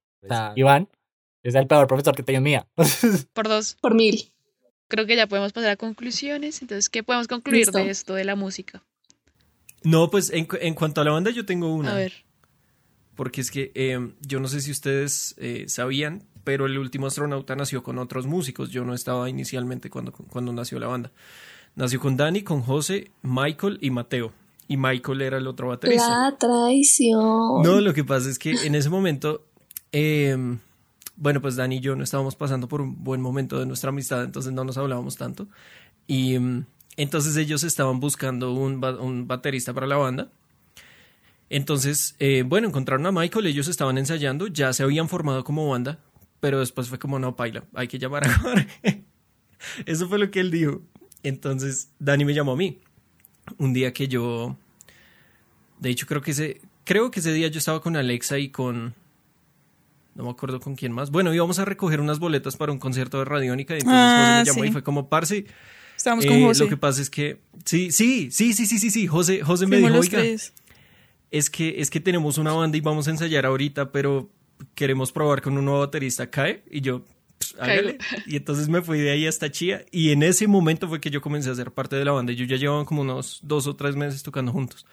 Iván 0.57 0.88
es 1.42 1.54
el 1.54 1.66
peor 1.66 1.87
profesor 1.87 2.16
que 2.16 2.22
tengo 2.22 2.38
en 2.38 2.42
mía. 2.42 2.68
Por 3.33 3.48
dos. 3.48 3.76
Por 3.80 3.94
mil. 3.94 4.34
Creo 4.88 5.07
que 5.07 5.16
ya 5.16 5.27
podemos 5.27 5.53
pasar 5.53 5.70
a 5.70 5.77
conclusiones. 5.77 6.61
Entonces, 6.62 6.88
¿qué 6.88 7.03
podemos 7.03 7.29
concluir 7.29 7.70
de 7.70 7.90
esto 7.90 8.14
de 8.14 8.25
la 8.25 8.37
música? 8.37 8.83
No, 9.83 10.11
pues 10.11 10.31
en, 10.33 10.75
cuanto 10.75 11.01
a 11.01 11.05
la 11.05 11.11
banda 11.11 11.31
yo 11.31 11.44
tengo 11.44 11.75
una. 11.75 11.92
A 11.92 11.94
ver. 11.94 12.25
Porque 13.14 13.40
es 13.40 13.51
que 13.51 13.70
em, 13.75 14.14
yo 14.20 14.40
no 14.40 14.49
sé 14.49 14.61
si 14.61 14.70
ustedes 14.70 15.35
eh, 15.38 15.66
sabían, 15.68 16.25
pero 16.42 16.66
el 16.66 16.79
último 16.79 17.07
astronauta 17.07 17.55
nació 17.55 17.83
con 17.83 17.99
otros 17.99 18.27
músicos. 18.27 18.70
Yo 18.70 18.85
no 18.85 18.94
estaba 18.94 19.29
inicialmente 19.29 19.90
cuando, 19.90 20.12
cuando 20.12 20.53
nació 20.53 20.79
la 20.79 20.88
banda. 20.88 21.12
Nació 21.77 22.01
con 22.01 22.16
Dani, 22.16 22.42
con 22.42 22.62
José, 22.62 23.11
Michael 23.23 23.79
y 23.81 23.90
Mateo. 23.90 24.33
Y 24.68 24.77
Michael 24.77 25.23
era 25.23 25.38
el 25.38 25.47
otro 25.47 25.68
baterista. 25.68 26.09
La 26.09 26.37
traición. 26.38 27.62
No, 27.62 27.81
lo 27.81 27.92
que 27.92 28.05
pasa 28.05 28.31
es 28.31 28.38
que 28.38 28.53
en 28.53 28.75
ese 28.75 28.88
momento, 28.88 29.44
em, 29.92 30.59
bueno, 31.16 31.40
pues 31.40 31.57
Dani 31.57 31.77
y 31.77 31.81
yo 31.81 31.96
no 31.96 32.05
estábamos 32.05 32.37
pasando 32.37 32.68
por 32.68 32.81
un 32.81 33.03
buen 33.05 33.20
momento 33.20 33.59
de 33.59 33.66
nuestra 33.66 33.90
amistad, 33.90 34.24
entonces 34.24 34.53
no 34.53 34.64
nos 34.64 34.79
hablábamos 34.79 35.16
tanto. 35.16 35.48
Y 36.07 36.35
em, 36.35 36.64
entonces 36.96 37.37
ellos 37.37 37.62
estaban 37.62 38.00
buscando 38.00 38.53
un, 38.53 38.85
un 38.85 39.27
baterista 39.27 39.72
para 39.72 39.87
la 39.87 39.96
banda. 39.96 40.31
Entonces, 41.50 42.16
eh, 42.18 42.42
bueno, 42.46 42.68
encontraron 42.68 43.07
a 43.07 43.12
Michael, 43.12 43.46
ellos 43.46 43.68
estaban 43.68 43.98
ensayando, 43.98 44.46
ya 44.46 44.72
se 44.72 44.83
habían 44.83 45.09
formado 45.09 45.44
como 45.44 45.68
banda, 45.68 46.00
pero 46.40 46.59
después 46.61 46.88
fue 46.88 46.98
como, 46.98 47.18
no, 47.18 47.37
paila, 47.37 47.64
hay 47.74 47.88
que 47.88 47.98
llamar 47.98 48.27
a 48.27 48.38
Jorge. 48.38 49.05
Eso 49.87 50.09
fue 50.09 50.18
lo 50.18 50.31
que 50.31 50.40
él 50.40 50.50
dijo. 50.50 50.83
Entonces 51.22 51.90
Dani 51.98 52.24
me 52.24 52.35
llamó 52.35 52.53
a 52.53 52.57
mí. 52.57 52.81
Un 53.59 53.72
día 53.72 53.92
que 53.92 54.09
yo. 54.09 54.57
De 55.81 55.90
hecho, 55.90 56.07
creo 56.07 56.22
que 56.22 56.31
ese. 56.31 56.61
Creo 56.85 57.11
que 57.11 57.20
ese 57.20 57.33
día 57.33 57.48
yo 57.48 57.59
estaba 57.59 57.81
con 57.81 57.96
Alexa 57.96 58.38
y 58.38 58.50
con. 58.50 58.94
No 60.14 60.24
me 60.24 60.31
acuerdo 60.31 60.61
con 60.61 60.77
quién 60.77 60.92
más. 60.92 61.11
Bueno, 61.11 61.35
íbamos 61.35 61.59
a 61.59 61.64
recoger 61.64 62.00
unas 62.00 62.18
boletas 62.18 62.57
para 62.57 62.72
un 62.72 62.79
concierto 62.79 63.18
de 63.18 63.24
Radiónica. 63.24 63.74
Y 63.74 63.81
entonces 63.81 64.00
José 64.00 64.16
me 64.16 64.22
ah, 64.22 64.42
llamó 64.44 64.64
y 64.64 64.72
fue 64.72 64.83
como, 64.83 65.09
Parsi. 65.09 65.44
Estábamos 65.96 66.27
con 66.27 66.37
eh, 66.37 66.44
José. 66.44 66.64
Lo 66.64 66.70
que 66.70 66.77
pasa 66.77 67.03
es 67.03 67.11
que. 67.11 67.40
Sí, 67.64 67.90
sí, 67.90 68.31
sí, 68.31 68.53
sí, 68.53 68.66
sí, 68.66 68.79
sí, 68.79 68.90
sí. 68.90 69.07
José, 69.07 69.42
José 69.42 69.66
me 69.66 69.79
dijo, 69.79 69.98
oiga. 69.98 70.22
Es 71.31 71.50
que, 71.50 71.81
es 71.81 71.90
que 71.90 71.98
tenemos 71.98 72.38
una 72.38 72.53
banda 72.53 72.77
y 72.79 72.81
vamos 72.81 73.09
a 73.09 73.11
ensayar 73.11 73.44
ahorita, 73.44 73.90
pero 73.90 74.31
queremos 74.77 75.11
probar 75.11 75.42
con 75.42 75.59
un 75.59 75.64
nuevo 75.64 75.81
baterista. 75.81 76.31
¿Cae? 76.31 76.62
Y 76.70 76.81
yo, 76.81 77.05
y 78.27 78.37
entonces 78.37 78.68
me 78.68 78.83
fui 78.83 78.98
de 78.98 79.11
ahí 79.11 79.27
hasta 79.27 79.50
Chía 79.50 79.85
y 79.90 80.11
en 80.11 80.22
ese 80.22 80.46
momento 80.46 80.88
fue 80.88 81.00
que 81.00 81.11
yo 81.11 81.20
comencé 81.20 81.50
a 81.50 81.55
ser 81.55 81.72
parte 81.72 81.96
de 81.96 82.05
la 82.05 82.12
banda. 82.12 82.33
y 82.33 82.37
Yo 82.37 82.44
ya 82.44 82.57
llevaba 82.57 82.85
como 82.85 83.03
unos 83.03 83.40
dos 83.42 83.66
o 83.66 83.77
tres 83.77 83.96
meses 83.96 84.22
tocando 84.22 84.53
juntos. 84.53 84.87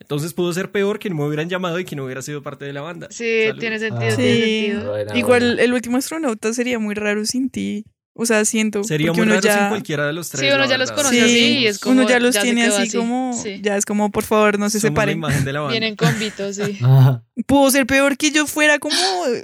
Entonces 0.00 0.34
pudo 0.34 0.52
ser 0.52 0.70
peor 0.70 0.98
que 0.98 1.08
no 1.08 1.16
me 1.16 1.26
hubieran 1.26 1.48
llamado 1.48 1.78
y 1.78 1.84
que 1.84 1.96
no 1.96 2.04
hubiera 2.04 2.22
sido 2.22 2.42
parte 2.42 2.64
de 2.64 2.72
la 2.72 2.82
banda. 2.82 3.08
Sí, 3.10 3.46
tiene 3.58 3.78
sentido, 3.78 4.16
tiene 4.16 5.18
Igual 5.18 5.60
el 5.60 5.72
último 5.72 5.96
astronauta 5.96 6.52
sería 6.52 6.78
muy 6.78 6.94
raro 6.94 7.24
sin 7.24 7.50
ti. 7.50 7.84
O 8.16 8.26
sea, 8.26 8.44
siento. 8.44 8.84
Sería 8.84 9.12
muy 9.12 9.26
raro 9.26 9.42
sin 9.42 9.68
cualquiera 9.68 10.06
de 10.06 10.12
los 10.12 10.30
tres. 10.30 10.40
Sí, 10.40 10.54
uno 10.54 10.68
ya 10.68 10.78
los 10.78 10.92
conoce 10.92 11.20
así 11.20 11.58
y 11.58 11.66
es 11.66 11.80
como. 11.80 12.00
Uno 12.00 12.08
ya 12.08 12.20
los 12.20 12.38
tiene 12.38 12.64
así, 12.66 12.96
como. 12.96 13.32
Ya 13.60 13.76
es 13.76 13.84
como, 13.84 14.10
por 14.10 14.22
favor, 14.22 14.58
no 14.58 14.70
se 14.70 14.78
separen. 14.78 15.20
Vienen 15.70 15.96
convitos, 15.96 16.56
sí. 16.56 16.78
Pudo 17.46 17.70
ser 17.72 17.86
peor 17.86 18.16
que 18.16 18.30
yo 18.30 18.46
fuera 18.46 18.78
como 18.78 18.94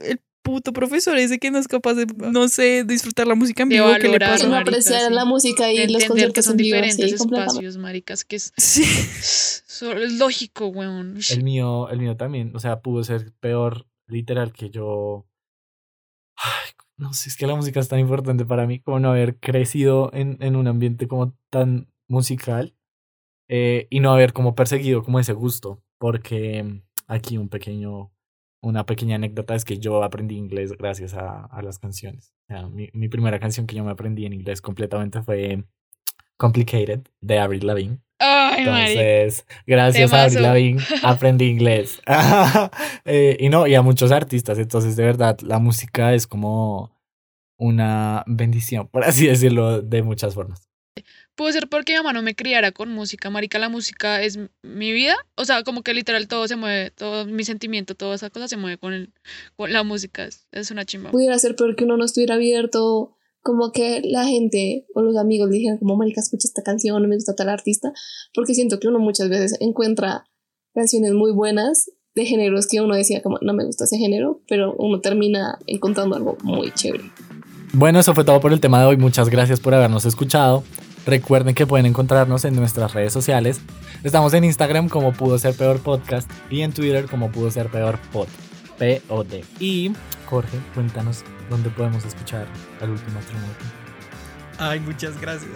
el 0.05 0.21
puto 0.43 0.73
profesor 0.73 1.17
ese 1.19 1.39
que 1.39 1.51
no 1.51 1.59
es 1.59 1.69
capaz 1.69 1.95
de, 1.95 2.07
no 2.07 2.49
sé, 2.49 2.85
disfrutar 2.85 3.27
la 3.27 3.35
música 3.35 3.63
en 3.63 3.69
vivo. 3.69 3.87
que 4.01 4.09
le 4.09 4.19
pasa? 4.19 4.47
No 4.49 4.57
apreciar 4.57 5.11
la 5.13 5.25
música 5.25 5.71
y 5.73 5.87
los 5.89 6.05
conciertos 6.05 6.35
que 6.35 6.43
son 6.43 6.57
diferentes 6.57 7.13
espacios, 7.13 7.77
maricas, 7.77 8.25
que 8.25 8.37
es, 8.37 8.53
sí. 8.57 8.83
es 8.83 10.13
lógico, 10.19 10.69
weón. 10.69 11.19
El 11.31 11.45
mío, 11.45 11.89
el 11.89 12.01
mío 12.01 12.17
también, 12.17 12.55
o 12.55 12.59
sea, 12.59 12.81
pudo 12.81 13.05
ser 13.05 13.33
peor, 13.41 13.87
literal, 14.07 14.53
que 14.53 14.71
yo... 14.71 15.27
no 16.97 17.13
sé, 17.13 17.29
es 17.29 17.37
que 17.37 17.47
la 17.47 17.55
música 17.55 17.81
es 17.81 17.89
tan 17.89 17.99
importante 17.99 18.45
para 18.45 18.67
mí, 18.67 18.81
como 18.81 18.99
no 18.99 19.11
haber 19.11 19.39
crecido 19.39 20.11
en, 20.13 20.39
en 20.41 20.57
un 20.57 20.67
ambiente 20.67 21.09
como 21.09 21.35
tan 21.51 21.91
musical 22.09 22.75
eh, 23.49 23.89
y 23.91 24.01
no 24.01 24.13
haber 24.13 24.33
como 24.33 24.55
perseguido 24.55 25.03
como 25.03 25.19
ese 25.19 25.33
gusto, 25.33 25.83
porque 25.99 26.83
aquí 27.09 27.37
un 27.37 27.49
pequeño 27.49 28.13
una 28.63 28.85
pequeña 28.85 29.17
anécdota 29.17 29.55
es 29.55 29.65
que 29.65 29.79
yo 29.79 30.03
aprendí 30.03 30.37
inglés 30.37 30.73
gracias 30.73 31.15
a, 31.15 31.45
a 31.47 31.63
las 31.63 31.79
canciones. 31.79 32.35
mi, 32.73 32.91
mi, 32.93 33.09
primera 33.09 33.39
canción 33.39 33.67
que 33.67 33.75
yo 33.75 33.85
me 33.85 33.91
aprendí 33.91 34.27
en 34.27 34.33
inglés 34.33 34.61
completamente 34.61 35.23
fue 35.23 35.65
Complicated 36.37 37.01
de 37.21 37.39
Avril 37.39 37.67
Lavigne. 37.67 37.99
Entonces, 38.19 39.47
gracias 39.67 40.13
a 40.13 40.25
Avril 40.25 40.43
Lavigne 40.43 40.83
aprendí 41.03 41.47
inglés. 41.47 42.01
Eh, 43.07 43.37
y 43.41 43.49
no, 43.49 43.67
y 43.67 43.75
a 43.75 43.83
muchos 43.83 44.13
artistas. 44.13 44.59
Entonces, 44.59 44.95
de 44.95 45.05
verdad, 45.05 45.39
la 45.41 45.59
música 45.59 46.15
es 46.15 46.27
como 46.27 46.93
una 47.57 48.23
bendición, 48.27 48.89
por 48.89 49.05
así 49.05 49.27
decirlo, 49.27 49.83
de 49.83 50.03
muchas 50.03 50.35
formas. 50.35 50.70
Puede 51.41 51.55
ser 51.55 51.71
porque 51.71 51.95
mi 51.95 51.97
mamá 52.01 52.13
no 52.13 52.21
me 52.21 52.35
criara 52.35 52.71
con 52.71 52.93
música, 52.93 53.31
marica, 53.31 53.59
la 53.59 53.71
música 53.71 54.21
es 54.21 54.39
mi 54.63 54.93
vida, 54.93 55.17
o 55.37 55.47
sea, 55.47 55.63
como 55.63 55.83
que 55.83 55.95
literal 55.95 56.29
todo 56.29 56.47
se 56.47 56.55
mueve, 56.55 56.91
todo 56.91 57.25
mi 57.25 57.45
sentimiento, 57.45 57.95
toda 57.95 58.15
esa 58.15 58.29
cosa 58.29 58.47
se 58.47 58.59
mueve 58.59 58.77
con, 58.77 58.93
el, 58.93 59.15
con 59.57 59.73
la 59.73 59.83
música, 59.83 60.29
es, 60.53 60.71
una 60.71 60.85
chimba. 60.85 61.13
Pudiera 61.13 61.39
ser 61.39 61.57
porque 61.57 61.85
uno 61.85 61.97
no 61.97 62.05
estuviera 62.05 62.35
abierto, 62.35 63.17
como 63.41 63.73
que 63.73 64.03
la 64.05 64.27
gente 64.27 64.85
o 64.95 65.01
los 65.01 65.17
amigos 65.17 65.49
le 65.49 65.57
dijeran 65.57 65.79
como, 65.79 65.97
marica, 65.97 66.21
escucha 66.21 66.47
esta 66.47 66.63
canción, 66.63 67.01
no 67.01 67.09
me 67.09 67.15
gusta 67.15 67.35
tal 67.35 67.49
artista, 67.49 67.91
porque 68.35 68.53
siento 68.53 68.79
que 68.79 68.89
uno 68.89 68.99
muchas 68.99 69.31
veces 69.31 69.57
encuentra 69.61 70.27
canciones 70.75 71.15
muy 71.15 71.33
buenas 71.33 71.91
de 72.15 72.27
géneros 72.27 72.69
que 72.69 72.83
uno 72.83 72.95
decía 72.95 73.23
como, 73.23 73.39
no 73.41 73.55
me 73.55 73.65
gusta 73.65 73.85
ese 73.85 73.97
género, 73.97 74.43
pero 74.47 74.75
uno 74.77 75.01
termina 75.01 75.59
encontrando 75.67 76.17
algo 76.17 76.37
muy 76.43 76.71
chévere. 76.73 77.05
Bueno, 77.73 78.01
eso 78.01 78.15
fue 78.15 78.25
todo 78.25 78.41
por 78.41 78.53
el 78.53 78.61
tema 78.61 78.81
de 78.81 78.87
hoy. 78.87 78.97
Muchas 78.99 79.31
gracias 79.31 79.59
por 79.59 79.73
habernos 79.73 80.05
escuchado. 80.05 80.65
Recuerden 81.11 81.57
que 81.57 81.67
pueden 81.67 81.87
encontrarnos 81.87 82.45
en 82.45 82.55
nuestras 82.55 82.95
redes 82.95 83.13
sociales. 83.13 83.61
Estamos 84.05 84.33
en 84.33 84.45
Instagram 84.45 84.89
como 84.89 85.13
Pudo 85.13 85.41
Ser 85.41 85.57
Peor 85.57 85.81
Podcast 85.81 86.31
y 86.51 86.61
en 86.61 86.73
Twitter 86.73 87.07
como 87.07 87.33
Pudo 87.33 87.51
Ser 87.51 87.69
Peor 87.69 87.99
Pod. 88.13 88.29
P-O-D. 88.79 89.45
Y 89.59 89.91
Jorge, 90.27 90.57
cuéntanos 90.73 91.25
dónde 91.51 91.69
podemos 91.71 92.05
escuchar 92.05 92.47
al 92.81 92.91
último 92.91 93.19
astronauta. 93.19 93.59
Ay, 94.59 94.79
muchas 94.79 95.21
gracias. 95.21 95.51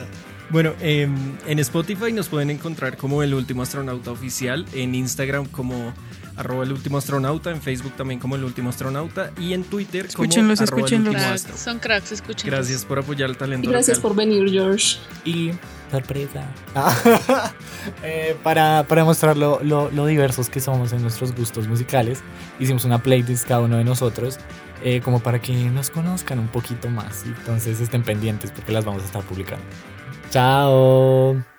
Bueno, 0.51 0.73
em, 0.81 1.15
en 1.47 1.61
Spotify 1.61 2.13
nos 2.13 2.29
pueden 2.29 2.51
encontrar 2.51 2.97
como 2.97 3.23
el 3.23 3.33
último 3.33 3.63
astronauta 3.63 4.11
oficial, 4.11 4.67
en 4.73 4.97
Instagram 4.97 5.47
como 5.47 5.93
arroba 6.37 6.65
el 6.65 6.73
último 6.73 6.99
astronauta, 6.99 7.51
en 7.51 7.61
Facebook 7.61 7.93
también 7.97 8.21
como 8.21 8.37
el 8.37 8.45
último 8.45 8.71
astronauta 8.71 9.31
y 9.39 9.53
en 9.53 9.65
Twitter 9.65 10.03
como 10.03 10.25
escúchenlos, 10.25 10.61
escúchenlos. 10.61 11.41
Son 11.57 11.79
cracks, 11.79 12.13
escúchenlos. 12.13 12.59
Gracias 12.59 12.85
por 12.85 12.99
apoyar 12.99 13.31
el 13.31 13.37
talento. 13.37 13.69
Y 13.69 13.73
gracias 13.73 13.99
por 13.99 14.15
venir, 14.15 14.51
George. 14.51 14.99
Y 15.25 15.53
sorpresa. 15.91 16.45
Eh, 18.03 18.35
para, 18.43 18.87
para 18.89 19.05
mostrar 19.05 19.37
lo, 19.37 19.63
lo, 19.63 19.91
lo, 19.91 20.07
diversos 20.07 20.49
que 20.49 20.59
somos 20.59 20.95
en 20.95 21.03
nuestros 21.03 21.35
gustos 21.35 21.69
musicales, 21.69 22.21
hicimos 22.59 22.87
una 22.87 23.03
playlist 23.03 23.47
cada 23.47 23.61
uno 23.61 23.77
de 23.77 23.85
nosotros. 23.85 24.39
Eh, 24.83 25.01
como 25.03 25.21
para 25.21 25.41
que 25.41 25.53
nos 25.53 25.91
conozcan 25.91 26.39
un 26.39 26.49
poquito 26.49 26.89
más. 26.89 27.25
Entonces 27.25 27.81
estén 27.81 28.03
pendientes 28.03 28.51
porque 28.51 28.73
las 28.73 28.85
vamos 28.85 29.03
a 29.03 29.07
estar 29.07 29.23
publicando. 29.23 29.65
Chao. 30.31 31.54